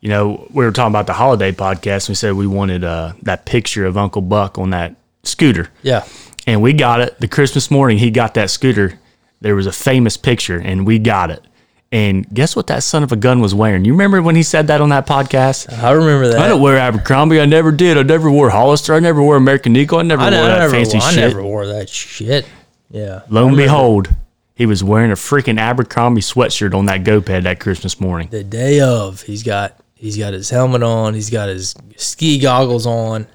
you 0.00 0.08
know, 0.08 0.46
we 0.50 0.64
were 0.64 0.72
talking 0.72 0.92
about 0.92 1.06
the 1.06 1.14
holiday 1.14 1.52
podcast. 1.52 2.04
And 2.04 2.10
we 2.10 2.14
said 2.14 2.34
we 2.34 2.46
wanted 2.46 2.84
uh, 2.84 3.14
that 3.22 3.44
picture 3.44 3.84
of 3.86 3.96
Uncle 3.96 4.22
Buck 4.22 4.58
on 4.58 4.70
that 4.70 4.96
scooter. 5.22 5.70
Yeah, 5.82 6.06
and 6.46 6.62
we 6.62 6.72
got 6.72 7.00
it 7.00 7.18
the 7.20 7.28
Christmas 7.28 7.70
morning. 7.70 7.98
He 7.98 8.10
got 8.10 8.34
that 8.34 8.50
scooter. 8.50 8.98
There 9.40 9.54
was 9.54 9.66
a 9.66 9.72
famous 9.72 10.16
picture, 10.16 10.58
and 10.58 10.86
we 10.86 10.98
got 10.98 11.30
it. 11.30 11.44
And 11.90 12.28
guess 12.34 12.54
what 12.54 12.66
that 12.66 12.82
son 12.82 13.02
of 13.02 13.12
a 13.12 13.16
gun 13.16 13.40
was 13.40 13.54
wearing? 13.54 13.84
You 13.84 13.92
remember 13.92 14.20
when 14.20 14.36
he 14.36 14.42
said 14.42 14.66
that 14.66 14.82
on 14.82 14.90
that 14.90 15.06
podcast? 15.06 15.72
I 15.72 15.92
remember 15.92 16.28
that. 16.28 16.38
I 16.38 16.48
don't 16.48 16.60
wear 16.60 16.76
Abercrombie. 16.76 17.40
I 17.40 17.46
never 17.46 17.72
did. 17.72 17.96
I 17.96 18.02
never 18.02 18.30
wore 18.30 18.50
Hollister. 18.50 18.92
I 18.92 19.00
never 19.00 19.22
wore 19.22 19.36
American 19.36 19.74
Eagle. 19.74 19.98
I 19.98 20.02
never 20.02 20.20
I, 20.20 20.30
wore 20.30 20.40
I 20.40 20.48
that 20.48 20.58
never, 20.58 20.72
fancy 20.72 20.98
I 20.98 21.10
shit. 21.10 21.20
never 21.20 21.42
wore 21.42 21.66
that 21.66 21.88
shit. 21.88 22.46
Yeah. 22.90 23.22
Lo 23.30 23.48
and 23.48 23.56
behold, 23.56 24.14
he 24.54 24.66
was 24.66 24.84
wearing 24.84 25.12
a 25.12 25.14
freaking 25.14 25.58
Abercrombie 25.58 26.20
sweatshirt 26.20 26.74
on 26.74 26.86
that 26.86 27.04
GoPed 27.04 27.44
that 27.44 27.58
Christmas 27.58 27.98
morning. 27.98 28.28
The 28.28 28.44
day 28.44 28.80
of, 28.80 29.22
he's 29.22 29.42
got 29.42 29.77
he's 29.98 30.16
got 30.16 30.32
his 30.32 30.48
helmet 30.48 30.82
on. 30.82 31.14
He's 31.14 31.30
got 31.30 31.48
his 31.48 31.74
ski 31.96 32.38
goggles 32.38 32.86
on. 32.86 33.26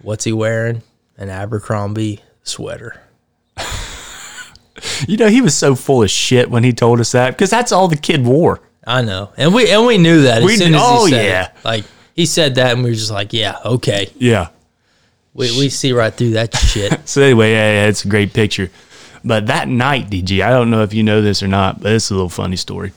What's 0.00 0.24
he 0.24 0.32
wearing? 0.32 0.82
An 1.16 1.28
Abercrombie 1.28 2.20
sweater. 2.42 3.00
You 5.06 5.16
know, 5.16 5.28
he 5.28 5.40
was 5.40 5.56
so 5.56 5.74
full 5.74 6.02
of 6.02 6.10
shit 6.10 6.50
when 6.50 6.64
he 6.64 6.72
told 6.72 7.00
us 7.00 7.12
that 7.12 7.30
because 7.30 7.50
that's 7.50 7.72
all 7.72 7.88
the 7.88 7.96
kid 7.96 8.24
wore. 8.24 8.60
I 8.84 9.02
know, 9.02 9.32
and 9.36 9.54
we 9.54 9.70
and 9.70 9.86
we 9.86 9.96
knew 9.96 10.22
that 10.22 10.38
as 10.38 10.44
We 10.44 10.56
soon 10.56 10.74
as 10.74 10.80
oh, 10.82 11.04
he 11.04 11.12
said 11.12 11.24
yeah. 11.24 11.44
it. 11.44 11.64
Like 11.64 11.84
he 12.14 12.26
said 12.26 12.56
that, 12.56 12.72
and 12.72 12.82
we 12.82 12.90
were 12.90 12.96
just 12.96 13.10
like, 13.10 13.32
yeah, 13.32 13.58
okay. 13.64 14.10
Yeah. 14.16 14.48
We 15.34 15.56
we 15.56 15.68
see 15.68 15.92
right 15.92 16.12
through 16.12 16.32
that 16.32 16.56
shit. 16.56 17.00
So 17.06 17.22
anyway, 17.22 17.52
yeah, 17.52 17.72
yeah, 17.72 17.88
it's 17.88 18.04
a 18.04 18.08
great 18.08 18.32
picture. 18.32 18.70
But 19.24 19.46
that 19.46 19.68
night, 19.68 20.10
DG, 20.10 20.44
I 20.44 20.50
don't 20.50 20.70
know 20.70 20.82
if 20.82 20.92
you 20.92 21.04
know 21.04 21.22
this 21.22 21.42
or 21.42 21.48
not, 21.48 21.80
but 21.80 21.92
it's 21.92 22.10
a 22.10 22.14
little 22.14 22.28
funny 22.28 22.56
story. 22.56 22.92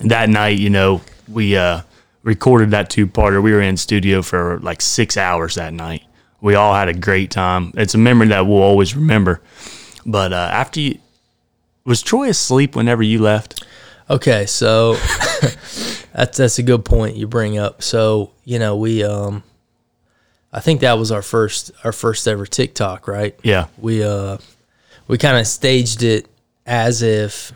That 0.00 0.28
night, 0.28 0.58
you 0.58 0.70
know, 0.70 1.02
we 1.28 1.56
uh, 1.56 1.82
recorded 2.26 2.72
that 2.72 2.90
two 2.90 3.06
parter. 3.06 3.40
We 3.42 3.52
were 3.52 3.62
in 3.62 3.76
studio 3.76 4.20
for 4.20 4.58
like 4.58 4.82
six 4.82 5.16
hours 5.16 5.54
that 5.54 5.72
night. 5.72 6.02
We 6.40 6.56
all 6.56 6.74
had 6.74 6.88
a 6.88 6.94
great 6.94 7.30
time. 7.30 7.72
It's 7.76 7.94
a 7.94 7.98
memory 7.98 8.26
that 8.28 8.46
we'll 8.46 8.62
always 8.62 8.94
remember. 8.96 9.40
But 10.04 10.32
uh, 10.32 10.50
after 10.52 10.80
you, 10.80 10.98
was 11.84 12.02
Troy 12.02 12.28
asleep 12.28 12.74
whenever 12.76 13.02
you 13.02 13.20
left? 13.20 13.64
Okay, 14.10 14.44
so 14.46 14.94
that's 16.12 16.36
that's 16.36 16.58
a 16.58 16.62
good 16.62 16.84
point 16.84 17.16
you 17.16 17.26
bring 17.26 17.58
up. 17.58 17.82
So 17.82 18.32
you 18.44 18.58
know 18.58 18.76
we 18.76 19.02
um, 19.02 19.42
I 20.52 20.60
think 20.60 20.80
that 20.80 20.98
was 20.98 21.12
our 21.12 21.22
first 21.22 21.70
our 21.84 21.92
first 21.92 22.26
ever 22.26 22.46
TikTok, 22.46 23.08
right? 23.08 23.38
Yeah. 23.42 23.66
We 23.78 24.02
uh, 24.02 24.38
we 25.06 25.18
kind 25.18 25.38
of 25.38 25.46
staged 25.46 26.02
it 26.02 26.26
as 26.64 27.02
if 27.02 27.52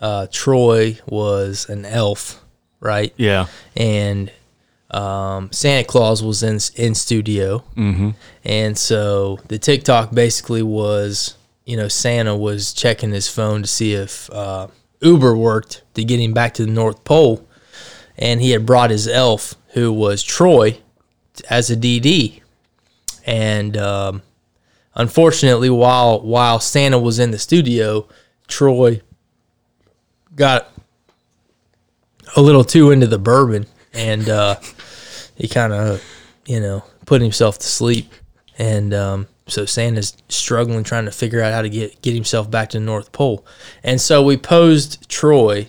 uh, 0.00 0.26
Troy 0.30 0.98
was 1.06 1.68
an 1.68 1.84
elf, 1.84 2.43
right? 2.84 3.12
Yeah. 3.16 3.46
and 3.76 4.30
um, 4.90 5.50
Santa 5.50 5.84
Claus 5.84 6.22
was 6.22 6.44
in 6.44 6.60
in 6.76 6.94
studio, 6.94 7.64
mm-hmm. 7.76 8.10
and 8.44 8.78
so 8.78 9.40
the 9.48 9.58
TikTok 9.58 10.14
basically 10.14 10.62
was, 10.62 11.36
you 11.64 11.76
know, 11.76 11.88
Santa 11.88 12.36
was 12.36 12.72
checking 12.72 13.10
his 13.10 13.26
phone 13.26 13.62
to 13.62 13.68
see 13.68 13.94
if 13.94 14.30
uh, 14.30 14.68
Uber 15.00 15.36
worked 15.36 15.82
to 15.94 16.04
get 16.04 16.20
him 16.20 16.32
back 16.32 16.54
to 16.54 16.66
the 16.66 16.70
North 16.70 17.02
Pole, 17.02 17.44
and 18.16 18.40
he 18.40 18.52
had 18.52 18.64
brought 18.64 18.90
his 18.90 19.08
elf, 19.08 19.56
who 19.70 19.92
was 19.92 20.22
Troy, 20.22 20.78
as 21.50 21.70
a 21.70 21.76
DD, 21.76 22.40
and 23.26 23.76
um, 23.76 24.22
unfortunately, 24.94 25.70
while 25.70 26.20
while 26.20 26.60
Santa 26.60 27.00
was 27.00 27.18
in 27.18 27.32
the 27.32 27.38
studio, 27.38 28.06
Troy 28.46 29.00
got 30.36 30.70
a 32.36 32.42
little 32.42 32.64
too 32.64 32.90
into 32.90 33.06
the 33.06 33.18
bourbon 33.18 33.66
and 33.92 34.28
uh, 34.28 34.56
he 35.36 35.48
kind 35.48 35.72
of, 35.72 36.02
you 36.46 36.60
know, 36.60 36.84
put 37.06 37.22
himself 37.22 37.58
to 37.58 37.66
sleep. 37.66 38.12
And 38.58 38.94
um, 38.94 39.26
so 39.46 39.64
Santa's 39.66 40.16
struggling 40.28 40.84
trying 40.84 41.04
to 41.04 41.10
figure 41.10 41.40
out 41.40 41.52
how 41.52 41.62
to 41.62 41.68
get 41.68 42.00
get 42.02 42.14
himself 42.14 42.50
back 42.50 42.70
to 42.70 42.78
the 42.78 42.84
North 42.84 43.12
Pole. 43.12 43.44
And 43.82 44.00
so 44.00 44.22
we 44.22 44.36
posed 44.36 45.08
Troy 45.08 45.66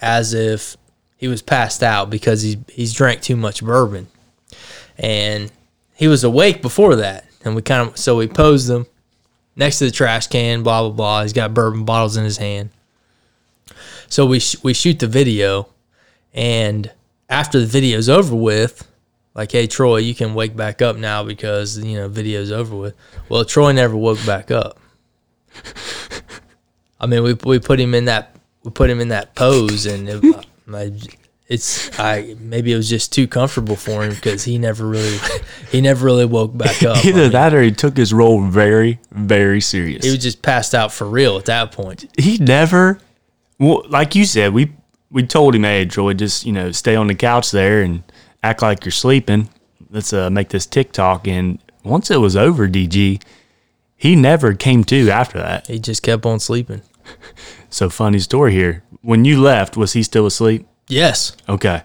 as 0.00 0.34
if 0.34 0.76
he 1.16 1.28
was 1.28 1.42
passed 1.42 1.82
out 1.82 2.10
because 2.10 2.42
he's 2.42 2.56
he's 2.68 2.92
drank 2.92 3.22
too 3.22 3.36
much 3.36 3.62
bourbon, 3.62 4.08
and 4.98 5.50
he 5.94 6.08
was 6.08 6.24
awake 6.24 6.62
before 6.62 6.96
that. 6.96 7.24
And 7.44 7.54
we 7.54 7.62
kind 7.62 7.88
of 7.88 7.96
so 7.96 8.16
we 8.16 8.26
posed 8.26 8.68
him 8.68 8.86
next 9.54 9.78
to 9.78 9.84
the 9.86 9.90
trash 9.90 10.26
can, 10.26 10.62
blah 10.62 10.82
blah 10.82 10.90
blah. 10.90 11.22
He's 11.22 11.32
got 11.32 11.54
bourbon 11.54 11.84
bottles 11.84 12.16
in 12.16 12.24
his 12.24 12.38
hand. 12.38 12.70
So 14.08 14.26
we 14.26 14.40
sh- 14.40 14.56
we 14.62 14.74
shoot 14.74 14.98
the 14.98 15.06
video, 15.06 15.68
and 16.36 16.90
after 17.28 17.58
the 17.58 17.66
video's 17.66 18.08
over 18.08 18.36
with, 18.36 18.86
like, 19.34 19.50
hey 19.50 19.66
Troy, 19.66 19.96
you 19.96 20.14
can 20.14 20.34
wake 20.34 20.54
back 20.54 20.80
up 20.80 20.96
now 20.96 21.24
because 21.24 21.76
you 21.78 21.96
know 21.96 22.08
video's 22.08 22.52
over 22.52 22.76
with. 22.76 22.94
Well, 23.28 23.44
Troy 23.44 23.72
never 23.72 23.96
woke 23.96 24.24
back 24.24 24.50
up. 24.52 24.78
I 27.00 27.06
mean, 27.06 27.22
we 27.22 27.34
we 27.44 27.58
put 27.58 27.80
him 27.80 27.94
in 27.94 28.06
that 28.06 28.36
we 28.62 28.70
put 28.70 28.88
him 28.90 29.00
in 29.00 29.08
that 29.08 29.34
pose, 29.34 29.86
and 29.86 30.08
it, 30.08 30.46
I, 30.72 30.92
it's 31.48 31.98
I 31.98 32.36
maybe 32.40 32.72
it 32.72 32.76
was 32.76 32.88
just 32.88 33.12
too 33.12 33.26
comfortable 33.28 33.76
for 33.76 34.02
him 34.04 34.14
because 34.14 34.44
he 34.44 34.58
never 34.58 34.86
really 34.86 35.18
he 35.70 35.80
never 35.80 36.04
really 36.06 36.24
woke 36.26 36.56
back 36.56 36.82
up. 36.82 36.96
I 37.04 37.08
Either 37.08 37.22
mean, 37.22 37.32
that 37.32 37.54
or 37.54 37.62
he 37.62 37.70
took 37.72 37.96
his 37.96 38.12
role 38.12 38.42
very, 38.42 38.98
very 39.12 39.60
serious. 39.60 40.04
he 40.04 40.10
was 40.10 40.22
just 40.22 40.42
passed 40.42 40.74
out 40.74 40.92
for 40.92 41.06
real 41.08 41.36
at 41.36 41.44
that 41.46 41.72
point. 41.72 42.10
he 42.18 42.38
never 42.38 42.98
well 43.58 43.84
like 43.88 44.14
you 44.14 44.24
said 44.24 44.52
we 44.52 44.72
we 45.10 45.22
told 45.22 45.54
him 45.54 45.64
hey 45.64 45.84
troy 45.84 46.12
just 46.14 46.44
you 46.46 46.52
know 46.52 46.70
stay 46.72 46.96
on 46.96 47.06
the 47.06 47.14
couch 47.14 47.50
there 47.50 47.82
and 47.82 48.02
act 48.42 48.62
like 48.62 48.84
you're 48.84 48.92
sleeping 48.92 49.48
let's 49.90 50.12
uh, 50.12 50.28
make 50.30 50.48
this 50.50 50.66
tiktok 50.66 51.26
and 51.28 51.58
once 51.84 52.10
it 52.10 52.16
was 52.18 52.36
over 52.36 52.68
dg 52.68 53.22
he 53.96 54.14
never 54.16 54.52
came 54.54 54.84
to 54.84 55.08
after 55.10 55.38
that 55.38 55.66
He 55.68 55.78
just 55.78 56.02
kept 56.02 56.26
on 56.26 56.38
sleeping. 56.38 56.82
so 57.70 57.88
funny 57.88 58.18
story 58.18 58.52
here 58.52 58.82
when 59.02 59.24
you 59.24 59.40
left 59.40 59.76
was 59.76 59.92
he 59.92 60.02
still 60.02 60.26
asleep 60.26 60.66
Yes. 60.88 61.36
okay 61.48 61.82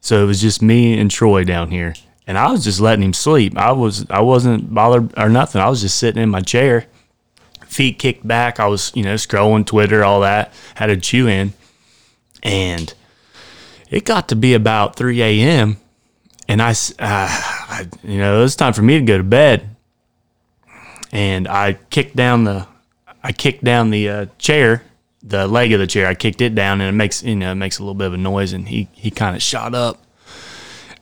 so 0.00 0.22
it 0.22 0.26
was 0.26 0.40
just 0.40 0.60
me 0.62 0.98
and 0.98 1.10
troy 1.10 1.44
down 1.44 1.70
here 1.70 1.94
and 2.26 2.36
i 2.36 2.50
was 2.50 2.64
just 2.64 2.80
letting 2.80 3.04
him 3.04 3.12
sleep 3.12 3.56
i 3.56 3.70
was 3.72 4.08
i 4.10 4.20
wasn't 4.20 4.72
bothered 4.74 5.16
or 5.18 5.28
nothing 5.28 5.60
i 5.60 5.68
was 5.68 5.82
just 5.82 5.96
sitting 5.96 6.22
in 6.22 6.28
my 6.28 6.40
chair 6.40 6.86
feet 7.66 8.00
kicked 8.00 8.26
back. 8.26 8.58
I 8.58 8.66
was, 8.66 8.90
you 8.96 9.04
know, 9.04 9.14
scrolling 9.14 9.64
Twitter, 9.64 10.02
all 10.02 10.22
that, 10.22 10.52
had 10.74 10.90
a 10.90 10.96
chew 10.96 11.28
in. 11.28 11.52
And 12.42 12.92
it 13.90 14.04
got 14.04 14.28
to 14.28 14.36
be 14.36 14.54
about 14.54 14.96
3 14.96 15.20
a.m. 15.22 15.76
And 16.48 16.60
I, 16.62 16.70
uh, 16.70 16.74
I- 16.98 17.88
you 18.02 18.18
know, 18.18 18.38
it 18.38 18.42
was 18.42 18.56
time 18.56 18.72
for 18.72 18.82
me 18.82 18.98
to 18.98 19.04
go 19.04 19.18
to 19.18 19.24
bed. 19.24 19.68
And 21.12 21.48
I 21.48 21.74
kicked 21.90 22.14
down 22.16 22.44
the, 22.44 22.66
I 23.22 23.32
kicked 23.32 23.64
down 23.64 23.90
the 23.90 24.08
uh, 24.08 24.26
chair, 24.38 24.84
the 25.22 25.46
leg 25.46 25.72
of 25.72 25.80
the 25.80 25.86
chair. 25.86 26.06
I 26.06 26.14
kicked 26.14 26.40
it 26.40 26.54
down, 26.54 26.80
and 26.80 26.88
it 26.88 26.96
makes, 26.96 27.22
you 27.22 27.36
know, 27.36 27.52
it 27.52 27.56
makes 27.56 27.78
a 27.78 27.82
little 27.82 27.94
bit 27.94 28.06
of 28.06 28.14
a 28.14 28.18
noise. 28.18 28.52
And 28.52 28.68
he, 28.68 28.88
he 28.92 29.10
kind 29.10 29.34
of 29.36 29.42
shot 29.42 29.74
up. 29.74 30.00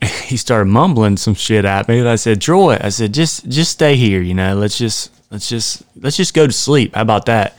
He 0.29 0.37
started 0.37 0.67
mumbling 0.67 1.17
some 1.17 1.35
shit 1.35 1.65
at 1.65 1.89
me. 1.89 1.99
And 2.01 2.09
I 2.09 2.17
said, 2.17 2.41
Troy, 2.43 2.77
I 2.81 2.91
said, 2.91 3.13
just, 3.15 3.49
just 3.49 3.73
stay 3.73 3.97
here. 3.97 4.21
You 4.21 4.35
know, 4.35 4.55
let's 4.57 4.77
just, 4.79 5.11
let's 5.31 5.49
just, 5.49 5.83
let's 5.97 6.17
just 6.19 6.35
go 6.35 6.47
to 6.47 6.53
sleep. 6.53 6.95
How 6.95 7.01
about 7.03 7.25
that? 7.27 7.57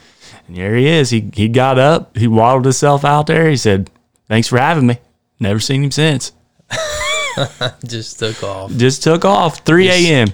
And 0.49 0.57
there 0.57 0.75
he 0.75 0.87
is. 0.87 1.11
He, 1.11 1.29
he 1.33 1.47
got 1.47 1.77
up. 1.77 2.17
He 2.17 2.27
waddled 2.27 2.65
himself 2.65 3.05
out 3.05 3.27
there. 3.27 3.47
He 3.49 3.55
said, 3.55 3.91
thanks 4.27 4.47
for 4.47 4.57
having 4.57 4.87
me. 4.87 4.97
Never 5.39 5.59
seen 5.59 5.83
him 5.83 5.91
since. 5.91 6.31
Just 7.85 8.17
took 8.17 8.43
off. 8.43 8.71
Just 8.71 9.03
took 9.03 9.23
off 9.25 9.59
3 9.59 9.89
a.m. 9.89 10.29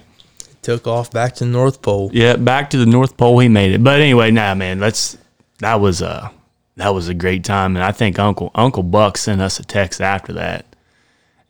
Took 0.62 0.88
off 0.88 1.12
back 1.12 1.36
to 1.36 1.44
the 1.46 1.52
North 1.52 1.82
Pole. 1.82 2.10
Yeah, 2.14 2.38
back 2.38 2.70
to 2.70 2.78
the 2.78 2.86
North 2.86 3.18
Pole. 3.18 3.38
He 3.40 3.50
made 3.50 3.74
it. 3.74 3.84
But 3.84 4.00
anyway, 4.00 4.32
nah, 4.32 4.56
man, 4.56 4.80
let's. 4.80 5.18
That 5.60 5.76
was 5.76 6.02
a 6.02 6.32
that 6.78 6.90
was 6.90 7.08
a 7.08 7.14
great 7.14 7.44
time, 7.44 7.76
and 7.76 7.86
I 7.86 7.92
think 7.92 8.18
Uncle 8.18 8.50
Uncle 8.56 8.82
Buck 8.84 9.18
sent 9.18 9.42
us 9.42 9.60
a 9.60 9.64
text 9.64 10.02
after 10.02 10.34
that, 10.34 10.66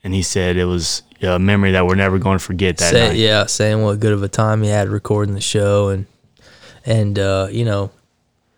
and 0.03 0.13
he 0.13 0.21
said 0.21 0.57
it 0.57 0.65
was 0.65 1.01
a 1.21 1.39
memory 1.39 1.71
that 1.71 1.85
we're 1.87 1.95
never 1.95 2.19
going 2.19 2.37
to 2.37 2.43
forget. 2.43 2.77
That 2.77 2.91
Say, 2.91 3.07
night. 3.07 3.17
yeah, 3.17 3.45
saying 3.45 3.81
what 3.81 3.99
good 4.01 4.11
of 4.11 4.21
a 4.21 4.27
time 4.27 4.61
he 4.63 4.69
had 4.69 4.89
recording 4.89 5.33
the 5.33 5.41
show 5.41 5.87
and 5.89 6.05
and 6.85 7.17
uh, 7.17 7.47
you 7.49 7.63
know, 7.63 7.89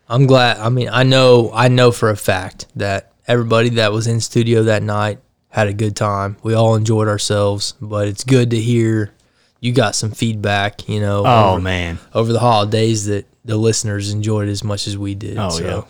I'm 0.08 0.26
glad. 0.26 0.58
I 0.58 0.68
mean, 0.68 0.88
I 0.88 1.02
know 1.02 1.50
I 1.52 1.68
know 1.68 1.92
for 1.92 2.10
a 2.10 2.16
fact 2.16 2.66
that 2.76 3.12
everybody 3.26 3.70
that 3.70 3.92
was 3.92 4.06
in 4.06 4.20
studio 4.20 4.64
that 4.64 4.82
night 4.82 5.18
had 5.50 5.68
a 5.68 5.74
good 5.74 5.96
time. 5.96 6.36
We 6.42 6.54
all 6.54 6.74
enjoyed 6.74 7.08
ourselves, 7.08 7.74
but 7.80 8.08
it's 8.08 8.24
good 8.24 8.50
to 8.50 8.60
hear 8.60 9.12
you 9.60 9.72
got 9.72 9.94
some 9.94 10.10
feedback. 10.10 10.88
You 10.88 11.00
know, 11.00 11.24
Oh 11.26 11.52
over, 11.52 11.60
man, 11.60 11.98
over 12.14 12.32
the 12.32 12.40
holidays 12.40 13.06
that 13.06 13.26
the 13.44 13.56
listeners 13.56 14.12
enjoyed 14.12 14.48
as 14.48 14.64
much 14.64 14.86
as 14.86 14.96
we 14.96 15.14
did. 15.14 15.38
Oh, 15.38 15.50
so. 15.50 15.86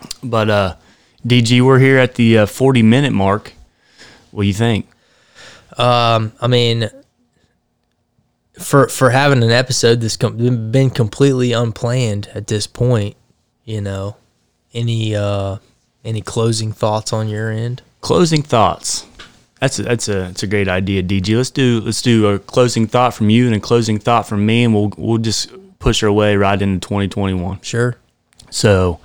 yeah. 0.00 0.06
but 0.22 0.50
uh, 0.50 0.76
DG, 1.26 1.60
we're 1.62 1.78
here 1.78 1.98
at 1.98 2.14
the 2.14 2.38
uh, 2.38 2.46
40 2.46 2.82
minute 2.82 3.12
mark. 3.12 3.52
What 4.30 4.42
do 4.42 4.46
you 4.46 4.54
think? 4.54 4.88
Um, 5.76 6.32
I 6.40 6.46
mean, 6.48 6.90
for 8.58 8.88
for 8.88 9.10
having 9.10 9.42
an 9.42 9.50
episode 9.50 10.00
that's 10.00 10.16
com- 10.16 10.70
been 10.70 10.90
completely 10.90 11.52
unplanned 11.52 12.28
at 12.34 12.46
this 12.46 12.66
point, 12.66 13.16
you 13.64 13.80
know, 13.80 14.16
any 14.74 15.14
uh 15.14 15.58
any 16.04 16.20
closing 16.20 16.72
thoughts 16.72 17.12
on 17.12 17.28
your 17.28 17.50
end? 17.50 17.82
Closing 18.00 18.42
thoughts. 18.42 19.06
That's 19.60 19.78
a, 19.78 19.82
that's 19.82 20.08
a 20.08 20.12
that's 20.12 20.42
a 20.42 20.46
great 20.46 20.68
idea, 20.68 21.02
DG. 21.02 21.36
Let's 21.36 21.50
do 21.50 21.80
let's 21.80 22.02
do 22.02 22.26
a 22.28 22.38
closing 22.38 22.86
thought 22.86 23.14
from 23.14 23.30
you 23.30 23.46
and 23.46 23.54
a 23.54 23.60
closing 23.60 23.98
thought 23.98 24.26
from 24.26 24.46
me, 24.46 24.64
and 24.64 24.74
we'll 24.74 24.92
we'll 24.96 25.18
just 25.18 25.50
push 25.78 26.02
our 26.02 26.12
way 26.12 26.36
right 26.36 26.60
into 26.60 26.80
2021. 26.86 27.60
Sure. 27.62 27.96
So, 28.50 29.00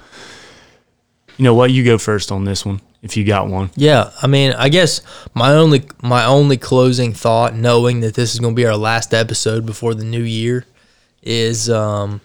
you 1.38 1.44
know 1.44 1.54
what? 1.54 1.72
You 1.72 1.84
go 1.84 1.98
first 1.98 2.32
on 2.32 2.46
this 2.46 2.66
one 2.66 2.82
if 3.04 3.16
you 3.16 3.24
got 3.24 3.48
one. 3.48 3.70
Yeah, 3.76 4.12
I 4.22 4.28
mean, 4.28 4.54
I 4.54 4.70
guess 4.70 5.02
my 5.36 5.52
only 5.52 5.84
my 6.02 6.26
only 6.26 6.58
closing 6.58 7.14
thought, 7.14 7.54
knowing 7.54 8.00
that 8.00 8.16
this 8.16 8.34
is 8.34 8.40
going 8.40 8.56
to 8.56 8.60
be 8.60 8.66
our 8.66 8.78
last 8.78 9.14
episode 9.14 9.66
before 9.66 9.94
the 9.94 10.06
new 10.06 10.24
year, 10.24 10.66
is 11.22 11.70
um, 11.70 12.22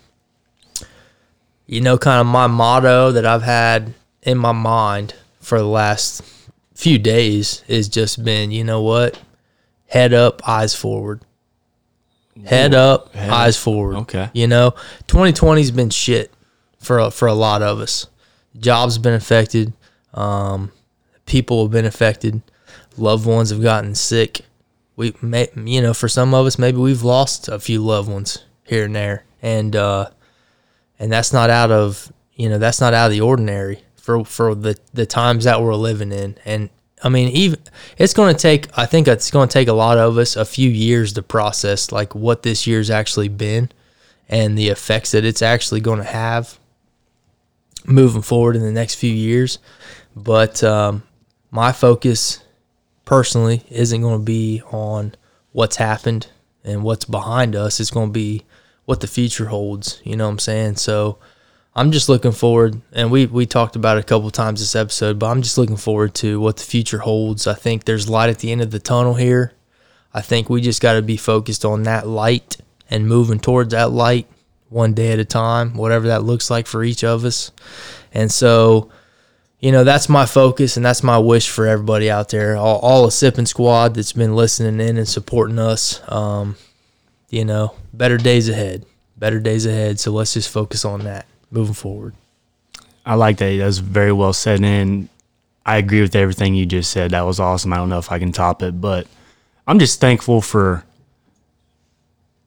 you 1.66 1.83
know, 1.83 1.99
kind 1.99 2.20
of 2.20 2.26
my 2.26 2.47
motto 2.47 3.12
that 3.12 3.26
I've 3.26 3.43
had 3.43 3.93
in 4.22 4.39
my 4.39 4.53
mind 4.53 5.14
for 5.41 5.59
the 5.59 5.66
last 5.66 6.22
few 6.74 6.99
days 6.99 7.62
is 7.68 7.89
just 7.89 8.24
been, 8.24 8.51
you 8.51 8.64
know 8.64 8.83
what, 8.83 9.20
head 9.87 10.14
up, 10.14 10.49
eyes 10.49 10.74
forward. 10.74 11.20
Head 12.47 12.72
up, 12.72 13.12
head 13.14 13.31
eyes 13.31 13.57
forward. 13.57 13.97
Okay. 13.97 14.31
You 14.33 14.47
know, 14.47 14.74
2020's 15.09 15.72
been 15.72 15.91
shit 15.91 16.33
for 16.79 17.01
a, 17.01 17.11
for 17.11 17.26
a 17.26 17.35
lot 17.35 17.62
of 17.62 17.81
us. 17.81 18.07
Jobs 18.59 18.97
been 18.97 19.14
affected. 19.14 19.72
Um, 20.14 20.72
people 21.26 21.62
have 21.64 21.72
been 21.72 21.84
affected. 21.84 22.42
Loved 22.96 23.26
ones 23.26 23.50
have 23.50 23.62
gotten 23.62 23.94
sick. 23.94 24.42
We 24.96 25.14
may, 25.22 25.48
you 25.54 25.80
know, 25.80 25.94
for 25.94 26.09
some 26.09 26.34
of 26.34 26.46
us, 26.46 26.59
maybe 26.59 26.78
we've 26.78 27.02
lost 27.02 27.48
a 27.48 27.61
few 27.61 27.80
loved 27.80 28.11
ones 28.11 28.44
here 28.64 28.84
and 28.84 28.96
there. 28.96 29.24
And 29.40 29.76
uh, 29.76 30.11
and 30.98 31.12
that's 31.12 31.32
not 31.32 31.50
out 31.50 31.70
of 31.70 32.12
you 32.34 32.48
know 32.48 32.59
that's 32.59 32.80
not 32.80 32.94
out 32.94 33.06
of 33.06 33.12
the 33.12 33.20
ordinary 33.20 33.84
for 33.96 34.24
for 34.24 34.54
the 34.54 34.76
the 34.92 35.06
times 35.06 35.44
that 35.44 35.62
we're 35.62 35.74
living 35.74 36.12
in. 36.12 36.36
And 36.44 36.70
I 37.02 37.09
mean, 37.09 37.28
even 37.28 37.61
it's 37.96 38.14
going 38.14 38.34
to 38.34 38.40
take. 38.40 38.66
I 38.76 38.86
think 38.86 39.06
it's 39.06 39.30
going 39.30 39.48
to 39.48 39.52
take 39.52 39.68
a 39.68 39.72
lot 39.72 39.98
of 39.98 40.18
us 40.18 40.34
a 40.34 40.44
few 40.44 40.68
years 40.68 41.12
to 41.12 41.22
process 41.22 41.92
like 41.92 42.14
what 42.14 42.42
this 42.42 42.66
year's 42.66 42.90
actually 42.90 43.28
been 43.28 43.70
and 44.28 44.59
the 44.59 44.68
effects 44.68 45.12
that 45.12 45.24
it's 45.24 45.42
actually 45.42 45.80
going 45.80 45.98
to 45.98 46.04
have 46.04 46.59
moving 47.86 48.22
forward 48.22 48.56
in 48.56 48.62
the 48.62 48.72
next 48.72 48.96
few 48.96 49.12
years. 49.12 49.59
But 50.22 50.62
um, 50.62 51.02
my 51.50 51.72
focus 51.72 52.42
personally 53.04 53.64
isn't 53.70 54.02
going 54.02 54.20
to 54.20 54.24
be 54.24 54.62
on 54.70 55.14
what's 55.52 55.76
happened 55.76 56.28
and 56.64 56.82
what's 56.82 57.04
behind 57.04 57.56
us. 57.56 57.80
It's 57.80 57.90
going 57.90 58.08
to 58.08 58.12
be 58.12 58.44
what 58.84 59.00
the 59.00 59.06
future 59.06 59.46
holds. 59.46 60.00
You 60.04 60.16
know 60.16 60.26
what 60.26 60.32
I'm 60.32 60.38
saying? 60.38 60.76
So 60.76 61.18
I'm 61.74 61.92
just 61.92 62.08
looking 62.08 62.32
forward, 62.32 62.80
and 62.92 63.10
we 63.10 63.26
we 63.26 63.46
talked 63.46 63.76
about 63.76 63.98
it 63.98 64.00
a 64.00 64.06
couple 64.06 64.30
times 64.30 64.58
this 64.58 64.74
episode, 64.74 65.18
but 65.18 65.26
I'm 65.26 65.42
just 65.42 65.58
looking 65.58 65.76
forward 65.76 66.12
to 66.16 66.40
what 66.40 66.56
the 66.56 66.64
future 66.64 66.98
holds. 66.98 67.46
I 67.46 67.54
think 67.54 67.84
there's 67.84 68.08
light 68.08 68.30
at 68.30 68.40
the 68.40 68.50
end 68.50 68.62
of 68.62 68.72
the 68.72 68.80
tunnel 68.80 69.14
here. 69.14 69.52
I 70.12 70.20
think 70.20 70.50
we 70.50 70.60
just 70.60 70.82
got 70.82 70.94
to 70.94 71.02
be 71.02 71.16
focused 71.16 71.64
on 71.64 71.84
that 71.84 72.06
light 72.06 72.56
and 72.90 73.06
moving 73.06 73.38
towards 73.38 73.70
that 73.70 73.92
light 73.92 74.26
one 74.70 74.92
day 74.92 75.12
at 75.12 75.18
a 75.18 75.24
time, 75.24 75.74
whatever 75.74 76.08
that 76.08 76.24
looks 76.24 76.50
like 76.50 76.66
for 76.66 76.82
each 76.82 77.04
of 77.04 77.24
us. 77.24 77.52
And 78.12 78.32
so, 78.32 78.90
you 79.61 79.72
know, 79.72 79.84
that's 79.84 80.09
my 80.09 80.24
focus 80.24 80.76
and 80.76 80.86
that's 80.86 81.02
my 81.02 81.18
wish 81.18 81.50
for 81.50 81.66
everybody 81.66 82.11
out 82.11 82.28
there, 82.28 82.56
all, 82.56 82.78
all 82.78 83.04
the 83.04 83.11
sipping 83.11 83.46
squad 83.46 83.94
that's 83.94 84.12
been 84.12 84.36
listening 84.36 84.86
in 84.86 84.96
and 84.96 85.09
supporting 85.09 85.59
us. 85.59 86.00
Um, 86.11 86.56
you 87.28 87.44
know, 87.44 87.74
better 87.92 88.16
days 88.16 88.48
ahead, 88.48 88.86
better 89.16 89.40
days 89.40 89.66
ahead. 89.66 90.00
So 90.00 90.12
let's 90.12 90.34
just 90.34 90.48
focus 90.48 90.84
on 90.84 91.04
that 91.04 91.26
moving 91.50 91.74
forward. 91.74 92.14
I 93.04 93.14
like 93.14 93.38
that. 93.38 93.56
That 93.56 93.66
was 93.66 93.78
very 93.78 94.12
well 94.12 94.32
said. 94.32 94.62
And 94.62 95.09
I 95.66 95.76
agree 95.78 96.00
with 96.00 96.14
everything 96.14 96.54
you 96.54 96.64
just 96.64 96.90
said. 96.90 97.11
That 97.11 97.22
was 97.22 97.40
awesome. 97.40 97.72
I 97.72 97.76
don't 97.76 97.88
know 97.88 97.98
if 97.98 98.12
I 98.12 98.18
can 98.18 98.32
top 98.32 98.62
it, 98.62 98.80
but 98.80 99.06
I'm 99.66 99.78
just 99.78 100.00
thankful 100.00 100.40
for 100.40 100.84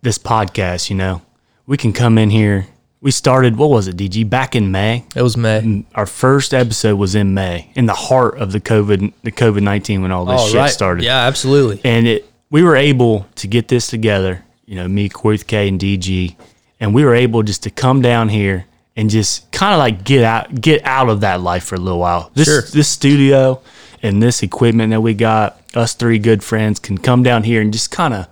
this 0.01 0.18
podcast. 0.18 0.89
You 0.89 0.95
know, 0.95 1.22
we 1.68 1.78
can 1.78 1.93
come 1.93 2.18
in 2.18 2.30
here. 2.30 2.68
We 3.02 3.10
started, 3.10 3.58
what 3.58 3.72
was 3.72 3.88
it, 3.88 3.97
DG? 3.97 4.30
Back 4.30 4.56
in 4.56 4.70
May. 4.72 5.06
It 5.16 5.24
was 5.24 5.36
May. 5.36 5.86
Our 5.95 6.06
first 6.06 6.54
episode 6.54 6.97
was 6.97 7.16
in 7.16 7.34
May, 7.34 7.72
in 7.74 7.88
the 7.88 7.95
heart 7.95 8.38
of 8.38 8.52
the 8.52 8.62
COVID, 8.62 9.12
the 9.24 9.32
COVID 9.32 9.64
nineteen 9.64 10.04
when 10.04 10.12
all 10.12 10.26
this 10.26 10.39
Oh, 10.39 10.47
shit 10.47 10.56
right. 10.58 10.70
started. 10.70 11.04
Yeah, 11.04 11.26
absolutely. 11.26 11.82
and 11.84 12.08
it 12.08 12.32
we 12.52 12.62
were 12.64 12.76
able 12.76 13.26
to 13.36 13.47
get 13.47 13.70
this 13.70 13.88
together 13.88 14.43
you 14.66 14.76
know 14.76 14.88
me 14.88 15.08
Corey 15.10 15.38
K 15.39 15.68
and 15.70 15.80
DG 15.80 16.36
and 16.80 16.93
we 16.93 17.04
were 17.06 17.16
able 17.16 17.41
just 17.43 17.64
to 17.64 17.70
come 17.72 18.02
down 18.02 18.28
here 18.30 18.66
and 18.95 19.10
just 19.10 19.49
kind 19.52 19.74
of 19.74 19.80
like 19.80 20.04
get 20.04 20.24
out 20.24 20.54
get 20.62 20.84
out 20.86 21.10
of 21.10 21.22
that 21.22 21.41
life 21.41 21.64
for 21.64 21.76
a 21.76 21.80
little 21.80 21.99
while 21.99 22.30
this 22.36 22.47
Sure. 22.47 22.62
this 22.62 22.88
studio 22.89 23.62
and 24.04 24.22
this 24.22 24.43
equipment 24.43 24.91
that 24.91 24.99
we 25.02 25.14
got 25.14 25.60
us 25.76 25.93
three 25.93 26.20
good 26.20 26.43
friends 26.43 26.78
can 26.78 26.97
come 26.97 27.24
down 27.24 27.43
here 27.43 27.62
and 27.62 27.72
just 27.74 27.89
kind 27.89 28.14
of 28.14 28.28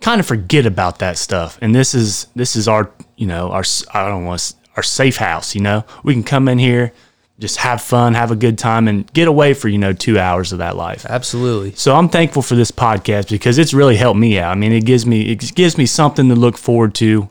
kind 0.00 0.20
of 0.20 0.26
forget 0.26 0.64
about 0.64 1.00
that 1.00 1.18
stuff 1.18 1.58
and 1.60 1.74
this 1.74 1.94
is 1.94 2.28
this 2.36 2.54
is 2.56 2.68
our 2.68 2.90
you 3.18 3.26
know 3.26 3.50
our 3.50 3.64
I 3.92 4.08
don't 4.08 4.24
want 4.24 4.54
our 4.76 4.82
safe 4.82 5.16
house 5.16 5.54
you 5.54 5.60
know 5.60 5.84
we 6.02 6.14
can 6.14 6.22
come 6.22 6.48
in 6.48 6.58
here 6.58 6.92
just 7.38 7.58
have 7.58 7.82
fun 7.82 8.14
have 8.14 8.30
a 8.30 8.36
good 8.36 8.58
time 8.58 8.88
and 8.88 9.12
get 9.12 9.28
away 9.28 9.54
for 9.54 9.68
you 9.68 9.78
know 9.78 9.92
2 9.92 10.18
hours 10.18 10.52
of 10.52 10.58
that 10.58 10.76
life 10.76 11.04
Absolutely. 11.06 11.72
so 11.74 11.94
I'm 11.94 12.08
thankful 12.08 12.42
for 12.42 12.54
this 12.54 12.70
podcast 12.70 13.28
because 13.30 13.58
it's 13.58 13.74
really 13.74 13.96
helped 13.96 14.18
me 14.18 14.38
out. 14.38 14.50
I 14.50 14.54
mean, 14.54 14.72
it 14.72 14.84
gives 14.84 15.04
me 15.04 15.30
it 15.30 15.54
gives 15.54 15.76
me 15.76 15.86
something 15.86 16.28
to 16.28 16.34
look 16.34 16.56
forward 16.56 16.94
to 16.96 17.28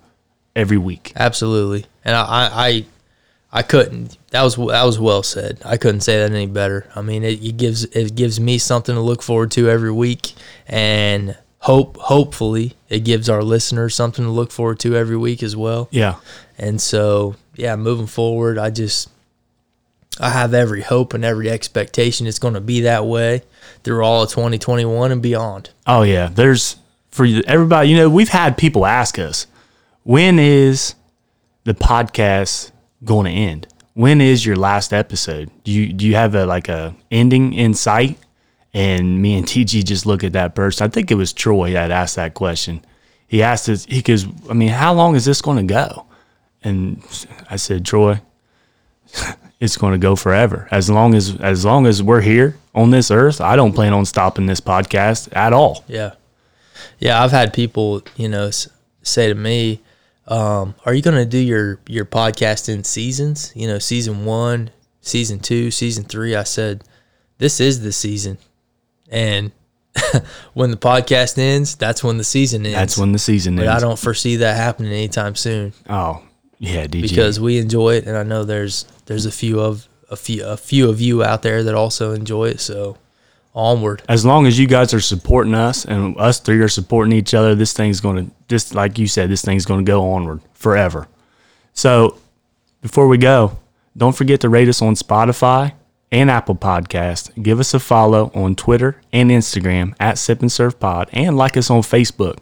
every 0.55 0.77
week. 0.77 1.13
Absolutely. 1.15 1.85
And 2.03 2.15
I, 2.15 2.21
I, 2.23 2.67
I, 2.67 2.85
I 3.59 3.61
couldn't. 3.61 4.17
That 4.31 4.43
was 4.43 4.55
that 4.55 4.83
was 4.83 4.99
well 4.99 5.23
said. 5.23 5.61
I 5.63 5.77
couldn't 5.77 6.01
say 6.01 6.17
that 6.19 6.31
any 6.31 6.47
better. 6.47 6.89
I 6.95 7.01
mean, 7.01 7.23
it, 7.23 7.41
it 7.43 7.57
gives 7.57 7.85
it 7.85 8.15
gives 8.15 8.39
me 8.39 8.57
something 8.57 8.95
to 8.95 9.01
look 9.01 9.21
forward 9.23 9.51
to 9.51 9.69
every 9.69 9.91
week, 9.91 10.33
and 10.67 11.38
hope 11.68 11.97
hopefully 11.97 12.74
it 12.88 13.01
gives 13.01 13.28
our 13.28 13.43
listeners 13.43 13.93
something 13.93 14.24
to 14.24 14.32
look 14.32 14.51
forward 14.51 14.80
to 14.80 14.95
every 14.95 15.18
week 15.18 15.43
as 15.43 15.53
well. 15.53 15.89
Yeah. 15.91 16.15
And 16.57 16.80
so, 16.80 17.36
yeah, 17.55 17.76
moving 17.76 18.07
forward, 18.07 18.57
I 18.57 18.70
just 18.70 19.09
I 20.18 20.30
have 20.30 20.53
every 20.53 20.82
hope 20.82 21.13
and 21.13 21.26
every 21.26 21.49
expectation 21.49 22.26
it's 22.26 22.39
going 22.39 22.53
to 22.53 22.61
be 22.61 22.82
that 22.82 23.05
way 23.05 23.43
through 23.84 24.01
all 24.01 24.24
of 24.24 24.30
2021 24.30 25.11
and 25.11 25.22
beyond. 25.22 25.72
Oh 25.86 26.03
yeah. 26.03 26.30
There's 26.34 26.78
for 27.11 27.28
everybody. 27.45 27.89
You 27.89 27.97
know, 27.97 28.09
we've 28.09 28.30
had 28.30 28.57
people 28.57 28.86
ask 28.86 29.20
us, 29.20 29.45
when 30.03 30.39
is 30.39 30.95
the 31.65 31.74
podcast 31.74 32.72
going 33.03 33.26
to 33.26 33.32
end? 33.32 33.68
When 33.93 34.22
is 34.22 34.45
your 34.45 34.55
last 34.55 34.93
episode? 34.93 35.51
Do 35.65 35.74
you 35.74 35.91
do 35.91 36.07
you 36.07 36.15
have 36.15 36.34
a 36.34 36.45
like 36.45 36.70
a 36.70 36.95
ending 37.11 37.51
in 37.51 37.74
sight? 37.74 38.18
And 38.78 39.19
me 39.23 39.36
and 39.36 39.47
DG 39.47 39.84
just 39.84 40.05
look 40.05 40.23
at 40.23 40.34
that 40.34 40.53
person. 40.53 40.86
I 40.86 40.89
think 40.89 41.09
it 41.09 41.15
was 41.15 41.34
Troy 41.34 41.73
that 41.73 41.89
asked 41.89 42.15
that 42.15 42.36
question. 42.36 42.86
He 43.28 43.41
asked 43.41 43.67
us, 43.69 43.86
he 43.86 44.03
goes, 44.03 44.28
I 44.47 44.53
mean, 44.53 44.69
how 44.69 44.93
long 44.93 45.15
is 45.15 45.25
this 45.25 45.41
going 45.41 45.57
to 45.67 45.73
go? 45.73 46.05
And 46.63 47.03
I 47.49 47.55
said, 47.55 47.86
Troy, 47.86 48.21
it's 49.59 49.78
going 49.78 49.93
to 49.93 49.97
go 49.97 50.15
forever. 50.15 50.67
As 50.69 50.91
long 50.91 51.15
as 51.15 51.36
as 51.38 51.65
long 51.65 51.88
as 51.88 52.03
we're 52.03 52.21
here 52.21 52.55
on 52.75 52.91
this 52.91 53.09
earth, 53.09 53.41
I 53.41 53.55
don't 53.55 53.73
plan 53.73 53.93
on 53.93 54.05
stopping 54.05 54.45
this 54.45 54.61
podcast 54.61 55.36
at 55.36 55.53
all. 55.53 55.84
Yeah. 55.88 56.13
Yeah, 56.99 57.23
I've 57.23 57.32
had 57.32 57.53
people, 57.53 58.03
you 58.15 58.30
know, 58.30 58.51
say 59.01 59.28
to 59.28 59.34
me, 59.34 59.82
um, 60.28 60.75
"Are 60.86 60.93
you 60.93 61.01
going 61.01 61.17
to 61.17 61.25
do 61.25 61.39
your 61.39 61.80
your 61.88 62.05
podcast 62.05 62.69
in 62.69 62.84
seasons? 62.84 63.51
You 63.55 63.67
know, 63.67 63.80
season 63.80 64.23
1, 64.23 64.69
season 65.01 65.39
2, 65.39 65.71
season 65.71 66.03
3?" 66.03 66.36
I 66.36 66.43
said, 66.43 66.84
"This 67.39 67.59
is 67.59 67.82
the 67.82 67.91
season." 67.91 68.38
And 69.10 69.51
when 70.53 70.72
the 70.72 70.78
podcast 70.78 71.38
ends, 71.38 71.76
that's 71.76 72.03
when 72.03 72.18
the 72.18 72.24
season 72.24 72.66
ends. 72.66 72.78
That's 72.78 72.97
when 72.97 73.12
the 73.12 73.20
season 73.20 73.55
but 73.55 73.68
ends. 73.68 73.84
I 73.84 73.86
don't 73.86 73.99
foresee 73.99 74.38
that 74.38 74.55
happening 74.55 74.91
anytime 74.91 75.36
soon 75.36 75.74
oh, 75.89 76.22
yeah, 76.60 76.86
DG. 76.88 77.01
because 77.01 77.39
we 77.39 77.58
enjoy 77.58 77.95
it 77.95 78.05
and 78.05 78.18
I 78.18 78.24
know 78.24 78.43
there's 78.43 78.86
there's 79.05 79.26
a 79.26 79.32
few 79.32 79.60
of 79.60 79.88
a 80.10 80.16
few 80.16 80.45
a 80.45 80.58
few 80.58 80.89
of 80.89 81.01
you 81.01 81.24
out 81.24 81.41
there 81.41 81.64
that 81.64 81.76
also 81.76 82.14
enjoy 82.14 82.49
it, 82.49 82.60
so 82.60 82.97
onward. 83.53 84.03
as 84.08 84.24
long 84.24 84.45
as 84.45 84.60
you 84.60 84.68
guys 84.68 84.93
are 84.93 85.01
supporting 85.01 85.55
us 85.55 85.84
and 85.84 86.16
us 86.18 86.39
three 86.39 86.60
are 86.60 86.68
supporting 86.68 87.14
each 87.14 87.34
other, 87.34 87.55
this 87.55 87.74
thing's 87.74 87.99
going 87.99 88.26
to 88.26 88.32
just 88.47 88.76
like 88.76 88.97
you 88.97 89.08
said, 89.08 89.30
this 89.30 89.43
thing's 89.43 89.66
going 89.66 89.84
to 89.84 89.89
go 89.89 90.12
onward 90.12 90.41
forever. 90.53 91.08
So, 91.74 92.18
before 92.82 93.08
we 93.08 93.18
go, 93.18 93.58
don't 93.95 94.16
forget 94.16 94.41
to 94.41 94.49
rate 94.49 94.68
us 94.68 94.82
on 94.82 94.95
Spotify 94.95 95.74
and 96.12 96.30
Apple 96.32 96.55
Podcast. 96.55 97.41
Give 97.41 97.60
us 97.60 97.74
a 97.74 97.80
follow 97.80 98.32
on 98.34 98.55
Twitter 98.55 99.01
and 99.12 99.30
Instagram 99.30 99.93
at 99.99 100.18
Sip 100.18 100.41
and 100.41 100.51
Serve 100.51 100.80
Pod 100.80 101.10
and 101.12 101.38
like 101.38 101.58
us 101.58 101.70
on 101.70 101.82
Facebook. 101.82 102.39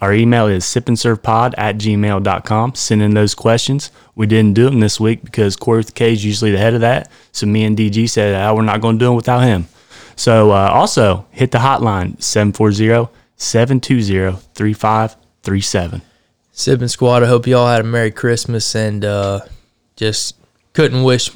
Our 0.00 0.14
email 0.14 0.46
is 0.46 0.64
sipandservepod 0.64 1.54
at 1.58 1.76
gmail.com. 1.76 2.74
Send 2.74 3.02
in 3.02 3.12
those 3.12 3.34
questions. 3.34 3.90
We 4.14 4.26
didn't 4.26 4.54
do 4.54 4.64
them 4.64 4.80
this 4.80 4.98
week 4.98 5.22
because 5.22 5.56
Corey 5.56 5.78
with 5.78 5.94
K 5.94 6.12
is 6.12 6.24
usually 6.24 6.52
the 6.52 6.58
head 6.58 6.72
of 6.72 6.80
that. 6.80 7.10
So 7.32 7.46
me 7.46 7.64
and 7.64 7.76
DG 7.76 8.08
said, 8.08 8.34
oh, 8.34 8.54
we're 8.54 8.62
not 8.62 8.80
going 8.80 8.98
to 8.98 8.98
do 8.98 9.06
them 9.06 9.16
without 9.16 9.40
him. 9.40 9.66
So 10.16 10.52
uh, 10.52 10.70
also 10.72 11.26
hit 11.30 11.50
the 11.50 11.58
hotline 11.58 12.20
740 12.22 13.12
720 13.36 14.38
3537. 14.54 16.02
Sipping 16.52 16.88
Squad, 16.88 17.22
I 17.22 17.26
hope 17.26 17.46
you 17.46 17.56
all 17.56 17.68
had 17.68 17.80
a 17.80 17.84
Merry 17.84 18.10
Christmas 18.10 18.74
and 18.74 19.04
uh, 19.04 19.40
just 19.96 20.36
couldn't 20.72 21.04
wish 21.04 21.30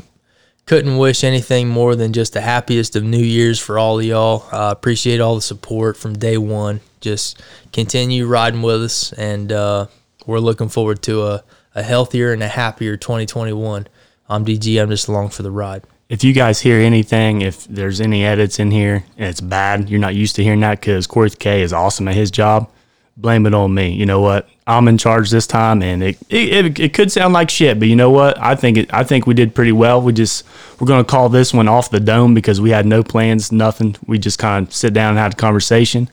couldn't 0.66 0.96
wish 0.96 1.24
anything 1.24 1.68
more 1.68 1.94
than 1.94 2.12
just 2.12 2.32
the 2.32 2.40
happiest 2.40 2.96
of 2.96 3.04
New 3.04 3.18
Year's 3.18 3.60
for 3.60 3.78
all 3.78 3.98
of 3.98 4.04
y'all. 4.04 4.46
Uh, 4.50 4.70
appreciate 4.70 5.20
all 5.20 5.34
the 5.34 5.42
support 5.42 5.96
from 5.96 6.18
day 6.18 6.38
one. 6.38 6.80
Just 7.00 7.40
continue 7.72 8.26
riding 8.26 8.62
with 8.62 8.82
us, 8.82 9.12
and 9.12 9.52
uh, 9.52 9.86
we're 10.26 10.38
looking 10.38 10.68
forward 10.68 11.02
to 11.02 11.22
a, 11.22 11.44
a 11.74 11.82
healthier 11.82 12.32
and 12.32 12.42
a 12.42 12.48
happier 12.48 12.96
2021. 12.96 13.86
I'm 14.28 14.44
DG. 14.44 14.80
I'm 14.80 14.88
just 14.88 15.08
along 15.08 15.30
for 15.30 15.42
the 15.42 15.50
ride. 15.50 15.84
If 16.08 16.24
you 16.24 16.32
guys 16.32 16.60
hear 16.60 16.80
anything, 16.80 17.42
if 17.42 17.64
there's 17.64 18.00
any 18.00 18.24
edits 18.24 18.58
in 18.58 18.70
here 18.70 19.04
and 19.16 19.28
it's 19.28 19.40
bad, 19.40 19.90
you're 19.90 20.00
not 20.00 20.14
used 20.14 20.36
to 20.36 20.42
hearing 20.42 20.60
that 20.60 20.80
because 20.80 21.06
Corey 21.06 21.30
K 21.30 21.62
is 21.62 21.72
awesome 21.72 22.08
at 22.08 22.14
his 22.14 22.30
job. 22.30 22.70
Blame 23.16 23.46
it 23.46 23.54
on 23.54 23.72
me. 23.72 23.92
You 23.92 24.06
know 24.06 24.20
what? 24.20 24.48
I'm 24.66 24.88
in 24.88 24.98
charge 24.98 25.30
this 25.30 25.46
time, 25.46 25.82
and 25.82 26.02
it 26.02 26.18
it, 26.28 26.80
it, 26.80 26.94
could 26.94 27.12
sound 27.12 27.32
like 27.32 27.48
shit, 27.48 27.78
but 27.78 27.86
you 27.86 27.94
know 27.94 28.10
what? 28.10 28.36
I 28.40 28.56
think 28.56 28.76
it, 28.76 28.92
I 28.92 29.04
think 29.04 29.26
we 29.26 29.34
did 29.34 29.54
pretty 29.54 29.70
well. 29.70 30.00
We 30.02 30.12
just 30.12 30.44
we're 30.80 30.88
gonna 30.88 31.04
call 31.04 31.28
this 31.28 31.54
one 31.54 31.68
off 31.68 31.90
the 31.90 32.00
dome 32.00 32.34
because 32.34 32.60
we 32.60 32.70
had 32.70 32.86
no 32.86 33.04
plans, 33.04 33.52
nothing. 33.52 33.94
We 34.06 34.18
just 34.18 34.38
kind 34.38 34.66
of 34.66 34.74
sit 34.74 34.92
down 34.92 35.10
and 35.10 35.18
had 35.18 35.34
a 35.34 35.36
conversation. 35.36 36.10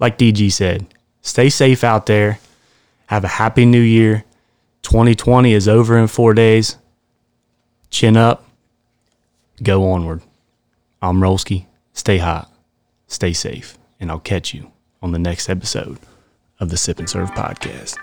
Like 0.00 0.18
DG 0.18 0.50
said, 0.50 0.86
stay 1.22 1.50
safe 1.50 1.84
out 1.84 2.06
there. 2.06 2.40
Have 3.06 3.24
a 3.24 3.28
happy 3.28 3.64
new 3.64 3.80
year. 3.80 4.24
2020 4.82 5.52
is 5.52 5.68
over 5.68 5.96
in 5.96 6.08
four 6.08 6.34
days. 6.34 6.76
Chin 7.90 8.16
up 8.16 8.44
go 9.62 9.90
onward. 9.90 10.22
I'm 11.00 11.20
Rollski. 11.20 11.66
Stay 11.92 12.18
hot, 12.18 12.50
stay 13.06 13.32
safe, 13.32 13.78
and 14.00 14.10
I'll 14.10 14.20
catch 14.20 14.54
you 14.54 14.72
on 15.02 15.12
the 15.12 15.18
next 15.18 15.48
episode 15.48 15.98
of 16.60 16.70
the 16.70 16.76
Sip 16.76 16.98
and 16.98 17.08
Serve 17.08 17.30
podcast. 17.32 17.96